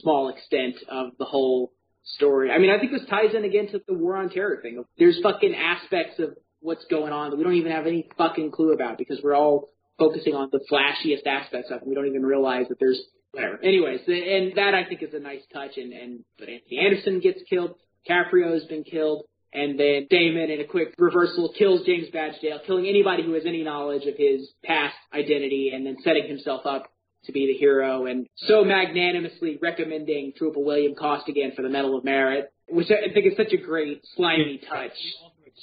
[0.00, 1.72] small extent of the whole
[2.04, 2.50] story.
[2.50, 4.82] I mean, I think this ties in again to the war on terror thing.
[4.98, 8.72] There's fucking aspects of what's going on that we don't even have any fucking clue
[8.72, 11.86] about because we're all focusing on the flashiest aspects of it.
[11.86, 13.00] We don't even realize that there's
[13.32, 13.58] whatever.
[13.62, 15.76] Anyways, and that I think is a nice touch.
[15.76, 17.74] And and but Anthony Anderson gets killed.
[18.08, 19.24] Caprio has been killed.
[19.52, 23.44] And then Damon, in a quick reversal, kills James Badge Dale, killing anybody who has
[23.46, 26.90] any knowledge of his past identity, and then setting himself up
[27.24, 32.04] to be the hero, and so magnanimously recommending Trooper William Costigan for the Medal of
[32.04, 34.92] Merit, which I think is such a great slimy touch.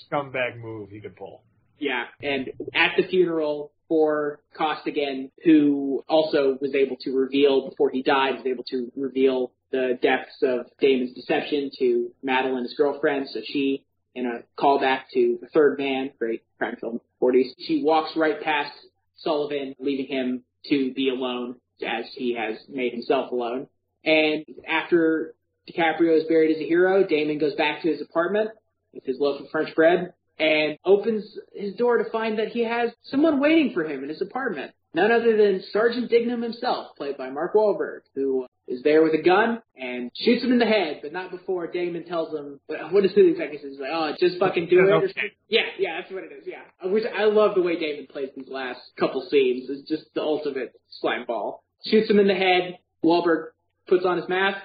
[0.09, 1.43] Scumbag move he could pull.
[1.77, 8.01] Yeah, and at the funeral for Costigan, who also was able to reveal before he
[8.01, 13.27] died, was able to reveal the depths of Damon's deception to Madeline, his girlfriend.
[13.29, 13.85] So she,
[14.15, 18.71] in a callback to The Third Man, great crime film, 40s, she walks right past
[19.17, 21.55] Sullivan, leaving him to be alone
[21.85, 23.67] as he has made himself alone.
[24.03, 25.35] And after
[25.69, 28.51] DiCaprio is buried as a hero, Damon goes back to his apartment
[28.95, 32.91] with his loaf of French bread and opens his door to find that he has
[33.03, 34.71] someone waiting for him in his apartment.
[34.93, 39.21] None other than Sergeant Dignam himself, played by Mark Wahlberg, who is there with a
[39.21, 43.11] gun and shoots him in the head, but not before Damon tells him, what does
[43.13, 43.57] he exactly?
[43.57, 44.89] He's like, oh, just fucking do it.
[44.89, 45.31] Something.
[45.49, 46.89] Yeah, yeah, that's what it is, yeah.
[46.89, 49.69] Which I love the way Damon plays these last couple scenes.
[49.69, 51.63] It's just the ultimate slime ball.
[51.85, 52.77] Shoots him in the head.
[53.03, 53.47] Wahlberg
[53.87, 54.59] puts on his mask,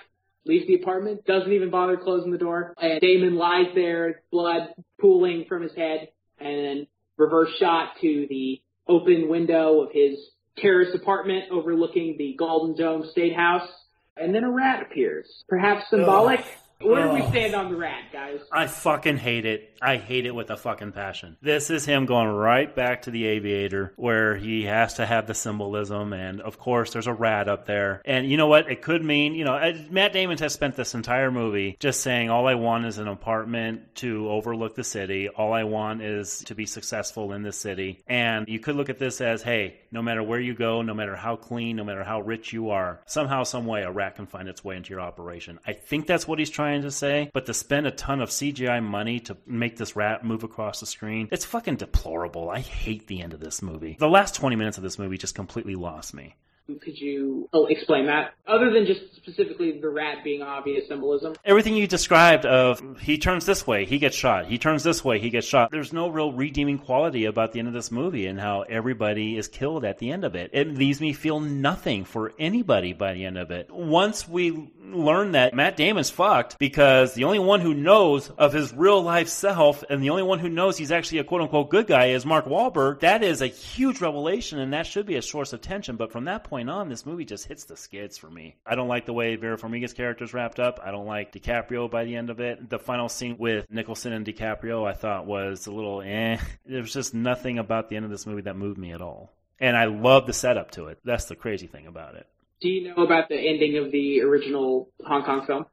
[0.44, 5.44] leaves the apartment, doesn't even bother closing the door, and Damon lies there, blood pooling
[5.48, 6.08] from his head,
[6.38, 6.86] and then
[7.16, 10.18] reverse shot to the open window of his
[10.56, 13.68] terrace apartment overlooking the Golden Dome State House,
[14.16, 15.44] and then a rat appears.
[15.48, 16.40] Perhaps symbolic?
[16.82, 18.40] Where do we stand on the rat, guys?
[18.51, 19.74] I fucking hate it.
[19.82, 21.36] I hate it with a fucking passion.
[21.43, 25.35] This is him going right back to the aviator where he has to have the
[25.35, 26.15] symbolism.
[26.15, 28.01] And of course, there's a rat up there.
[28.07, 28.70] And you know what?
[28.70, 32.47] It could mean, you know, Matt Damon has spent this entire movie just saying, all
[32.47, 35.28] I want is an apartment to overlook the city.
[35.28, 38.02] All I want is to be successful in the city.
[38.07, 41.16] And you could look at this as, hey, no matter where you go, no matter
[41.16, 44.48] how clean, no matter how rich you are, somehow, some way, a rat can find
[44.48, 45.59] its way into your operation.
[45.66, 48.82] I think that's what he's trying to say, but to spend a ton of CGI
[48.82, 52.48] money to make this rat move across the screen, it's fucking deplorable.
[52.51, 53.97] I hate the end of this movie.
[53.98, 56.36] The last 20 minutes of this movie just completely lost me.
[56.78, 58.34] Could you oh, explain that?
[58.47, 61.34] Other than just specifically the rat being obvious symbolism?
[61.44, 64.47] Everything you described of he turns this way, he gets shot.
[64.47, 65.70] He turns this way, he gets shot.
[65.70, 69.48] There's no real redeeming quality about the end of this movie and how everybody is
[69.48, 70.51] killed at the end of it.
[70.52, 73.70] It leaves me feel nothing for anybody by the end of it.
[73.70, 78.72] Once we learn that Matt Damon's fucked because the only one who knows of his
[78.72, 81.86] real life self and the only one who knows he's actually a quote unquote good
[81.86, 83.01] guy is Mark Wahlberg.
[83.01, 85.97] That is a huge revelation and that should be a source of tension.
[85.97, 88.57] But from that point on, this movie just hits the skids for me.
[88.66, 90.81] I don't like the way Vera Farmiga's character is wrapped up.
[90.82, 92.69] I don't like DiCaprio by the end of it.
[92.69, 96.39] The final scene with Nicholson and DiCaprio I thought was a little eh.
[96.66, 99.32] There was just nothing about the end of this movie that moved me at all.
[99.59, 100.99] And I love the setup to it.
[101.05, 102.27] That's the crazy thing about it.
[102.61, 105.66] Do you know about the ending of the original Hong Kong film?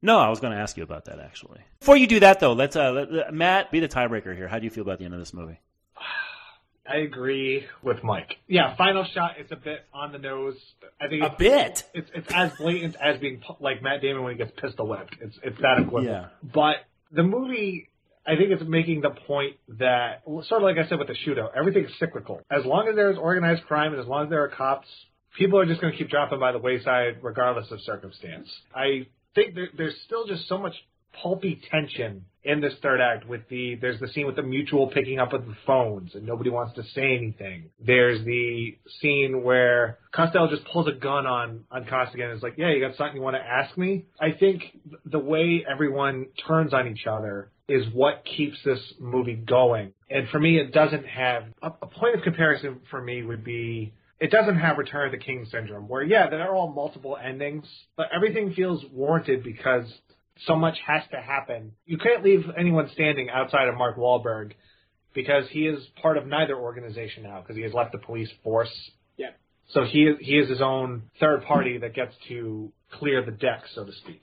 [0.00, 1.60] No, I was going to ask you about that actually.
[1.80, 4.48] Before you do that, though, let's uh, let, Matt be the tiebreaker here.
[4.48, 5.58] How do you feel about the end of this movie?
[6.88, 8.36] I agree with Mike.
[8.46, 9.32] Yeah, final shot.
[9.38, 10.56] It's a bit on the nose.
[11.00, 11.84] I think a bit.
[11.94, 15.16] It's it's as blatant as being like Matt Damon when he gets pistol whipped.
[15.20, 16.08] It's it's that equivalent.
[16.08, 16.26] Yeah.
[16.42, 16.76] But
[17.12, 17.88] the movie,
[18.26, 21.50] I think it's making the point that sort of like I said with the shootout,
[21.56, 22.40] everything's cyclical.
[22.50, 24.88] As long as there's organized crime and as long as there are cops,
[25.36, 28.48] people are just going to keep dropping by the wayside regardless of circumstance.
[28.74, 30.74] I think there, there's still just so much
[31.12, 35.18] pulpy tension in this third act with the there's the scene with the mutual picking
[35.18, 37.70] up of the phones and nobody wants to say anything.
[37.84, 42.54] There's the scene where Costello just pulls a gun on on Costigan and is like,
[42.56, 44.62] "Yeah, you got something you want to ask me?" I think
[45.04, 49.92] the way everyone turns on each other is what keeps this movie going.
[50.08, 53.92] And for me, it doesn't have a, a point of comparison for me would be
[54.20, 57.66] it doesn't have Return of the King syndrome, where yeah, there are all multiple endings,
[57.96, 59.84] but everything feels warranted because
[60.46, 61.72] so much has to happen.
[61.86, 64.52] You can't leave anyone standing outside of Mark Wahlberg
[65.14, 68.72] because he is part of neither organization now because he has left the police force.
[69.16, 69.30] Yeah.
[69.70, 73.84] So he he is his own third party that gets to clear the deck, so
[73.84, 74.22] to speak.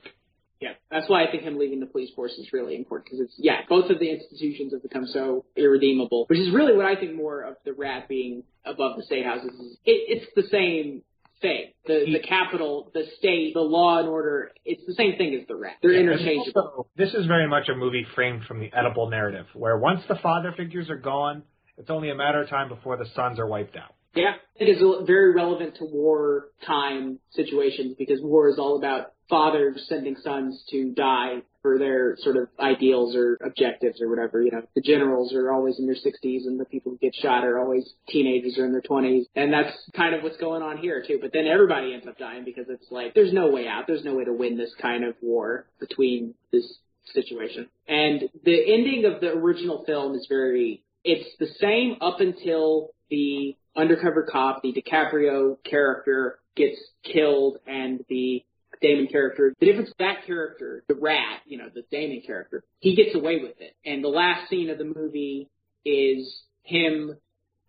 [0.62, 3.34] Yeah, That's why I think him leaving the police force is really important because it's
[3.38, 7.14] yeah, both of the institutions have become so irredeemable, which is really what I think
[7.14, 9.52] more of the rat being above the state houses.
[9.52, 11.04] Is it, it's the same
[11.42, 11.72] thing.
[11.86, 14.52] The the capital, the state, the law and order.
[14.66, 15.76] It's the same thing as the rat.
[15.82, 16.62] They're Yeah, interchangeable.
[16.62, 20.16] also, this is very much a movie framed from the Oedipal narrative, where once the
[20.16, 21.44] father figures are gone,
[21.78, 23.94] it's only a matter of time before the sons are wiped out.
[24.16, 30.16] Yeah, it is very relevant to wartime situations because war is all about fathers sending
[30.24, 34.40] sons to die for their sort of ideals or objectives or whatever.
[34.40, 37.44] You know, the generals are always in their 60s and the people who get shot
[37.44, 39.24] are always teenagers or in their 20s.
[39.36, 41.18] And that's kind of what's going on here too.
[41.20, 43.86] But then everybody ends up dying because it's like, there's no way out.
[43.88, 46.72] There's no way to win this kind of war between this
[47.14, 47.68] situation.
[47.88, 53.56] And the ending of the original film is very, it's the same up until the
[53.76, 58.44] undercover cop, the DiCaprio character gets killed and the
[58.86, 62.96] Damon character, the difference with that character, the rat, you know, the Damon character, he
[62.96, 63.76] gets away with it.
[63.86, 65.50] And the last scene of the movie
[65.84, 67.16] is him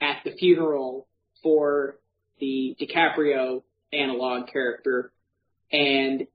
[0.01, 1.07] at the funeral
[1.43, 1.99] for
[2.41, 3.63] the DiCaprio
[3.93, 5.13] analog character
[5.73, 6.27] and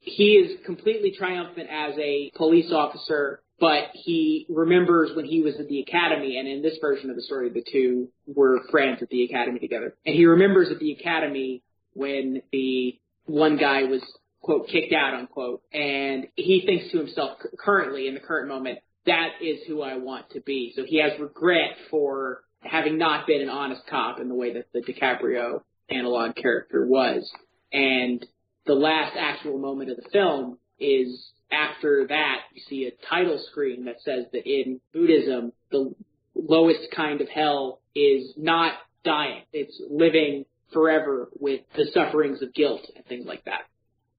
[0.00, 5.68] he is completely triumphant as a police officer, but he remembers when he was at
[5.68, 9.24] the academy, and in this version of the story, the two were friends at the
[9.24, 9.96] academy together.
[10.06, 11.62] And he remembers at the academy
[11.94, 12.98] when the
[13.28, 14.02] one guy was,
[14.40, 19.28] quote, kicked out, unquote, and he thinks to himself currently, in the current moment, that
[19.42, 20.72] is who I want to be.
[20.74, 24.66] So he has regret for having not been an honest cop in the way that
[24.72, 27.30] the DiCaprio analog character was.
[27.72, 28.24] And
[28.66, 33.86] the last actual moment of the film is after that you see a title screen
[33.86, 35.94] that says that in Buddhism the
[36.34, 38.74] lowest kind of hell is not
[39.04, 39.42] dying.
[39.52, 43.62] It's living forever with the sufferings of guilt and things like that.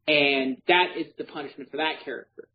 [0.08, 2.48] And that is the punishment for that character.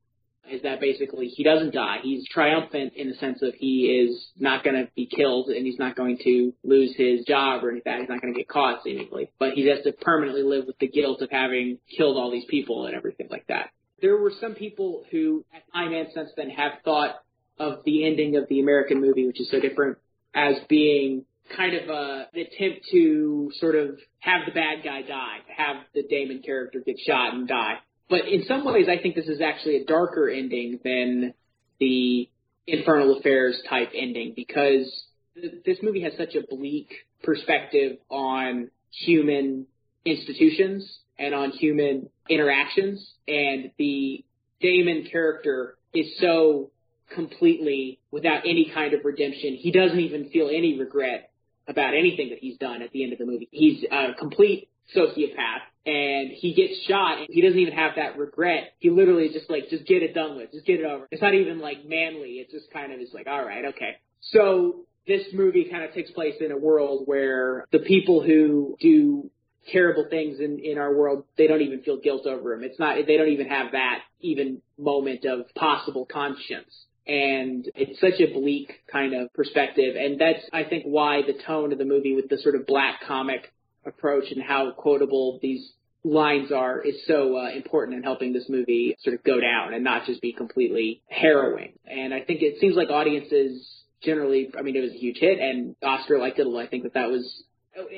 [0.50, 1.98] Is that basically he doesn't die.
[2.02, 5.78] He's triumphant in the sense of he is not going to be killed and he's
[5.78, 8.00] not going to lose his job or anything.
[8.00, 9.30] He's not going to get caught seemingly.
[9.38, 12.84] But he has to permanently live with the guilt of having killed all these people
[12.84, 13.70] and everything like that.
[14.02, 17.14] There were some people who, at time and since then, have thought
[17.58, 19.96] of the ending of the American movie, which is so different,
[20.34, 21.24] as being
[21.56, 26.02] kind of a, an attempt to sort of have the bad guy die, have the
[26.02, 27.74] Damon character get shot and die.
[28.08, 31.34] But in some ways, I think this is actually a darker ending than
[31.80, 32.28] the
[32.66, 34.90] Infernal Affairs type ending because
[35.34, 36.90] th- this movie has such a bleak
[37.22, 39.66] perspective on human
[40.04, 44.24] institutions and on human interactions, and the
[44.60, 46.70] Damon character is so
[47.14, 49.54] completely without any kind of redemption.
[49.54, 51.30] He doesn't even feel any regret
[51.66, 53.48] about anything that he's done at the end of the movie.
[53.50, 58.74] He's a complete sociopath and he gets shot and he doesn't even have that regret.
[58.78, 61.06] He literally just like, just get it done with, just get it over.
[61.10, 62.34] It's not even like manly.
[62.34, 63.96] It's just kind of is like, all right, okay.
[64.20, 69.30] So this movie kind of takes place in a world where the people who do
[69.72, 72.64] terrible things in, in our world, they don't even feel guilt over them.
[72.64, 76.86] It's not, they don't even have that even moment of possible conscience.
[77.06, 79.94] And it's such a bleak kind of perspective.
[79.96, 83.00] And that's, I think, why the tone of the movie with the sort of black
[83.06, 83.52] comic
[83.86, 85.72] approach and how quotable these
[86.04, 89.82] lines are is so uh, important in helping this movie sort of go down and
[89.82, 91.72] not just be completely harrowing.
[91.86, 93.66] And I think it seems like audiences
[94.02, 96.46] generally, I mean, it was a huge hit and Oscar liked it.
[96.46, 96.64] a lot.
[96.64, 97.42] I think that that was,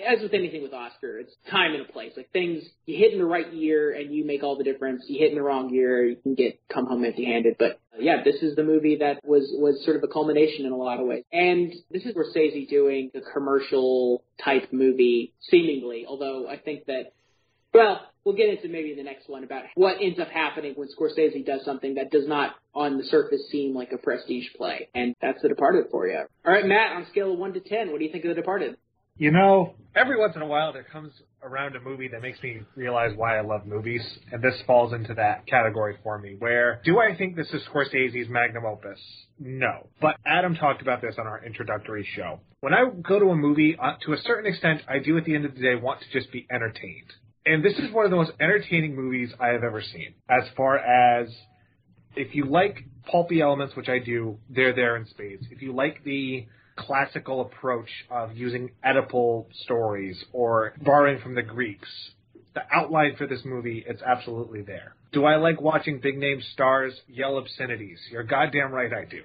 [0.06, 2.12] as with anything with Oscar, it's time and a place.
[2.16, 5.04] Like things, you hit in the right year and you make all the difference.
[5.08, 7.56] You hit in the wrong year, you can get come home empty-handed.
[7.58, 10.76] But yeah, this is the movie that was was sort of a culmination in a
[10.76, 11.24] lot of ways.
[11.32, 16.04] And this is Scorsese doing a commercial type movie, seemingly.
[16.06, 17.12] Although I think that,
[17.72, 21.44] well, we'll get into maybe the next one about what ends up happening when Scorsese
[21.44, 24.88] does something that does not, on the surface, seem like a prestige play.
[24.94, 26.18] And that's The Departed for you.
[26.44, 28.30] All right, Matt, on a scale of one to ten, what do you think of
[28.30, 28.76] The Departed?
[29.18, 31.10] You know, every once in a while there comes
[31.42, 35.14] around a movie that makes me realize why I love movies, and this falls into
[35.14, 36.36] that category for me.
[36.38, 38.98] Where do I think this is Scorsese's magnum opus?
[39.38, 39.88] No.
[40.02, 42.40] But Adam talked about this on our introductory show.
[42.60, 45.34] When I go to a movie, uh, to a certain extent, I do at the
[45.34, 47.10] end of the day want to just be entertained.
[47.46, 50.14] And this is one of the most entertaining movies I have ever seen.
[50.28, 51.28] As far as
[52.16, 55.46] if you like pulpy elements, which I do, they're there in spades.
[55.50, 56.46] If you like the
[56.76, 61.88] classical approach of using Oedipal stories or borrowing from the Greeks.
[62.54, 64.94] The outline for this movie, it's absolutely there.
[65.12, 67.98] Do I like watching big name stars yell obscenities?
[68.10, 69.22] You're goddamn right I do.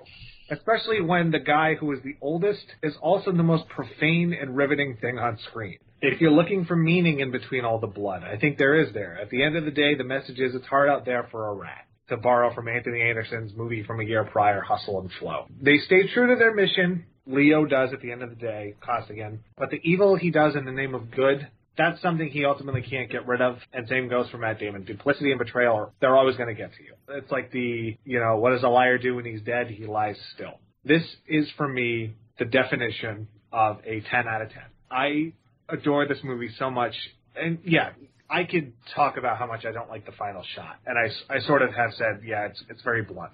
[0.49, 4.97] Especially when the guy who is the oldest is also the most profane and riveting
[4.99, 5.77] thing on screen.
[6.01, 9.17] If you're looking for meaning in between all the blood, I think there is there.
[9.21, 11.53] At the end of the day, the message is it's hard out there for a
[11.53, 11.85] rat.
[12.09, 15.45] to borrow from Anthony Anderson's movie from a year prior, Hustle and Flow.
[15.61, 17.05] They stay true to their mission.
[17.25, 19.43] Leo does at the end of the day, Costigan.
[19.57, 23.09] But the evil he does in the name of good, that's something he ultimately can't
[23.09, 23.57] get rid of.
[23.73, 24.83] And same goes for Matt Damon.
[24.83, 26.93] Duplicity and betrayal, they're always going to get to you.
[27.09, 29.67] It's like the, you know, what does a liar do when he's dead?
[29.67, 30.59] He lies still.
[30.83, 34.61] This is for me the definition of a 10 out of 10.
[34.89, 35.33] I
[35.69, 36.93] adore this movie so much.
[37.35, 37.91] And yeah,
[38.29, 40.77] I could talk about how much I don't like the final shot.
[40.85, 43.33] And I, I sort of have said, yeah, it's, it's very blunt.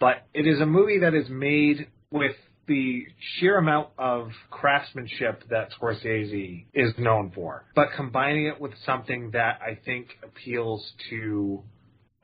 [0.00, 2.36] But it is a movie that is made with
[2.66, 9.30] the sheer amount of craftsmanship that Scorsese is known for, but combining it with something
[9.32, 11.62] that I think appeals to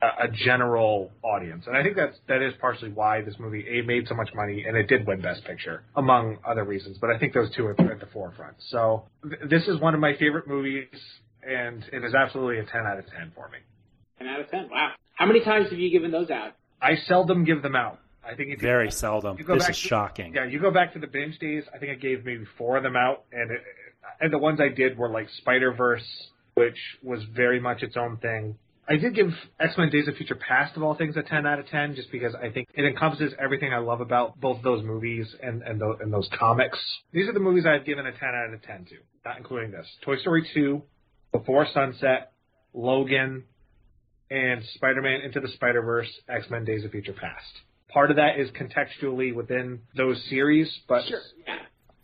[0.01, 1.65] a, a general audience.
[1.67, 4.65] And I think that's, that is partially why this movie A made so much money
[4.67, 6.97] and it did win Best Picture, among other reasons.
[6.99, 8.55] But I think those two are at the forefront.
[8.69, 10.87] So th- this is one of my favorite movies
[11.47, 13.59] and it is absolutely a 10 out of 10 for me.
[14.19, 14.69] 10 out of 10.
[14.71, 14.91] Wow.
[15.15, 16.53] How many times have you given those out?
[16.81, 17.99] I seldom give them out.
[18.23, 19.37] I think you, Very seldom.
[19.37, 20.33] you go This back is to- shocking.
[20.35, 21.63] Yeah, you go back to the binge days.
[21.73, 23.61] I think I gave maybe four of them out, and it,
[24.19, 26.05] and the ones I did were like Spider Verse,
[26.53, 28.55] which was very much its own thing.
[28.87, 29.29] I did give
[29.59, 32.11] X Men Days of Future Past of all things a 10 out of 10, just
[32.11, 35.97] because I think it encompasses everything I love about both those movies and and, those,
[36.01, 36.77] and those comics.
[37.13, 38.95] These are the movies I've given a 10 out of 10 to,
[39.25, 39.87] not including this.
[40.03, 40.81] Toy Story 2,
[41.31, 42.31] Before Sunset,
[42.73, 43.45] Logan,
[44.29, 47.61] and Spider-Man Into the Spider-Verse, X-Men Days of Future Past.
[47.93, 51.19] Part of that is contextually within those series, but Sure.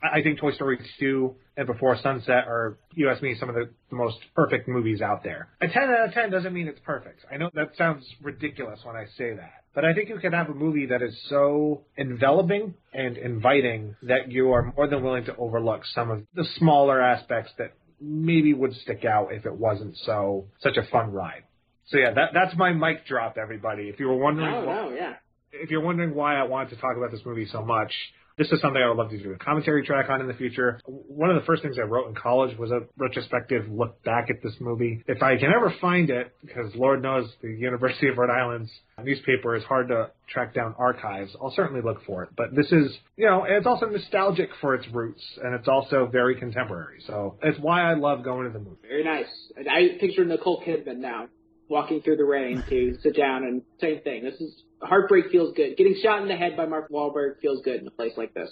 [0.03, 3.69] I think Toy Story 2 and Before Sunset are, you ask me, some of the,
[3.89, 5.47] the most perfect movies out there.
[5.59, 7.25] A 10 out of 10 doesn't mean it's perfect.
[7.31, 9.63] I know that sounds ridiculous when I say that.
[9.73, 14.31] But I think you can have a movie that is so enveloping and inviting that
[14.31, 18.73] you are more than willing to overlook some of the smaller aspects that maybe would
[18.75, 21.43] stick out if it wasn't so such a fun ride.
[21.87, 23.83] So yeah, that that's my mic drop, everybody.
[23.89, 25.13] If you were wondering, No, why- no, yeah.
[25.51, 27.91] If you're wondering why I wanted to talk about this movie so much,
[28.37, 30.79] this is something I would love to do a commentary track on in the future.
[30.85, 34.43] One of the first things I wrote in college was a retrospective look back at
[34.43, 35.03] this movie.
[35.07, 38.69] If I can ever find it, because Lord knows the University of Rhode Island's
[39.03, 42.29] newspaper is hard to track down archives, I'll certainly look for it.
[42.37, 46.35] But this is, you know, it's also nostalgic for its roots, and it's also very
[46.35, 47.01] contemporary.
[47.07, 48.77] So it's why I love going to the movie.
[48.87, 49.25] Very nice.
[49.57, 51.27] I picture Nicole Kidman now
[51.69, 54.23] walking through the rain to sit down and same thing.
[54.23, 55.77] This is heartbreak feels good.
[55.77, 58.49] Getting shot in the head by Mark Wahlberg feels good in a place like this.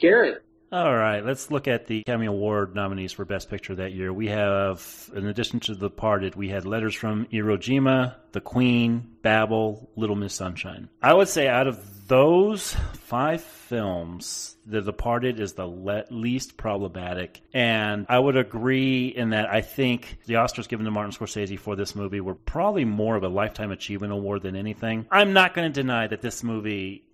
[0.00, 4.12] Garrett, All right, let's look at the Academy Award nominees for Best Picture that year.
[4.12, 9.16] We have, in addition to The Departed, we had Letters from Iwo Jima, The Queen,
[9.22, 10.90] Babel, Little Miss Sunshine.
[11.00, 17.40] I would say out of those five films, The Departed is the le- least problematic.
[17.54, 21.76] And I would agree in that I think the Oscars given to Martin Scorsese for
[21.76, 25.06] this movie were probably more of a Lifetime Achievement Award than anything.
[25.10, 27.04] I'm not going to deny that this movie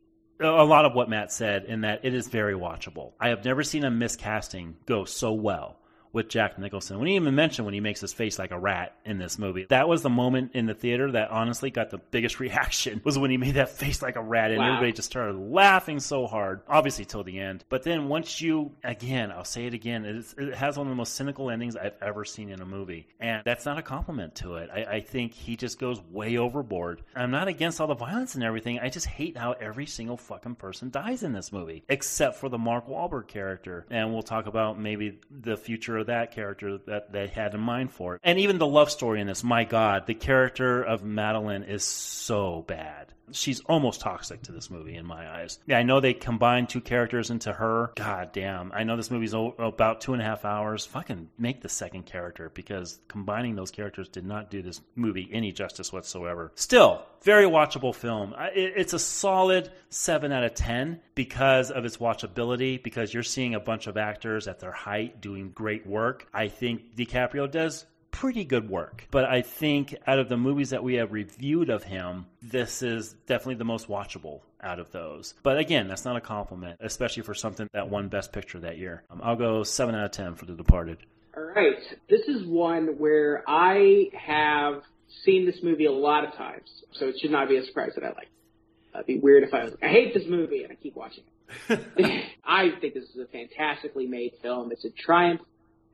[0.40, 3.12] a lot of what Matt said in that it is very watchable.
[3.20, 5.78] I have never seen a miscasting go so well
[6.14, 6.98] with Jack Nicholson.
[6.98, 9.66] When he even mentioned when he makes his face like a rat in this movie,
[9.68, 13.30] that was the moment in the theater that honestly got the biggest reaction was when
[13.30, 14.68] he made that face like a rat and Wow.
[14.68, 17.64] everybody just started laughing so hard, obviously till the end.
[17.68, 20.90] But then once you, again, I'll say it again, it, is, it has one of
[20.90, 23.08] the most cynical endings I've ever seen in a movie.
[23.20, 24.70] And that's not a compliment to it.
[24.72, 27.02] I, I think he just goes way overboard.
[27.16, 28.78] I'm not against all the violence and everything.
[28.78, 32.58] I just hate how every single fucking person dies in this movie, except for the
[32.58, 33.84] Mark Wahlberg character.
[33.90, 38.14] And we'll talk about maybe the future that character that they had in mind for
[38.14, 38.20] it.
[38.22, 42.64] And even the love story in this, my God, the character of Madeline is so
[42.66, 43.13] bad.
[43.32, 45.58] She's almost toxic to this movie in my eyes.
[45.66, 47.92] Yeah, I know they combined two characters into her.
[47.96, 48.70] God damn.
[48.72, 50.84] I know this movie's o- about two and a half hours.
[50.86, 55.52] Fucking make the second character because combining those characters did not do this movie any
[55.52, 56.52] justice whatsoever.
[56.54, 58.34] Still, very watchable film.
[58.54, 63.60] It's a solid 7 out of 10 because of its watchability, because you're seeing a
[63.60, 66.26] bunch of actors at their height doing great work.
[66.34, 69.06] I think DiCaprio does pretty good work.
[69.10, 73.14] But I think out of the movies that we have reviewed of him, this is
[73.26, 75.34] definitely the most watchable out of those.
[75.42, 79.02] But again, that's not a compliment, especially for something that won Best Picture that year.
[79.10, 80.98] Um, I'll go 7 out of 10 for The Departed.
[81.36, 81.76] All right.
[82.08, 84.82] This is one where I have
[85.24, 88.04] seen this movie a lot of times, so it should not be a surprise that
[88.04, 88.28] I like.
[88.28, 88.94] it.
[88.94, 91.24] It'd be weird if I was like, I hate this movie and I keep watching
[91.68, 91.80] it.
[92.46, 94.70] I think this is a fantastically made film.
[94.70, 95.40] It's a triumph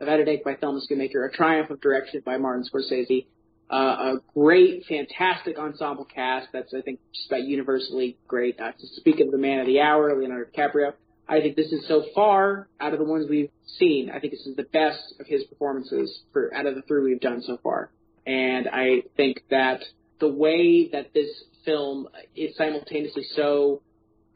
[0.09, 3.27] editing by Thelma Schoonmaker, a triumph of direction by Martin Scorsese,
[3.71, 8.61] uh, a great, fantastic ensemble cast that's, I think, just about universally great.
[8.61, 10.93] Uh, to speak of the man of the hour, Leonardo DiCaprio,
[11.29, 14.11] I think this is so far out of the ones we've seen.
[14.11, 17.21] I think this is the best of his performances for out of the three we've
[17.21, 17.91] done so far.
[18.27, 19.81] And I think that
[20.19, 21.31] the way that this
[21.65, 23.83] film is simultaneously so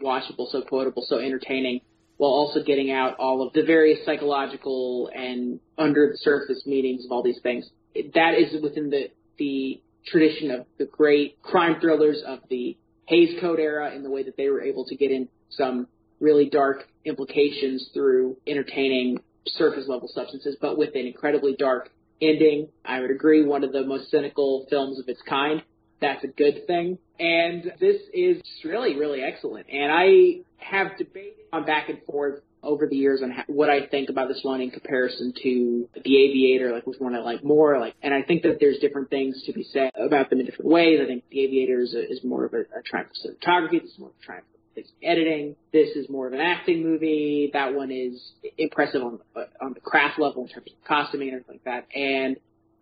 [0.01, 1.81] watchable, so quotable, so entertaining,
[2.17, 7.13] while also getting out all of the various psychological and under the surface meanings of
[7.13, 7.69] all these things.
[8.15, 12.77] That is within the the tradition of the great crime thrillers of the
[13.07, 15.89] Hays Code era in the way that they were able to get in some
[16.21, 21.91] really dark implications through entertaining surface level substances, but with an incredibly dark
[22.23, 22.69] ending.
[22.85, 25.63] I would agree, one of the most cynical films of its kind.
[26.01, 26.99] That's a good thing.
[27.19, 29.67] And this is really, really excellent.
[29.71, 33.87] And I have debated on back and forth over the years on ha- what I
[33.87, 37.79] think about this one in comparison to The Aviator, like which one I like more.
[37.79, 40.71] Like, and I think that there's different things to be said about them in different
[40.71, 40.99] ways.
[41.03, 43.83] I think The Aviator is, a, is more of a, a triumph of cinematography.
[43.83, 44.47] This is more of a triumph
[44.77, 45.55] of editing.
[45.73, 47.51] This is more of an acting movie.
[47.53, 49.21] That one is impressive on
[49.61, 51.97] on the craft level in terms of costuming and everything like that.
[51.97, 52.39] And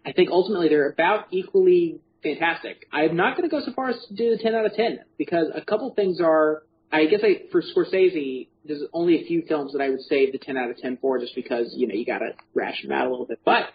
[0.07, 2.87] I think ultimately they're about equally fantastic.
[2.93, 5.01] I'm not going to go so far as to do the 10 out of 10
[5.19, 6.63] because a couple things are
[6.93, 10.39] I guess I for Scorsese, there's only a few films that I would say the
[10.39, 13.07] 10 out of 10 for, just because you know you got to ration them out
[13.07, 13.41] a little bit.
[13.45, 13.71] But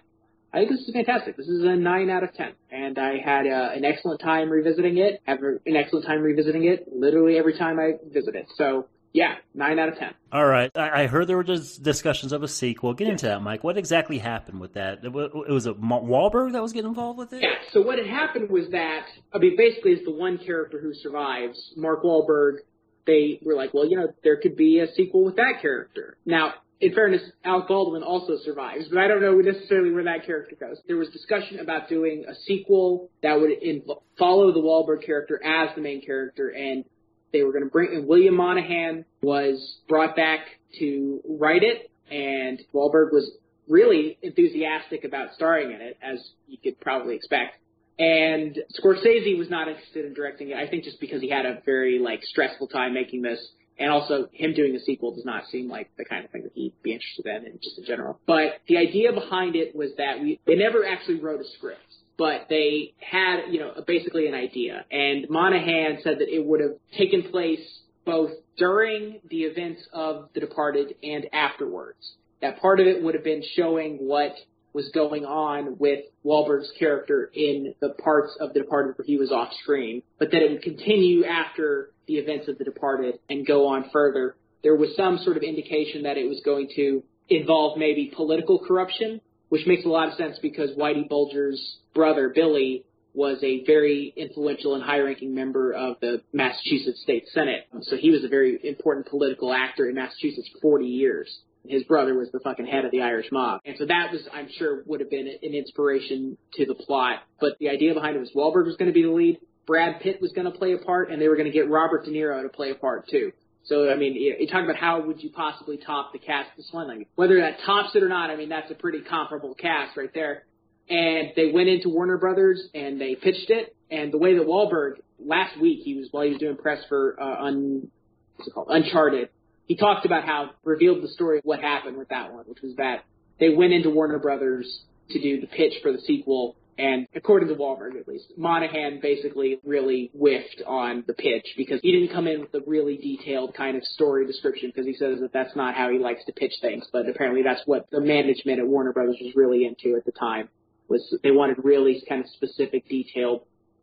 [0.54, 1.36] I think this is fantastic.
[1.36, 4.98] This is a 9 out of 10, and I had uh, an excellent time revisiting
[4.98, 5.20] it.
[5.26, 8.46] Have an excellent time revisiting it, literally every time I visit it.
[8.56, 10.14] So yeah, nine out of ten.
[10.32, 10.70] All right.
[10.76, 12.94] I, I heard there were just discussions of a sequel.
[12.94, 13.64] Get into that, Mike.
[13.64, 15.04] What exactly happened with that?
[15.04, 17.42] It was, it was a Wahlberg that was getting involved with it.
[17.42, 17.56] Yeah.
[17.72, 21.74] So what had happened was that I mean, basically, is the one character who survives,
[21.76, 22.58] Mark Wahlberg,
[23.06, 26.18] they were like, well, you know, there could be a sequel with that character.
[26.26, 30.56] Now, in fairness, Alec Baldwin also survives, but I don't know necessarily where that character
[30.60, 30.78] goes.
[30.88, 35.70] There was discussion about doing a sequel that would inv- follow the Wahlberg character as
[35.76, 36.84] the main character, and
[37.32, 40.40] they were going to bring, and William Monahan was brought back
[40.80, 43.32] to write it, and Wahlberg was
[43.68, 47.56] really enthusiastic about starring in it, as you could probably expect.
[48.00, 50.58] And Scorsese was not interested in directing it.
[50.58, 53.40] I think just because he had a very like stressful time making this,
[53.80, 56.52] and also him doing a sequel does not seem like the kind of thing that
[56.54, 58.20] he'd be interested in, in just in general.
[58.26, 61.82] But the idea behind it was that we they never actually wrote a script,
[62.18, 64.86] but they had you know basically an idea.
[64.92, 67.62] And Monahan said that it would have taken place
[68.06, 72.14] both during the events of The Departed and afterwards.
[72.42, 74.34] That part of it would have been showing what
[74.74, 79.32] was going on with Wahlberg's character in the parts of The Departed where he was
[79.32, 83.68] off screen, but that it would continue after the events of The Departed and go
[83.68, 84.36] on further.
[84.64, 89.20] There was some sort of indication that it was going to involve maybe political corruption,
[89.50, 92.84] which makes a lot of sense because Whitey Bulger's brother, Billy,
[93.14, 97.68] was a very influential and high-ranking member of the Massachusetts State Senate.
[97.82, 102.16] So he was a very important political actor in Massachusetts for 40 years his brother
[102.16, 103.62] was the fucking head of the Irish mob.
[103.66, 107.24] And so that was, I'm sure, would have been an inspiration to the plot.
[107.40, 110.22] But the idea behind it was Wahlberg was going to be the lead, Brad Pitt
[110.22, 112.42] was going to play a part, and they were going to get Robert De Niro
[112.42, 113.32] to play a part too.
[113.68, 117.06] So I mean, you, talk about how would you possibly top the cast of one?
[117.16, 120.44] Whether that tops it or not, I mean that's a pretty comparable cast right there.
[120.90, 123.76] And they went into Warner Brothers and they pitched it.
[123.92, 127.22] And the way that Wahlberg last week he was while he was doing press for
[127.22, 127.92] uh, un,
[128.38, 129.30] what's it called Uncharted,
[129.66, 132.76] he talked about how revealed the story of what happened with that one, which was
[132.78, 133.04] that
[133.38, 134.80] they went into Warner Brothers
[135.10, 139.60] to do the pitch for the sequel, and according to Wahlberg at least, Monahan basically
[139.64, 143.76] really whiffed on the pitch because he didn't come in with a really detailed kind
[143.76, 146.86] of story description because he says that that's not how he likes to pitch things,
[146.92, 150.50] but apparently that's what the management at Warner Brothers was really into at the time
[150.88, 153.42] was they wanted really kind of specific detailed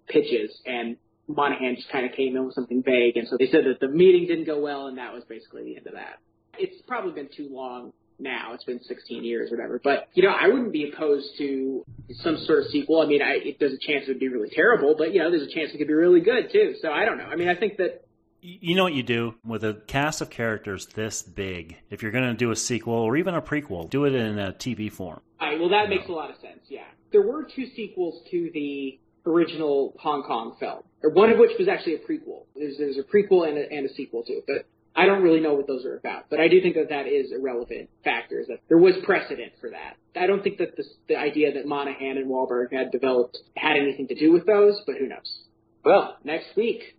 [0.09, 0.97] pitches and
[1.27, 3.89] Monahan just kind of came in with something vague, and so they said that the
[3.89, 6.19] meeting didn't go well, and that was basically the end of that.
[6.59, 8.53] It's probably been too long now.
[8.55, 9.81] It's been 16 years or whatever.
[9.83, 11.85] But, you know, I wouldn't be opposed to
[12.23, 13.01] some sort of sequel.
[13.01, 15.31] I mean, I, it, there's a chance it would be really terrible, but, you know,
[15.31, 16.75] there's a chance it could be really good, too.
[16.81, 17.25] So I don't know.
[17.25, 18.05] I mean, I think that.
[18.47, 21.79] You know what you do with a cast of characters this big?
[21.89, 24.53] If you're going to do a sequel or even a prequel, do it in a
[24.53, 25.21] TV form.
[25.41, 26.85] All right, well, that makes a lot of sense, yeah.
[27.11, 31.69] There were two sequels to the original Hong Kong film, or one of which was
[31.69, 32.45] actually a prequel.
[32.55, 34.67] There's, there's a prequel and a, and a sequel to it, but
[34.97, 36.27] I don't really know what those are about.
[36.31, 39.53] But I do think that that is a relevant factor, is that there was precedent
[39.61, 39.97] for that.
[40.21, 44.09] I don't think that the, the idea that Monahan and Wahlberg had developed had anything
[44.09, 45.41] to do with those, but who knows?
[45.85, 46.97] Well, next week,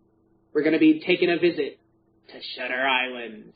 [0.54, 1.80] we're going to be taking a visit
[2.30, 3.54] to Shutter Island.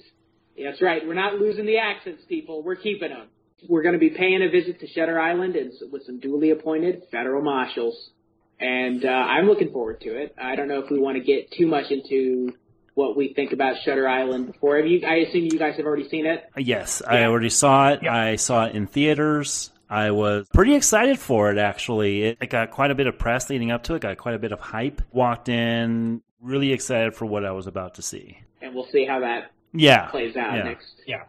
[0.58, 2.64] That's right, we're not losing the accents, people.
[2.64, 3.28] We're keeping them.
[3.68, 7.04] We're going to be paying a visit to Shutter Island and with some duly appointed
[7.12, 8.12] federal marshals
[8.60, 10.36] and uh, I'm looking forward to it.
[10.42, 12.54] I don't know if we want to get too much into
[13.00, 14.76] what we think about Shutter Island before.
[14.76, 15.02] Have you?
[15.08, 16.44] I assume you guys have already seen it.
[16.56, 17.14] Uh, yes, yeah.
[17.14, 18.02] I already saw it.
[18.04, 18.14] Yeah.
[18.14, 19.72] I saw it in theaters.
[19.90, 22.24] I was pretty excited for it, actually.
[22.24, 24.40] It, it got quite a bit of press leading up to it, got quite a
[24.40, 25.02] bit of hype.
[25.12, 28.38] Walked in really excited for what I was about to see.
[28.62, 30.08] And we'll see how that Yeah.
[30.08, 30.64] plays out Yeah.
[30.64, 31.24] next Yeah.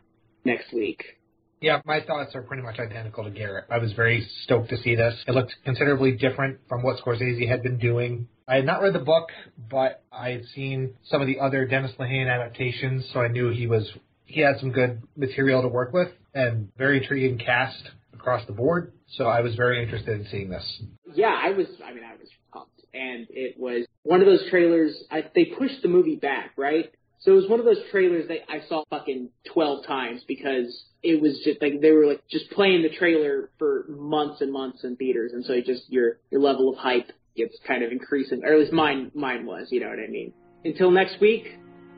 [0.45, 1.19] next week.
[1.61, 3.67] Yeah, my thoughts are pretty much identical to Garrett.
[3.71, 5.15] I was very stoked to see this.
[5.29, 8.29] It looked considerably different from what Scorsese had been doing.
[8.49, 9.29] I had not read the book,
[9.71, 13.67] but I had seen some of the other Dennis Lehane adaptations, so I knew he
[13.67, 13.91] was
[14.25, 18.93] he had some good material to work with and very intriguing cast across the board.
[19.17, 20.83] So I was very interested in seeing this.
[21.15, 21.67] Yeah, I was.
[21.85, 24.97] I mean, I was pumped, and it was one of those trailers.
[25.11, 26.91] I, they pushed the movie back, right?
[27.21, 31.21] So it was one of those trailers that I saw fucking twelve times because it
[31.21, 34.97] was just like they were like just playing the trailer for months and months in
[34.97, 38.55] theaters, and so it just your your level of hype gets kind of increasing, or
[38.55, 39.69] at least mine mine was.
[39.71, 40.33] You know what I mean?
[40.65, 41.45] Until next week,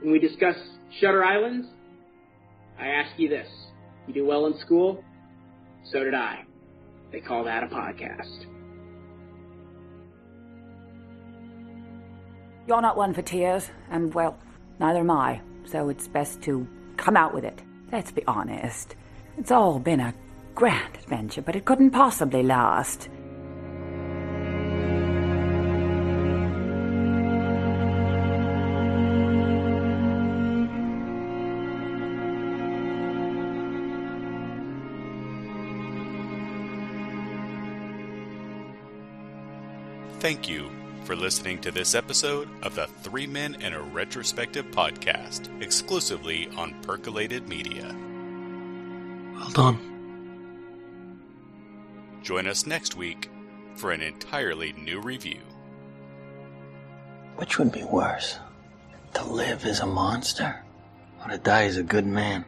[0.00, 0.56] when we discuss
[1.00, 1.66] Shutter Island,
[2.76, 3.48] I ask you this:
[4.08, 5.04] You do well in school?
[5.92, 6.44] So did I.
[7.12, 8.46] They call that a podcast.
[12.66, 14.36] You're not one for tears, and well,
[14.78, 15.40] neither am I.
[15.64, 16.66] So it's best to
[16.96, 17.62] come out with it.
[17.90, 18.94] Let's be honest.
[19.38, 20.14] It's all been a
[20.54, 23.08] grand adventure, but it couldn't possibly last.
[40.20, 40.81] Thank you
[41.12, 46.72] for listening to this episode of the Three Men in a Retrospective podcast, exclusively on
[46.80, 47.94] Percolated Media.
[49.34, 49.78] Well done.
[52.22, 53.28] Join us next week
[53.74, 55.42] for an entirely new review.
[57.36, 58.38] Which would be worse?
[59.12, 60.64] To live as a monster
[61.22, 62.42] or to die as a good man?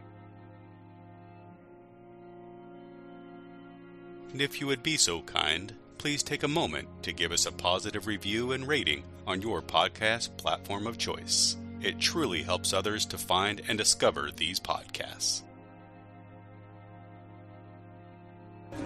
[4.33, 7.53] And if you would be so kind, please take a moment to give us a
[7.53, 11.57] positive review and rating on your podcast platform of choice.
[11.81, 15.43] It truly helps others to find and discover these podcasts.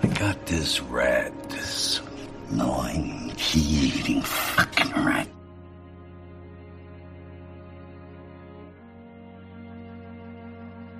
[0.02, 2.00] I got this rat, this
[2.50, 5.28] gnawing, key-eating fucking rat.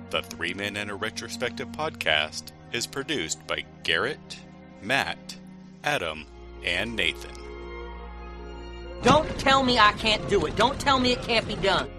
[0.09, 4.39] The Three Men in a Retrospective podcast is produced by Garrett,
[4.81, 5.37] Matt,
[5.83, 6.25] Adam,
[6.63, 7.31] and Nathan.
[9.01, 10.55] Don't tell me I can't do it.
[10.57, 11.89] Don't tell me it can't be done.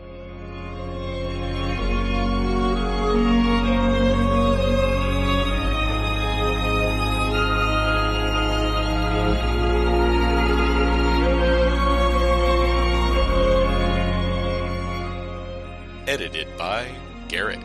[16.07, 16.87] Edited by
[17.29, 17.61] Garrett.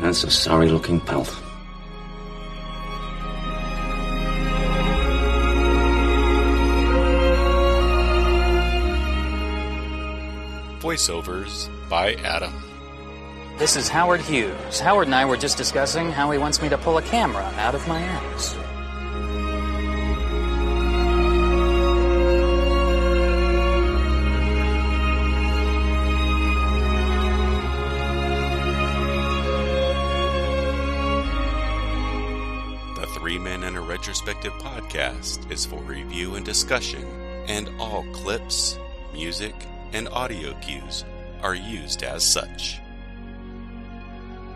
[0.00, 1.43] That's a sorry looking pelt.
[10.84, 12.52] Voiceovers by Adam.
[13.56, 14.78] This is Howard Hughes.
[14.78, 17.74] Howard and I were just discussing how he wants me to pull a camera out
[17.74, 18.52] of my ass.
[33.00, 37.04] The Three Men in a Retrospective podcast is for review and discussion,
[37.46, 38.78] and all clips,
[39.14, 39.54] music,
[39.94, 41.04] and audio cues
[41.42, 42.80] are used as such.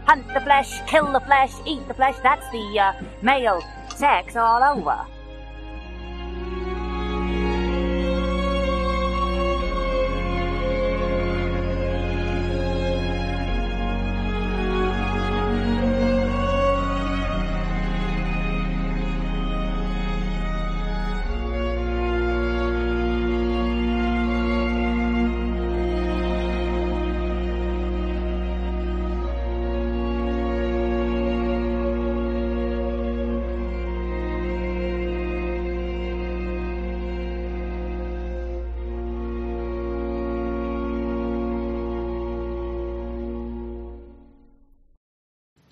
[0.06, 2.16] Hunt the flesh, kill the flesh, eat the flesh.
[2.22, 2.92] That's the uh,
[3.22, 3.62] male
[3.94, 5.06] sex all over.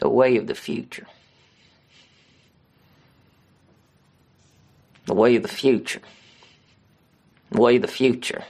[0.06, 1.04] The way of the future.
[5.06, 6.00] The way of the future.
[7.50, 8.44] The way of the future.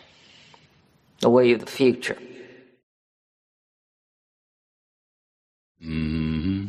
[1.20, 2.18] The way of the future.
[5.82, 6.66] Mm-hmm.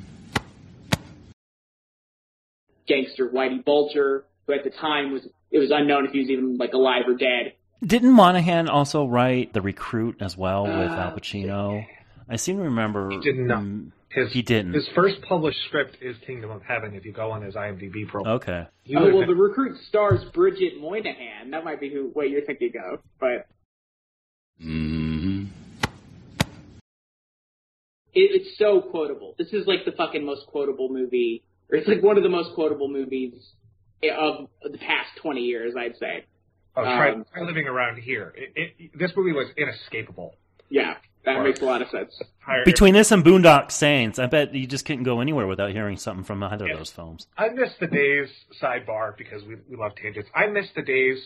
[2.88, 6.56] Gangster Whitey Bulger, who at the time was it was unknown if he was even
[6.56, 7.56] like alive or dead.
[7.86, 11.86] Didn't Monahan also write The Recruit as well with Al Pacino?
[12.30, 13.10] I seem to remember.
[13.10, 13.64] He did not.
[13.64, 14.74] mm, His He didn't.
[14.74, 16.94] His first published script is Kingdom of Heaven.
[16.96, 18.64] If you go on his IMDb profile, Okay.
[18.84, 21.52] He oh well, been- the recruit stars Bridget Moynahan.
[21.52, 23.48] That might be who what you're thinking of, but
[24.64, 25.44] Mm-hmm.
[28.14, 29.36] it, it's so quotable.
[29.38, 32.56] This is like the fucking most quotable movie, or it's like one of the most
[32.56, 33.34] quotable movies
[34.04, 36.26] of the past 20 years, I'd say.
[36.76, 38.34] oh, try, um, try living around here.
[38.36, 40.36] It, it, this movie was inescapable.
[40.70, 40.96] Yeah,
[41.26, 41.44] that Right.
[41.44, 42.22] makes a lot of sense.
[42.66, 46.24] Between this and Boondock Saints, I bet you just couldn't go anywhere without hearing something
[46.24, 47.28] from either of those films.
[47.38, 48.30] I miss the days,
[48.62, 50.30] sidebar, because we, we love tangents.
[50.34, 51.18] I miss the days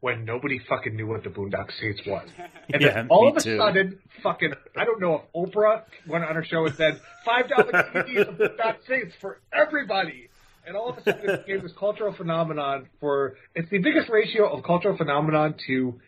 [0.00, 2.26] when nobody fucking knew what the Boondock Saints was.
[2.72, 3.58] And Yeah, then all me of a too.
[3.58, 8.20] sudden, fucking, I don't know if Oprah went on her show and said, $5 DVDs
[8.28, 10.28] of Boondock Saints for everybody.
[10.66, 14.48] And all of a sudden it became this cultural phenomenon for, it's the biggest ratio
[14.50, 16.00] of cultural phenomenon to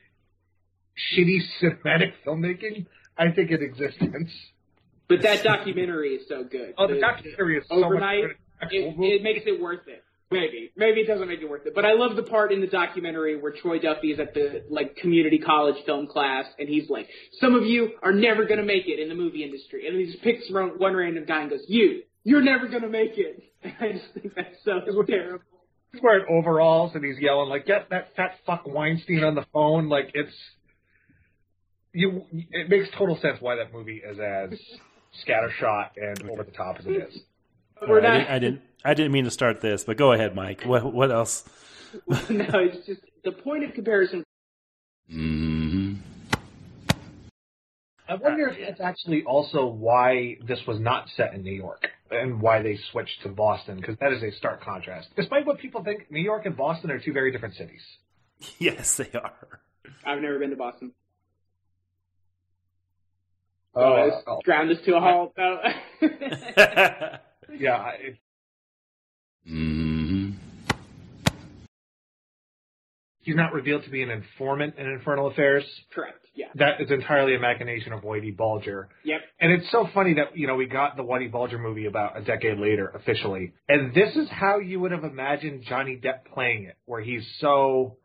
[1.14, 2.86] shitty cinematic filmmaking,
[3.18, 4.30] I think, in existence.
[5.08, 6.74] But that documentary is so good.
[6.78, 8.22] Oh, the documentary is so much overnight.
[8.22, 8.36] better
[8.70, 10.02] than the it, it makes it worth it.
[10.30, 11.74] Maybe, maybe it doesn't make it worth it.
[11.74, 14.96] But I love the part in the documentary where Troy Duffy is at the like
[14.96, 17.06] community college film class, and he's like,
[17.38, 20.22] "Some of you are never gonna make it in the movie industry," and he just
[20.22, 23.42] picks one random guy and goes, "You, you're never gonna make it."
[23.80, 25.44] I just think that's so terrible.
[25.92, 29.90] He's wearing overalls and he's yelling like, "Get that fat fuck Weinstein on the phone!"
[29.90, 30.34] Like it's
[31.92, 32.24] you.
[32.32, 34.58] It makes total sense why that movie is as
[35.26, 37.20] scattershot and over the top as it is.
[37.86, 38.62] We're All right, I, didn't, I didn't.
[38.84, 40.62] I didn't mean to start this, but go ahead, Mike.
[40.64, 41.44] What what else?
[42.08, 44.24] no, it's just the point of comparison.
[45.12, 45.94] Mm-hmm.
[48.08, 52.40] I wonder if it's actually also why this was not set in New York and
[52.40, 55.08] why they switched to Boston because that is a stark contrast.
[55.16, 57.82] Despite what people think, New York and Boston are two very different cities.
[58.58, 59.60] Yes, they are.
[60.04, 60.90] I've never been to Boston.
[63.74, 64.40] Oh, I oh.
[64.44, 65.34] ground this to a halt.
[65.38, 65.58] No.
[67.58, 68.16] Yeah, I- it,
[69.50, 70.30] Mm-hmm.
[73.22, 75.64] he's not revealed to be an informant in Infernal Affairs.
[75.94, 76.24] Correct.
[76.34, 76.46] Yeah.
[76.54, 78.88] That is entirely a machination of Whitey Bulger.
[79.04, 79.20] Yep.
[79.40, 82.22] And it's so funny that, you know, we got the Whitey Bulger movie about a
[82.22, 83.52] decade later, officially.
[83.68, 87.96] And this is how you would have imagined Johnny Depp playing it, where he's so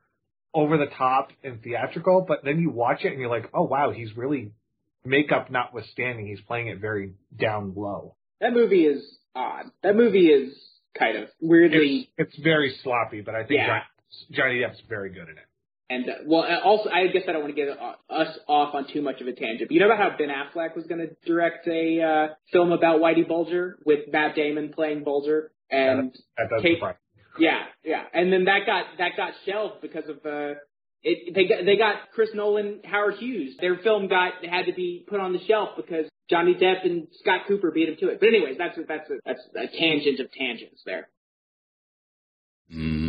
[0.54, 3.92] over the top and theatrical, but then you watch it and you're like, oh wow,
[3.92, 4.52] he's really,
[5.08, 8.16] makeup notwithstanding, he's playing it very down low.
[8.42, 9.04] That movie is
[9.36, 9.66] odd.
[9.84, 10.54] That movie is
[10.98, 13.68] kind of weirdly It's, it's very sloppy, but I think Yeah.
[13.68, 13.84] Johnny,
[14.32, 15.46] Johnny Depp's very good in it.
[15.90, 18.88] And uh, well, also, I guess I don't want to get uh, us off on
[18.92, 19.70] too much of a tangent.
[19.70, 23.00] But you know about how Ben Affleck was going to direct a uh, film about
[23.00, 26.82] Whitey Bulger with Matt Damon playing Bulger, and That does Kate-
[27.40, 30.56] yeah, yeah, and then that got that got shelved because of uh,
[31.04, 31.34] it.
[31.34, 33.56] They got they got Chris Nolan, Howard Hughes.
[33.60, 37.42] Their film got had to be put on the shelf because Johnny Depp and Scott
[37.48, 38.20] Cooper beat him to it.
[38.20, 41.10] But anyways, that's a, that's a, that's a tangent of tangents there.
[42.74, 43.08] Mm-hmm.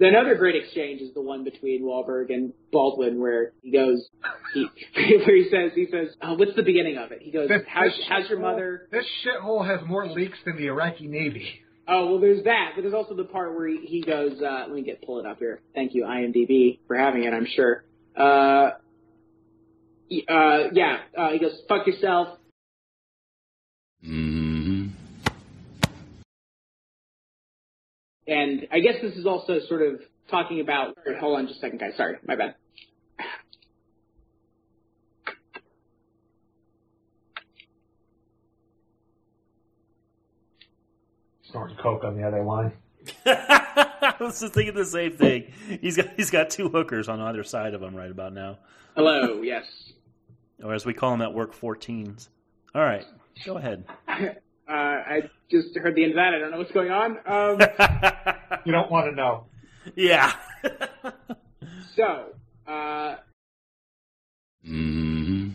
[0.00, 4.08] Another great exchange is the one between Wahlberg and Baldwin, where he goes,
[4.54, 7.62] he, where he says, he says, oh, "What's the beginning of it?" He goes, This-
[7.66, 11.62] "How's, this how's your mother?" This shithole has more leaks than the Iraqi Navy.
[11.90, 14.72] Oh well, there's that, but there's also the part where he, he goes, uh, "Let
[14.72, 17.32] me get pull it up here." Thank you, IMDb, for having it.
[17.32, 17.82] I'm sure.
[18.14, 18.72] Uh,
[20.28, 22.38] uh, yeah, uh, he goes, "Fuck yourself."
[24.06, 24.88] Mm-hmm.
[28.26, 30.00] And I guess this is also sort of
[30.30, 30.94] talking about.
[31.20, 31.92] Hold on, just a second, guys.
[31.96, 32.54] Sorry, my bad.
[41.50, 42.72] Snorting coke on the other line.
[43.26, 45.52] I was just thinking the same thing.
[45.80, 48.58] He's got he's got two hookers on either side of him right about now,
[48.96, 49.64] Hello, yes.
[50.62, 52.28] or as we call them at work, 14s.
[52.74, 53.04] All right,
[53.44, 53.84] go ahead.
[54.70, 56.34] Uh, I just heard the end of that.
[56.34, 57.12] I don't know what's going on.
[57.24, 57.58] Um,
[58.66, 59.46] You don't want to know.
[59.96, 60.34] Yeah.
[61.96, 62.26] so,
[62.66, 63.14] uh,
[64.68, 65.48] Mm-hmm.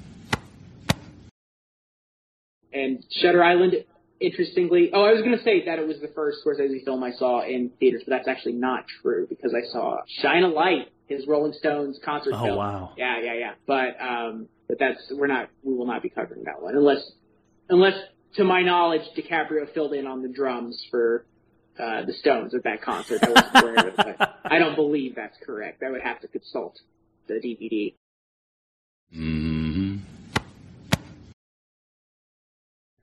[2.73, 3.85] and Shutter Island,
[4.23, 7.11] interestingly, oh, I was going to say that it was the first Scorsese film I
[7.11, 11.27] saw in theaters, but that's actually not true because I saw Shine a Light, his
[11.27, 12.57] Rolling Stones concert Oh, film.
[12.57, 12.93] wow.
[12.97, 13.51] Yeah, yeah, yeah.
[13.67, 17.03] But um, but that's we're not we will not be covering that one unless
[17.69, 17.95] unless
[18.35, 21.25] to my knowledge DiCaprio filled in on the drums for
[21.77, 23.21] uh, the Stones at that concert.
[23.23, 25.83] I wasn't aware of it, I don't believe that's correct.
[25.83, 26.79] I would have to consult
[27.27, 27.93] the DVD.
[29.15, 29.97] Mm-hmm.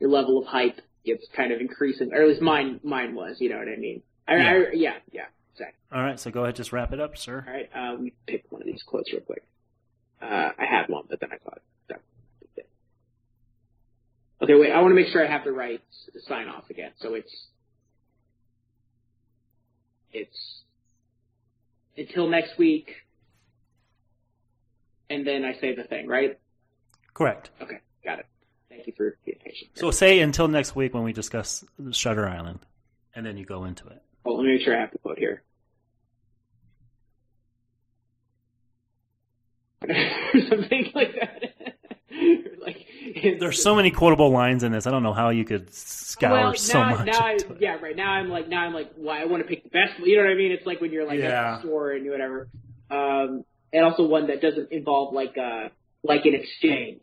[0.00, 0.80] Your level of hype
[1.12, 3.36] gets kind of increasing, or at least mine mine was.
[3.40, 4.02] You know what I mean?
[4.28, 4.50] I, Yeah.
[4.50, 5.22] I, yeah, yeah,
[5.52, 5.78] exactly.
[5.92, 7.44] All right, so go ahead, just wrap it up, sir.
[7.46, 9.44] All right, uh, let me pick one of these quotes real quick.
[10.22, 11.60] Uh, I had one, but then I thought.
[14.42, 14.72] Okay, wait.
[14.72, 15.82] I want to make sure I have the right
[16.26, 16.92] sign off again.
[16.98, 17.48] So it's
[20.12, 20.62] it's
[21.96, 22.90] until next week,
[25.10, 26.38] and then I say the thing, right?
[27.12, 27.50] Correct.
[27.60, 28.26] Okay, got it.
[28.70, 29.70] Thank you for being patient.
[29.74, 32.60] So say until next week when we discuss Shutter Island,
[33.14, 34.00] and then you go into it.
[34.24, 35.42] Oh, let me make sure I have the quote here.
[40.48, 41.42] Something like that.
[42.60, 42.86] like
[43.40, 44.86] There's so many quotable lines in this.
[44.86, 47.06] I don't know how you could scour well, so much.
[47.06, 47.96] Now I, yeah, right.
[47.96, 49.98] Now I'm like, now I'm like, why I want to pick the best.
[49.98, 50.52] You know what I mean?
[50.52, 51.56] It's like when you're like at Yeah.
[51.56, 52.48] the store and whatever.
[52.90, 55.68] Um, and also one that doesn't involve like uh
[56.02, 57.02] like an exchange.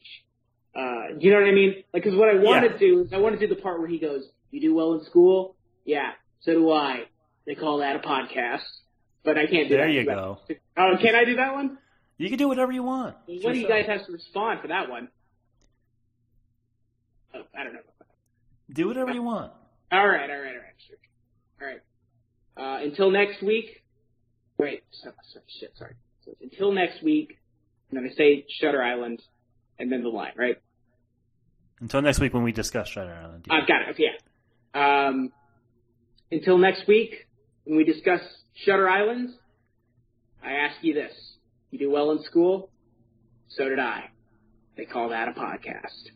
[0.77, 1.83] Uh, you know what I mean?
[1.91, 2.73] Like, because what I want Yeah.
[2.73, 4.93] to do is I want to do the part where he goes, "You do well
[4.93, 5.55] in school,
[5.85, 7.05] yeah, so do I."
[7.47, 8.61] They call that a podcast,
[9.23, 9.91] but I can't do There that.
[9.93, 10.39] There you go.
[10.77, 11.79] Oh, can I do that one?
[12.17, 13.15] You can do whatever you want.
[13.25, 15.07] What do you guys have to respond for that one?
[17.33, 17.79] Oh, I don't know.
[18.71, 19.53] Do whatever you want.
[19.91, 20.97] All right, all right, all right, sure.
[21.61, 21.81] All right.
[22.57, 23.83] Uh, until next week.
[24.57, 25.93] Wait, so, sorry, shit, sorry.
[26.25, 27.37] So until next week.
[27.89, 29.21] I'm gonna say Shutter Island,
[29.79, 30.57] and then the line, right?
[31.79, 33.45] Until next week when we discuss Shutter Island.
[33.49, 33.89] I've got it.
[33.91, 34.03] Okay,
[34.73, 35.07] yeah.
[35.07, 35.31] Um,
[36.31, 37.27] until next week
[37.65, 38.21] when we discuss
[38.65, 39.29] Shutter Island,
[40.43, 41.13] I ask you this:
[41.71, 42.69] You do well in school,
[43.49, 44.05] so did I.
[44.75, 46.11] They call that a podcast.